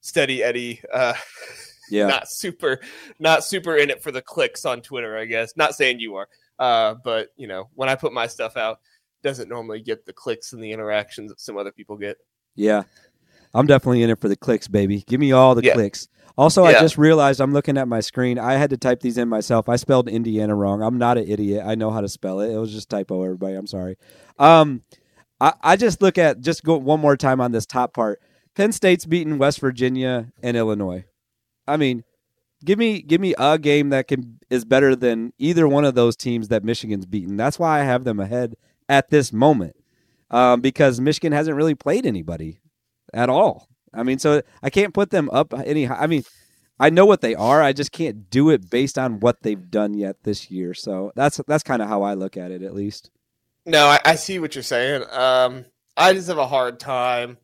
steady 0.00 0.42
Eddie. 0.42 0.80
Uh, 0.92 1.14
yeah, 1.90 2.06
not 2.06 2.28
super, 2.28 2.80
not 3.18 3.44
super 3.44 3.76
in 3.76 3.90
it 3.90 4.02
for 4.02 4.10
the 4.10 4.22
clicks 4.22 4.64
on 4.64 4.80
Twitter. 4.80 5.18
I 5.18 5.26
guess 5.26 5.56
not 5.56 5.74
saying 5.74 6.00
you 6.00 6.16
are, 6.16 6.28
uh, 6.58 6.94
but 7.04 7.28
you 7.36 7.46
know, 7.46 7.68
when 7.74 7.90
I 7.90 7.94
put 7.94 8.14
my 8.14 8.26
stuff 8.26 8.56
out, 8.56 8.80
doesn't 9.22 9.50
normally 9.50 9.80
get 9.80 10.06
the 10.06 10.12
clicks 10.14 10.54
and 10.54 10.62
the 10.62 10.72
interactions 10.72 11.30
that 11.30 11.40
some 11.40 11.58
other 11.58 11.72
people 11.72 11.98
get. 11.98 12.16
Yeah, 12.54 12.84
I'm 13.52 13.66
definitely 13.66 14.02
in 14.02 14.10
it 14.10 14.20
for 14.20 14.28
the 14.28 14.36
clicks, 14.36 14.68
baby. 14.68 15.04
Give 15.06 15.20
me 15.20 15.32
all 15.32 15.54
the 15.54 15.62
yeah. 15.62 15.74
clicks. 15.74 16.08
Also, 16.40 16.66
yeah. 16.66 16.78
I 16.78 16.80
just 16.80 16.96
realized 16.96 17.38
I'm 17.38 17.52
looking 17.52 17.76
at 17.76 17.86
my 17.86 18.00
screen. 18.00 18.38
I 18.38 18.54
had 18.54 18.70
to 18.70 18.78
type 18.78 19.00
these 19.00 19.18
in 19.18 19.28
myself. 19.28 19.68
I 19.68 19.76
spelled 19.76 20.08
Indiana 20.08 20.54
wrong. 20.54 20.82
I'm 20.82 20.96
not 20.96 21.18
an 21.18 21.28
idiot. 21.28 21.64
I 21.66 21.74
know 21.74 21.90
how 21.90 22.00
to 22.00 22.08
spell 22.08 22.40
it. 22.40 22.50
It 22.50 22.56
was 22.56 22.72
just 22.72 22.88
typo, 22.88 23.22
everybody. 23.22 23.56
I'm 23.56 23.66
sorry. 23.66 23.98
Um, 24.38 24.80
I, 25.38 25.52
I 25.60 25.76
just 25.76 26.00
look 26.00 26.16
at 26.16 26.40
just 26.40 26.64
go 26.64 26.78
one 26.78 26.98
more 26.98 27.14
time 27.14 27.42
on 27.42 27.52
this 27.52 27.66
top 27.66 27.92
part. 27.92 28.22
Penn 28.54 28.72
State's 28.72 29.04
beaten 29.04 29.36
West 29.36 29.60
Virginia 29.60 30.32
and 30.42 30.56
Illinois. 30.56 31.04
I 31.68 31.76
mean, 31.76 32.04
give 32.64 32.78
me 32.78 33.02
give 33.02 33.20
me 33.20 33.34
a 33.36 33.58
game 33.58 33.90
that 33.90 34.08
can 34.08 34.38
is 34.48 34.64
better 34.64 34.96
than 34.96 35.34
either 35.36 35.68
one 35.68 35.84
of 35.84 35.94
those 35.94 36.16
teams 36.16 36.48
that 36.48 36.64
Michigan's 36.64 37.04
beaten. 37.04 37.36
That's 37.36 37.58
why 37.58 37.80
I 37.80 37.84
have 37.84 38.04
them 38.04 38.18
ahead 38.18 38.54
at 38.88 39.10
this 39.10 39.30
moment, 39.30 39.76
um, 40.30 40.62
because 40.62 41.02
Michigan 41.02 41.32
hasn't 41.32 41.58
really 41.58 41.74
played 41.74 42.06
anybody 42.06 42.60
at 43.12 43.28
all. 43.28 43.69
I 43.92 44.02
mean, 44.02 44.18
so 44.18 44.42
I 44.62 44.70
can't 44.70 44.94
put 44.94 45.10
them 45.10 45.28
up 45.30 45.52
any. 45.54 45.88
I 45.88 46.06
mean, 46.06 46.24
I 46.78 46.88
know 46.90 47.04
what 47.04 47.20
they 47.20 47.34
are. 47.34 47.62
I 47.62 47.72
just 47.72 47.92
can't 47.92 48.30
do 48.30 48.48
it 48.48 48.70
based 48.70 48.98
on 48.98 49.20
what 49.20 49.42
they've 49.42 49.70
done 49.70 49.94
yet 49.94 50.22
this 50.22 50.50
year. 50.50 50.72
So 50.74 51.12
that's 51.14 51.40
that's 51.46 51.62
kind 51.62 51.82
of 51.82 51.88
how 51.88 52.02
I 52.02 52.14
look 52.14 52.36
at 52.36 52.50
it, 52.50 52.62
at 52.62 52.74
least. 52.74 53.10
No, 53.66 53.86
I, 53.86 54.00
I 54.04 54.14
see 54.14 54.38
what 54.38 54.54
you're 54.54 54.62
saying. 54.62 55.04
Um, 55.10 55.66
I 55.96 56.14
just 56.14 56.28
have 56.28 56.38
a 56.38 56.46
hard 56.46 56.80
time, 56.80 57.36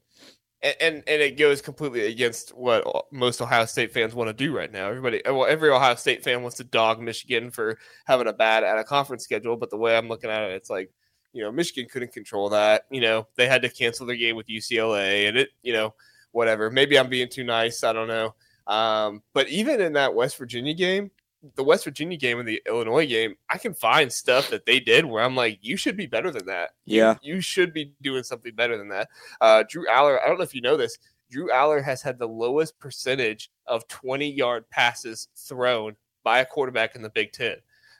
and, 0.62 0.74
and, 0.80 0.94
and 1.06 1.22
it 1.22 1.36
goes 1.36 1.60
completely 1.60 2.06
against 2.06 2.56
what 2.56 3.12
most 3.12 3.42
Ohio 3.42 3.66
State 3.66 3.92
fans 3.92 4.14
want 4.14 4.28
to 4.28 4.32
do 4.32 4.56
right 4.56 4.72
now. 4.72 4.88
Everybody, 4.88 5.20
well, 5.26 5.44
every 5.44 5.68
Ohio 5.68 5.96
State 5.96 6.24
fan 6.24 6.40
wants 6.40 6.56
to 6.56 6.64
dog 6.64 7.02
Michigan 7.02 7.50
for 7.50 7.78
having 8.06 8.28
a 8.28 8.32
bad 8.32 8.64
at 8.64 8.78
a 8.78 8.84
conference 8.84 9.24
schedule. 9.24 9.58
But 9.58 9.68
the 9.68 9.76
way 9.76 9.96
I'm 9.96 10.08
looking 10.08 10.30
at 10.30 10.44
it, 10.44 10.54
it's 10.54 10.70
like 10.70 10.90
you 11.34 11.42
know 11.42 11.52
Michigan 11.52 11.90
couldn't 11.92 12.14
control 12.14 12.48
that. 12.48 12.84
You 12.90 13.02
know 13.02 13.26
they 13.36 13.46
had 13.46 13.60
to 13.62 13.68
cancel 13.68 14.06
their 14.06 14.16
game 14.16 14.36
with 14.36 14.46
UCLA, 14.46 15.28
and 15.28 15.36
it 15.36 15.50
you 15.62 15.74
know 15.74 15.92
whatever. 16.36 16.70
Maybe 16.70 16.98
I'm 16.98 17.08
being 17.08 17.30
too 17.30 17.44
nice. 17.44 17.82
I 17.82 17.94
don't 17.94 18.08
know. 18.08 18.34
Um, 18.66 19.22
but 19.32 19.48
even 19.48 19.80
in 19.80 19.94
that 19.94 20.14
West 20.14 20.36
Virginia 20.36 20.74
game, 20.74 21.10
the 21.54 21.64
West 21.64 21.84
Virginia 21.84 22.18
game 22.18 22.38
and 22.38 22.46
the 22.46 22.60
Illinois 22.66 23.06
game, 23.06 23.36
I 23.48 23.56
can 23.56 23.72
find 23.72 24.12
stuff 24.12 24.50
that 24.50 24.66
they 24.66 24.78
did 24.78 25.06
where 25.06 25.22
I'm 25.22 25.34
like, 25.34 25.58
you 25.62 25.78
should 25.78 25.96
be 25.96 26.06
better 26.06 26.30
than 26.30 26.44
that. 26.46 26.70
Yeah. 26.84 27.14
You, 27.22 27.36
you 27.36 27.40
should 27.40 27.72
be 27.72 27.94
doing 28.02 28.22
something 28.22 28.54
better 28.54 28.76
than 28.76 28.88
that. 28.88 29.08
Uh, 29.40 29.64
Drew 29.68 29.86
Allar, 29.86 30.18
I 30.22 30.28
don't 30.28 30.36
know 30.36 30.44
if 30.44 30.54
you 30.54 30.60
know 30.60 30.76
this, 30.76 30.98
Drew 31.30 31.48
Allar 31.48 31.82
has 31.82 32.02
had 32.02 32.18
the 32.18 32.28
lowest 32.28 32.78
percentage 32.78 33.50
of 33.66 33.88
20 33.88 34.30
yard 34.30 34.68
passes 34.68 35.28
thrown 35.36 35.96
by 36.22 36.40
a 36.40 36.46
quarterback 36.46 36.96
in 36.96 37.02
the 37.02 37.10
Big 37.10 37.32
Ten. 37.32 37.56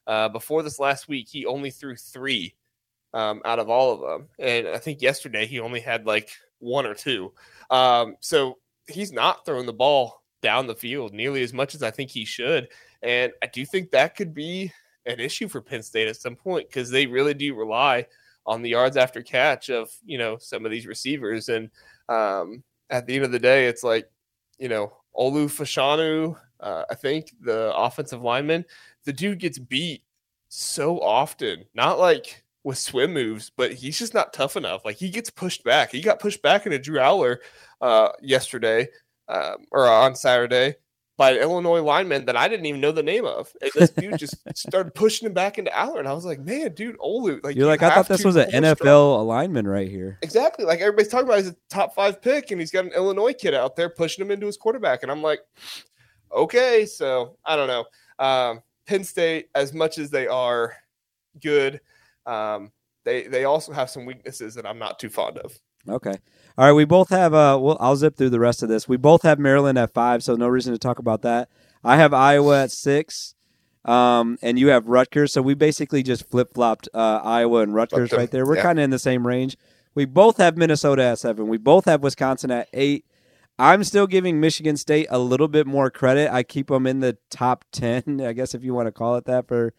Uh, 0.07 0.29
before 0.29 0.63
this 0.63 0.79
last 0.79 1.09
week, 1.09 1.27
he 1.29 1.47
only 1.47 1.71
threw 1.71 1.97
three 1.97 2.55
um, 3.15 3.41
out 3.47 3.59
of 3.59 3.71
all 3.71 3.95
of 3.95 4.01
them. 4.01 4.29
And 4.39 4.69
I 4.69 4.79
think 4.79 5.01
yesterday 5.01 5.47
he 5.47 5.59
only 5.59 5.81
had 5.81 6.07
like 6.07 6.31
one 6.59 6.87
or 6.87 6.95
two. 6.95 7.33
Um, 7.71 8.17
so 8.21 8.59
he's 8.89 9.13
not 9.13 9.45
throwing 9.45 9.67
the 9.67 9.73
ball 9.73 10.23
down 10.43 10.67
the 10.67 10.75
field 10.75 11.13
nearly 11.13 11.43
as 11.43 11.53
much 11.53 11.75
as 11.75 11.83
I 11.83 11.91
think 11.91 12.11
he 12.11 12.25
should. 12.25 12.69
And 13.03 13.33
I 13.43 13.47
do 13.47 13.65
think 13.65 13.91
that 13.91 14.17
could 14.17 14.35
be 14.35 14.73
an 15.07 15.21
issue 15.21 15.49
for 15.49 15.61
Penn 15.61 15.83
State 15.83 16.09
at 16.09 16.17
some 16.17 16.37
point 16.37 16.69
because 16.69 16.91
they 16.91 17.07
really 17.07 17.35
do 17.35 17.55
rely 17.55 18.07
on 18.47 18.63
the 18.63 18.71
yards 18.71 18.97
after 18.97 19.23
catch 19.23 19.71
of 19.71 19.91
you 20.05 20.19
know 20.19 20.37
some 20.39 20.65
of 20.65 20.71
these 20.71 20.87
receivers. 20.87 21.49
And 21.49 21.71
um, 22.09 22.63
at 22.91 23.07
the 23.07 23.17
end 23.17 23.25
of 23.25 23.33
the 23.33 23.39
day, 23.39 23.67
it's 23.67 23.83
like 23.83 24.11
you 24.59 24.69
know 24.69 24.93
Olu 25.17 25.47
Fashanu, 25.47 26.37
uh, 26.61 26.85
I 26.91 26.95
think 26.95 27.33
the 27.41 27.75
offensive 27.75 28.23
lineman, 28.23 28.65
the 29.05 29.13
dude 29.13 29.41
gets 29.41 29.59
beat 29.59 30.03
so 30.49 31.01
often. 31.01 31.65
Not 31.75 31.99
like 31.99 32.45
with 32.67 32.79
swim 32.79 33.13
moves, 33.13 33.53
but 33.57 33.73
he's 33.73 33.97
just 33.97 34.13
not 34.13 34.33
tough 34.33 34.57
enough. 34.57 34.85
Like 34.85 34.97
he 34.97 35.09
gets 35.09 35.31
pushed 35.31 35.63
back. 35.63 35.93
He 35.93 36.03
got 36.03 36.19
pushed 36.19 36.43
back 36.43 36.67
into 36.67 36.81
Drew 36.81 36.99
Allar 36.99 37.37
uh, 37.81 38.09
yesterday 38.21 38.89
um, 39.29 39.67
or 39.71 39.89
on 39.89 40.17
Saturday 40.17 40.75
by 41.17 41.31
an 41.31 41.39
Illinois 41.39 41.81
lineman 41.81 42.25
that 42.25 42.37
I 42.37 42.49
didn't 42.49 42.67
even 42.67 42.81
know 42.81 42.91
the 42.91 43.05
name 43.05 43.25
of. 43.25 43.53
And 43.63 43.71
this 43.73 43.91
dude 43.91 44.19
just 44.19 44.35
started 44.59 44.97
pushing 44.97 45.27
him 45.27 45.33
back 45.33 45.59
into 45.59 45.71
Allar, 45.71 46.01
and 46.01 46.09
I 46.09 46.13
was 46.13 46.25
like, 46.25 46.41
"Man, 46.41 46.75
dude, 46.75 46.99
Olu!" 46.99 47.43
Like 47.45 47.55
you're 47.55 47.67
you 47.67 47.67
like, 47.67 47.85
I 47.85 47.95
thought 47.95 48.09
this 48.09 48.25
was 48.25 48.35
an 48.35 48.51
NFL 48.51 48.79
strong. 48.79 49.21
alignment 49.21 49.69
right 49.69 49.89
here. 49.89 50.19
Exactly. 50.23 50.65
Like 50.65 50.81
everybody's 50.81 51.09
talking 51.09 51.29
about, 51.29 51.39
he's 51.39 51.51
a 51.51 51.57
top 51.71 51.95
five 51.95 52.21
pick, 52.21 52.51
and 52.51 52.61
he's 52.61 52.73
got 52.73 52.85
an 52.85 52.93
Illinois 52.97 53.33
kid 53.33 53.55
out 53.55 53.77
there 53.77 53.91
pushing 53.91 54.25
him 54.25 54.33
into 54.33 54.47
his 54.47 54.57
quarterback, 54.57 55.05
and 55.05 55.13
I'm 55.13 55.23
like, 55.23 55.39
okay, 56.35 56.85
so 56.85 57.37
I 57.45 57.55
don't 57.55 57.69
know. 57.69 57.85
Um, 58.19 58.61
Penn 58.89 59.05
State, 59.05 59.51
as 59.55 59.73
much 59.73 59.99
as 59.99 60.11
they 60.11 60.27
are 60.27 60.75
good 61.41 61.81
um, 62.27 62.73
they 63.05 63.23
they 63.27 63.45
also 63.45 63.73
have 63.73 63.89
some 63.89 64.05
weaknesses 64.05 64.55
that 64.57 64.67
I'm 64.67 64.79
not 64.79 64.99
too 64.99 65.09
fond 65.09 65.39
of. 65.39 65.59
Okay. 65.89 66.15
All 66.59 66.67
right, 66.67 66.73
we 66.73 66.85
both 66.85 67.09
have 67.11 67.33
uh 67.33 67.59
well 67.61 67.79
I'll 67.81 67.97
zip 67.97 68.17
through 68.17 68.31
the 68.31 68.41
rest 68.41 68.63
of 68.63 68.69
this. 68.69 68.89
We 68.89 68.97
both 68.97 69.23
have 69.23 69.39
Maryland 69.39 69.79
at 69.79 69.95
5, 69.95 70.23
so 70.23 70.35
no 70.35 70.49
reason 70.49 70.73
to 70.73 70.79
talk 70.79 70.99
about 70.99 71.23
that. 71.23 71.49
I 71.85 71.97
have 71.97 72.13
Iowa 72.13 72.65
at 72.65 72.73
6. 72.73 73.35
Um, 73.85 74.37
and 74.43 74.59
you 74.59 74.71
have 74.71 74.89
Rutgers, 74.89 75.33
so 75.33 75.41
we 75.41 75.55
basically 75.55 76.03
just 76.03 76.29
flip 76.29 76.55
flopped 76.55 76.89
uh, 76.93 77.21
Iowa 77.23 77.61
and 77.61 77.73
Rutgers 77.73 78.11
right 78.11 78.29
there. 78.29 78.45
We're 78.45 78.57
yeah. 78.57 78.63
kind 78.63 78.81
of 78.81 78.83
in 78.83 78.91
the 78.91 78.99
same 78.99 79.25
range. 79.25 79.57
We 79.95 80.07
both 80.07 80.39
have 80.39 80.57
Minnesota 80.57 81.05
at 81.05 81.21
seven. 81.21 81.47
We 81.47 81.57
both 81.57 81.85
have 81.85 82.03
Wisconsin 82.03 82.51
at 82.51 82.69
eight. 82.73 83.05
I'm 83.61 83.85
still 83.85 84.09
giving 84.09 84.41
Michigan 84.41 84.77
State 84.77 85.07
a 85.09 85.21
little 85.21 85.47
bit 85.47 85.69
more 85.69 85.89
credit. 85.89 86.33
I 86.33 86.43
keep 86.43 86.67
them 86.67 86.85
in 86.85 86.99
the 86.99 87.17
top 87.31 87.65
ten, 87.71 88.21
I 88.27 88.33
guess 88.33 88.57
if 88.57 88.65
you 88.65 88.75
want 88.75 88.89
to 88.89 88.93
call 88.93 89.15
it 89.15 89.25
that, 89.27 89.47
for 89.47 89.73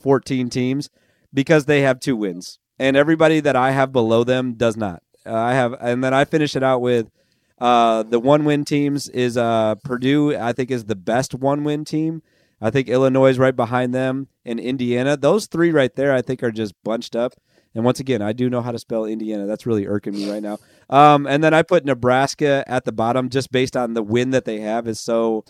14 0.00 0.50
teams 0.50 0.90
because 1.34 1.66
they 1.66 1.82
have 1.82 2.00
two 2.00 2.16
wins, 2.16 2.58
and 2.78 2.96
everybody 2.96 3.40
that 3.40 3.56
I 3.56 3.72
have 3.72 3.92
below 3.92 4.24
them 4.24 4.54
does 4.54 4.76
not. 4.76 5.02
Uh, 5.26 5.34
I 5.34 5.54
have, 5.54 5.74
and 5.80 6.02
then 6.02 6.14
I 6.14 6.24
finish 6.24 6.54
it 6.54 6.62
out 6.62 6.80
with 6.80 7.10
uh, 7.58 8.04
the 8.04 8.20
one 8.20 8.44
win 8.44 8.64
teams 8.64 9.08
is 9.08 9.36
uh, 9.36 9.74
Purdue. 9.84 10.36
I 10.36 10.52
think 10.52 10.70
is 10.70 10.84
the 10.84 10.96
best 10.96 11.34
one 11.34 11.64
win 11.64 11.84
team. 11.84 12.22
I 12.60 12.70
think 12.70 12.88
Illinois 12.88 13.30
is 13.30 13.38
right 13.38 13.54
behind 13.54 13.94
them, 13.94 14.28
and 14.44 14.60
Indiana. 14.60 15.16
Those 15.16 15.46
three 15.46 15.70
right 15.70 15.94
there, 15.94 16.14
I 16.14 16.22
think, 16.22 16.42
are 16.42 16.52
just 16.52 16.74
bunched 16.84 17.16
up. 17.16 17.34
And 17.74 17.84
once 17.84 17.98
again, 17.98 18.22
I 18.22 18.32
do 18.32 18.48
know 18.48 18.60
how 18.60 18.70
to 18.70 18.78
spell 18.78 19.04
Indiana. 19.04 19.46
That's 19.46 19.66
really 19.66 19.86
irking 19.86 20.14
me 20.14 20.30
right 20.30 20.42
now. 20.42 20.58
Um, 20.88 21.26
and 21.26 21.42
then 21.42 21.52
I 21.52 21.62
put 21.62 21.84
Nebraska 21.84 22.64
at 22.68 22.84
the 22.84 22.92
bottom 22.92 23.28
just 23.28 23.50
based 23.50 23.76
on 23.76 23.94
the 23.94 24.02
win 24.02 24.30
that 24.30 24.44
they 24.44 24.60
have 24.60 24.86
is 24.86 25.00
so 25.00 25.44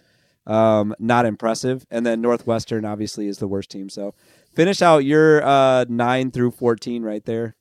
um, 0.47 0.95
not 0.99 1.26
impressive. 1.26 1.87
And 1.91 2.07
then 2.07 2.22
Northwestern 2.22 2.85
obviously 2.85 3.28
is 3.28 3.39
the 3.39 3.49
worst 3.49 3.70
team. 3.70 3.91
So 3.91 4.14
Finish 4.55 4.83
out 4.83 5.05
your 5.05 5.45
uh, 5.45 5.85
nine 5.89 6.31
through 6.31 6.53
fourteen 6.53 7.03
right 7.03 7.25
there. 7.25 7.57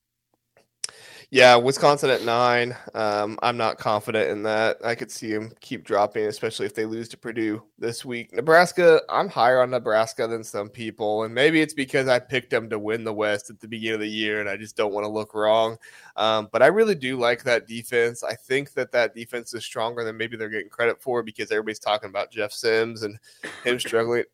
Yeah, 1.33 1.55
Wisconsin 1.55 2.11
at 2.11 2.21
nine. 2.21 2.77
Um, 2.93 3.39
I'm 3.41 3.57
not 3.57 3.79
confident 3.79 4.29
in 4.29 4.43
that. 4.43 4.77
I 4.85 4.93
could 4.93 5.09
see 5.09 5.33
them 5.33 5.51
keep 5.61 5.83
dropping, 5.83 6.25
especially 6.25 6.67
if 6.67 6.75
they 6.75 6.85
lose 6.85 7.09
to 7.09 7.17
Purdue 7.17 7.63
this 7.79 8.05
week. 8.05 8.31
Nebraska, 8.33 9.01
I'm 9.09 9.27
higher 9.27 9.59
on 9.59 9.71
Nebraska 9.71 10.27
than 10.27 10.43
some 10.43 10.69
people, 10.69 11.23
and 11.23 11.33
maybe 11.33 11.59
it's 11.59 11.73
because 11.73 12.07
I 12.07 12.19
picked 12.19 12.51
them 12.51 12.69
to 12.69 12.77
win 12.77 13.03
the 13.03 13.13
West 13.13 13.49
at 13.49 13.59
the 13.59 13.67
beginning 13.67 13.95
of 13.95 14.01
the 14.01 14.07
year, 14.07 14.41
and 14.41 14.47
I 14.47 14.57
just 14.57 14.77
don't 14.77 14.93
want 14.93 15.05
to 15.05 15.11
look 15.11 15.33
wrong. 15.33 15.79
Um, 16.17 16.49
but 16.51 16.61
I 16.61 16.67
really 16.67 16.93
do 16.93 17.17
like 17.17 17.43
that 17.45 17.65
defense. 17.65 18.23
I 18.23 18.35
think 18.35 18.73
that 18.73 18.91
that 18.91 19.15
defense 19.15 19.55
is 19.55 19.65
stronger 19.65 20.03
than 20.03 20.15
maybe 20.15 20.37
they're 20.37 20.49
getting 20.49 20.69
credit 20.69 21.01
for 21.01 21.23
because 21.23 21.49
everybody's 21.49 21.79
talking 21.79 22.11
about 22.11 22.29
Jeff 22.29 22.51
Sims 22.51 23.01
and 23.01 23.17
him 23.63 23.79
struggling. 23.79 24.25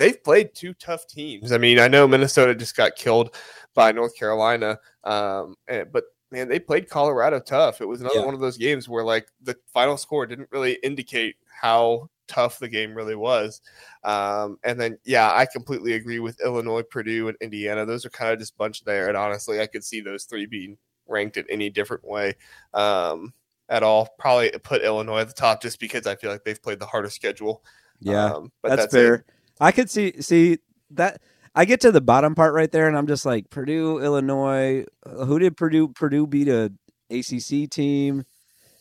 They've 0.00 0.24
played 0.24 0.54
two 0.54 0.72
tough 0.74 1.06
teams. 1.06 1.52
I 1.52 1.58
mean, 1.58 1.78
I 1.78 1.86
know 1.86 2.08
Minnesota 2.08 2.54
just 2.54 2.74
got 2.74 2.96
killed 2.96 3.36
by 3.74 3.92
North 3.92 4.16
Carolina, 4.16 4.78
um, 5.04 5.56
and, 5.68 5.92
but 5.92 6.04
man, 6.30 6.48
they 6.48 6.58
played 6.58 6.88
Colorado 6.88 7.38
tough. 7.38 7.82
It 7.82 7.86
was 7.86 8.00
another 8.00 8.20
yeah. 8.20 8.24
one 8.24 8.34
of 8.34 8.40
those 8.40 8.56
games 8.56 8.88
where 8.88 9.04
like 9.04 9.28
the 9.42 9.56
final 9.74 9.98
score 9.98 10.26
didn't 10.26 10.48
really 10.50 10.78
indicate 10.82 11.36
how 11.60 12.08
tough 12.28 12.58
the 12.58 12.68
game 12.68 12.94
really 12.94 13.14
was. 13.14 13.60
Um, 14.04 14.58
and 14.64 14.80
then, 14.80 14.96
yeah, 15.04 15.32
I 15.34 15.44
completely 15.44 15.94
agree 15.94 16.20
with 16.20 16.40
Illinois, 16.40 16.82
Purdue, 16.82 17.28
and 17.28 17.36
Indiana. 17.40 17.84
Those 17.84 18.06
are 18.06 18.10
kind 18.10 18.32
of 18.32 18.38
just 18.38 18.56
bunched 18.56 18.86
there. 18.86 19.08
And 19.08 19.16
honestly, 19.16 19.60
I 19.60 19.66
could 19.66 19.84
see 19.84 20.00
those 20.00 20.24
three 20.24 20.46
being 20.46 20.78
ranked 21.08 21.36
in 21.36 21.44
any 21.50 21.68
different 21.68 22.04
way 22.04 22.36
um, 22.72 23.34
at 23.68 23.82
all. 23.82 24.08
Probably 24.18 24.50
put 24.62 24.82
Illinois 24.82 25.20
at 25.20 25.28
the 25.28 25.34
top 25.34 25.60
just 25.60 25.78
because 25.78 26.06
I 26.06 26.14
feel 26.14 26.30
like 26.30 26.44
they've 26.44 26.62
played 26.62 26.78
the 26.78 26.86
hardest 26.86 27.16
schedule. 27.16 27.62
Yeah, 28.00 28.32
um, 28.32 28.52
but 28.62 28.70
that's, 28.70 28.82
that's 28.82 28.94
fair. 28.94 29.14
It. 29.14 29.24
I 29.60 29.72
could 29.72 29.90
see 29.90 30.20
see 30.20 30.58
that 30.90 31.20
I 31.54 31.64
get 31.64 31.80
to 31.82 31.92
the 31.92 32.00
bottom 32.00 32.34
part 32.34 32.54
right 32.54 32.70
there, 32.70 32.88
and 32.88 32.96
I'm 32.96 33.06
just 33.06 33.26
like 33.26 33.50
Purdue, 33.50 33.98
Illinois. 33.98 34.84
Uh, 35.04 35.24
who 35.24 35.38
did 35.38 35.56
Purdue 35.56 35.88
Purdue 35.88 36.26
beat 36.26 36.48
a 36.48 36.72
ACC 37.10 37.68
team? 37.68 38.24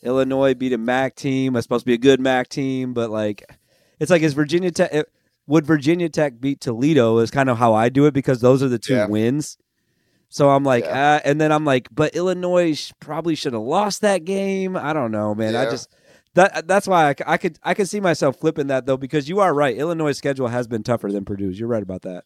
Illinois 0.03 0.53
beat 0.53 0.73
a 0.73 0.77
MAC 0.77 1.15
team. 1.15 1.55
It's 1.55 1.65
supposed 1.65 1.83
to 1.83 1.87
be 1.87 1.93
a 1.93 1.97
good 1.97 2.21
MAC 2.21 2.47
team, 2.47 2.93
but 2.93 3.09
like, 3.09 3.43
it's 3.99 4.09
like 4.09 4.21
is 4.21 4.33
Virginia 4.33 4.71
Tech? 4.71 5.05
Would 5.47 5.65
Virginia 5.65 6.09
Tech 6.09 6.39
beat 6.39 6.61
Toledo? 6.61 7.17
Is 7.17 7.31
kind 7.31 7.49
of 7.49 7.57
how 7.57 7.73
I 7.73 7.89
do 7.89 8.05
it 8.05 8.13
because 8.13 8.39
those 8.39 8.63
are 8.63 8.69
the 8.69 8.79
two 8.79 8.95
yeah. 8.95 9.07
wins. 9.07 9.57
So 10.29 10.51
I'm 10.51 10.63
like, 10.63 10.85
yeah. 10.85 11.15
uh, 11.15 11.19
and 11.25 11.41
then 11.41 11.51
I'm 11.51 11.65
like, 11.65 11.87
but 11.91 12.15
Illinois 12.15 12.91
probably 12.99 13.33
should 13.33 13.53
have 13.53 13.63
lost 13.63 14.01
that 14.01 14.25
game. 14.25 14.77
I 14.77 14.93
don't 14.93 15.11
know, 15.11 15.33
man. 15.33 15.53
Yeah. 15.53 15.61
I 15.61 15.65
just 15.65 15.89
that 16.39 16.67
that's 16.67 16.87
why 16.87 17.09
I, 17.09 17.15
I, 17.27 17.37
could 17.37 17.59
I 17.63 17.73
could 17.73 17.89
see 17.89 17.99
myself 17.99 18.37
flipping 18.37 18.67
that 18.67 18.85
though 18.85 18.97
because 18.97 19.27
you 19.27 19.39
are 19.41 19.53
right. 19.53 19.75
Illinois' 19.75 20.13
schedule 20.13 20.47
has 20.47 20.67
been 20.67 20.83
tougher 20.83 21.11
than 21.11 21.25
Purdue's. 21.25 21.59
You're 21.59 21.67
right 21.67 21.83
about 21.83 22.03
that. 22.03 22.23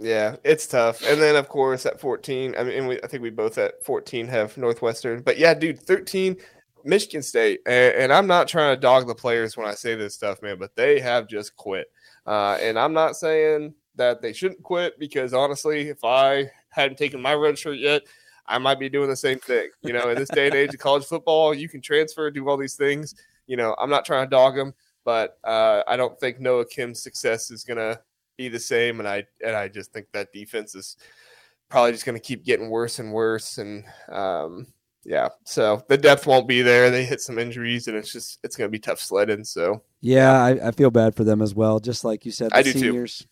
Yeah, 0.00 0.36
it's 0.42 0.66
tough. 0.66 1.06
And 1.06 1.20
then 1.20 1.36
of 1.36 1.48
course 1.48 1.86
at 1.86 2.00
14, 2.00 2.56
I 2.58 2.64
mean, 2.64 2.86
we, 2.88 3.00
I 3.02 3.06
think 3.06 3.22
we 3.22 3.30
both 3.30 3.58
at 3.58 3.84
14 3.84 4.26
have 4.26 4.56
Northwestern. 4.56 5.22
But 5.22 5.38
yeah, 5.38 5.54
dude, 5.54 5.78
13, 5.78 6.36
Michigan 6.84 7.22
State. 7.22 7.60
And, 7.66 7.94
and 7.94 8.12
I'm 8.12 8.26
not 8.26 8.48
trying 8.48 8.74
to 8.74 8.80
dog 8.80 9.06
the 9.06 9.14
players 9.14 9.56
when 9.56 9.68
I 9.68 9.74
say 9.74 9.94
this 9.94 10.14
stuff, 10.14 10.42
man, 10.42 10.58
but 10.58 10.74
they 10.74 10.98
have 10.98 11.28
just 11.28 11.54
quit. 11.54 11.86
Uh, 12.26 12.58
and 12.60 12.78
I'm 12.78 12.92
not 12.92 13.16
saying 13.16 13.74
that 13.96 14.22
they 14.22 14.32
shouldn't 14.32 14.62
quit 14.62 14.98
because 14.98 15.34
honestly, 15.34 15.88
if 15.88 16.02
I 16.04 16.50
hadn't 16.70 16.96
taken 16.96 17.20
my 17.20 17.34
red 17.34 17.58
shirt 17.58 17.78
yet, 17.78 18.02
I 18.46 18.58
might 18.58 18.80
be 18.80 18.88
doing 18.88 19.08
the 19.08 19.16
same 19.16 19.38
thing. 19.38 19.68
You 19.82 19.92
know, 19.92 20.08
in 20.08 20.18
this 20.18 20.30
day 20.30 20.46
and 20.46 20.54
age 20.54 20.74
of 20.74 20.80
college 20.80 21.04
football, 21.04 21.54
you 21.54 21.68
can 21.68 21.80
transfer, 21.80 22.30
do 22.30 22.48
all 22.48 22.56
these 22.56 22.74
things 22.74 23.14
you 23.46 23.56
know, 23.56 23.74
I'm 23.78 23.90
not 23.90 24.04
trying 24.04 24.26
to 24.26 24.30
dog 24.30 24.56
him, 24.56 24.74
but 25.04 25.38
uh, 25.44 25.82
I 25.86 25.96
don't 25.96 26.18
think 26.18 26.40
Noah 26.40 26.66
Kim's 26.66 27.02
success 27.02 27.50
is 27.50 27.64
going 27.64 27.78
to 27.78 28.00
be 28.36 28.48
the 28.48 28.60
same. 28.60 28.98
And 28.98 29.08
I 29.08 29.24
and 29.44 29.56
I 29.56 29.68
just 29.68 29.92
think 29.92 30.06
that 30.12 30.32
defense 30.32 30.74
is 30.74 30.96
probably 31.68 31.92
just 31.92 32.04
going 32.04 32.16
to 32.16 32.22
keep 32.22 32.44
getting 32.44 32.70
worse 32.70 32.98
and 32.98 33.12
worse. 33.12 33.58
And 33.58 33.84
um, 34.10 34.66
yeah, 35.04 35.30
so 35.44 35.82
the 35.88 35.98
depth 35.98 36.26
won't 36.26 36.46
be 36.46 36.62
there. 36.62 36.90
They 36.90 37.04
hit 37.04 37.20
some 37.20 37.38
injuries, 37.38 37.88
and 37.88 37.96
it's 37.96 38.12
just 38.12 38.38
it's 38.44 38.56
going 38.56 38.68
to 38.68 38.72
be 38.72 38.78
tough 38.78 39.00
sledding. 39.00 39.44
So 39.44 39.82
yeah, 40.00 40.32
I, 40.32 40.68
I, 40.68 40.70
feel 40.70 40.90
bad 40.90 41.14
for 41.14 41.24
them 41.24 41.42
as 41.42 41.54
well. 41.54 41.80
Just 41.80 42.04
like 42.04 42.24
you 42.24 42.30
said, 42.30 42.50
the 42.50 42.56
I 42.56 42.62
do 42.62 42.72
seniors. 42.72 43.18
Too. 43.18 43.26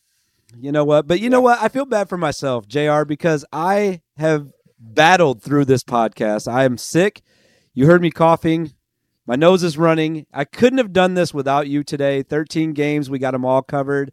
You 0.60 0.72
know 0.72 0.84
what? 0.84 1.06
But 1.06 1.20
you 1.20 1.24
yeah. 1.24 1.30
know 1.30 1.40
what? 1.40 1.60
I 1.60 1.68
feel 1.68 1.86
bad 1.86 2.08
for 2.08 2.16
myself, 2.16 2.66
JR. 2.66 3.04
Because 3.04 3.44
I 3.52 4.00
have 4.16 4.50
battled 4.80 5.42
through 5.42 5.66
this 5.66 5.84
podcast. 5.84 6.50
I 6.50 6.64
am 6.64 6.76
sick. 6.76 7.22
You 7.72 7.86
heard 7.86 8.02
me 8.02 8.10
coughing 8.10 8.72
my 9.30 9.36
nose 9.36 9.62
is 9.62 9.78
running. 9.78 10.26
I 10.34 10.44
couldn't 10.44 10.78
have 10.78 10.92
done 10.92 11.14
this 11.14 11.32
without 11.32 11.68
you 11.68 11.84
today. 11.84 12.24
13 12.24 12.72
games. 12.72 13.08
We 13.08 13.20
got 13.20 13.30
them 13.30 13.44
all 13.44 13.62
covered. 13.62 14.10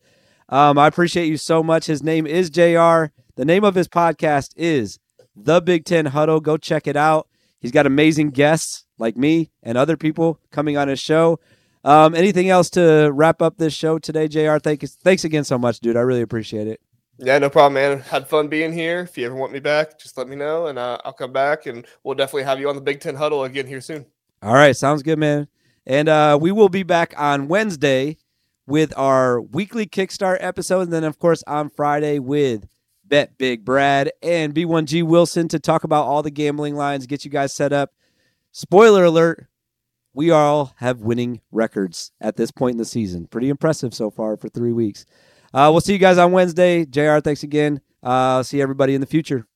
Um, 0.48 0.78
I 0.78 0.86
appreciate 0.86 1.26
you 1.26 1.38
so 1.38 1.64
much. 1.64 1.88
His 1.88 2.04
name 2.04 2.28
is 2.28 2.52
JR. 2.52 3.10
The 3.36 3.44
name 3.44 3.64
of 3.64 3.74
his 3.74 3.88
podcast 3.88 4.54
is 4.56 5.00
The 5.36 5.60
Big 5.60 5.86
Ten 5.86 6.06
Huddle. 6.06 6.40
Go 6.40 6.56
check 6.56 6.86
it 6.86 6.96
out. 6.96 7.28
He's 7.58 7.72
got 7.72 7.88
amazing 7.88 8.30
guests 8.30 8.86
like 9.00 9.18
me 9.18 9.50
and 9.64 9.76
other 9.76 9.98
people 9.98 10.40
coming 10.52 10.78
on 10.78 10.88
his 10.88 11.00
show. 11.00 11.40
Um, 11.84 12.14
anything 12.14 12.52
else 12.52 12.70
to 12.72 13.10
wrap 13.12 13.42
up 13.42 13.58
this 13.58 13.74
show 13.74 13.98
today, 13.98 14.28
JR? 14.28 14.60
Thanks, 14.60 14.98
thanks 14.98 15.24
again 15.24 15.46
so 15.46 15.58
much, 15.58 15.80
dude. 15.80 15.98
I 15.98 16.02
really 16.02 16.22
appreciate 16.22 16.68
it. 16.68 16.80
Yeah, 17.18 17.40
no 17.40 17.50
problem, 17.50 17.74
man. 17.74 18.02
Had 18.02 18.28
fun 18.28 18.50
being 18.50 18.72
here. 18.72 19.00
If 19.00 19.18
you 19.18 19.26
ever 19.26 19.34
want 19.34 19.52
me 19.52 19.62
back, 19.62 19.98
just 19.98 20.16
let 20.16 20.28
me 20.28 20.36
know, 20.36 20.68
and 20.68 20.78
uh, 20.78 21.00
I'll 21.04 21.12
come 21.12 21.34
back, 21.34 21.66
and 21.66 21.88
we'll 22.04 22.14
definitely 22.14 22.44
have 22.44 22.60
you 22.60 22.70
on 22.70 22.76
the 22.76 22.82
Big 22.82 23.00
Ten 23.00 23.16
Huddle 23.16 23.46
again 23.46 23.66
here 23.66 23.82
soon. 23.82 24.06
All 24.42 24.54
right, 24.54 24.76
sounds 24.76 25.02
good, 25.02 25.18
man. 25.18 25.48
And 25.86 26.10
uh, 26.10 26.38
we 26.40 26.52
will 26.52 26.70
be 26.70 26.84
back 26.84 27.14
on 27.18 27.48
Wednesday 27.48 28.18
with 28.68 28.94
our 28.98 29.42
weekly 29.42 29.88
Kickstart 29.88 30.38
episode, 30.42 30.82
and 30.82 30.94
then 30.94 31.04
of 31.04 31.18
course 31.18 31.44
on 31.48 31.70
Friday 31.70 32.20
with 32.20 32.68
Bet 33.06 33.38
Big 33.38 33.66
Brad 33.66 34.12
and 34.22 34.54
B1G 34.54 35.04
Wilson 35.04 35.48
to 35.48 35.60
talk 35.60 35.84
about 35.84 36.06
all 36.06 36.22
the 36.22 36.30
gambling 36.30 36.76
lines, 36.76 37.08
get 37.08 37.26
you 37.26 37.32
guys 37.32 37.54
set 37.54 37.74
up. 37.74 37.94
Spoiler 38.52 39.06
alert: 39.06 39.48
we 40.14 40.30
all 40.30 40.74
have 40.78 41.00
winning 41.02 41.42
records 41.52 42.12
at 42.22 42.36
this 42.36 42.52
point 42.52 42.74
in 42.74 42.78
the 42.78 42.86
season. 42.86 43.28
Pretty 43.28 43.50
impressive 43.50 43.94
so 43.94 44.12
far 44.12 44.38
for 44.38 44.50
three 44.50 44.74
weeks. 44.74 45.06
Uh, 45.54 45.70
we'll 45.72 45.82
see 45.82 45.94
you 45.94 46.00
guys 46.00 46.18
on 46.18 46.32
Wednesday. 46.32 46.86
JR. 46.86 47.20
Thanks 47.20 47.44
again. 47.44 47.82
Uh, 48.04 48.44
see 48.44 48.62
everybody 48.62 48.94
in 48.94 49.02
the 49.02 49.08
future. 49.08 49.48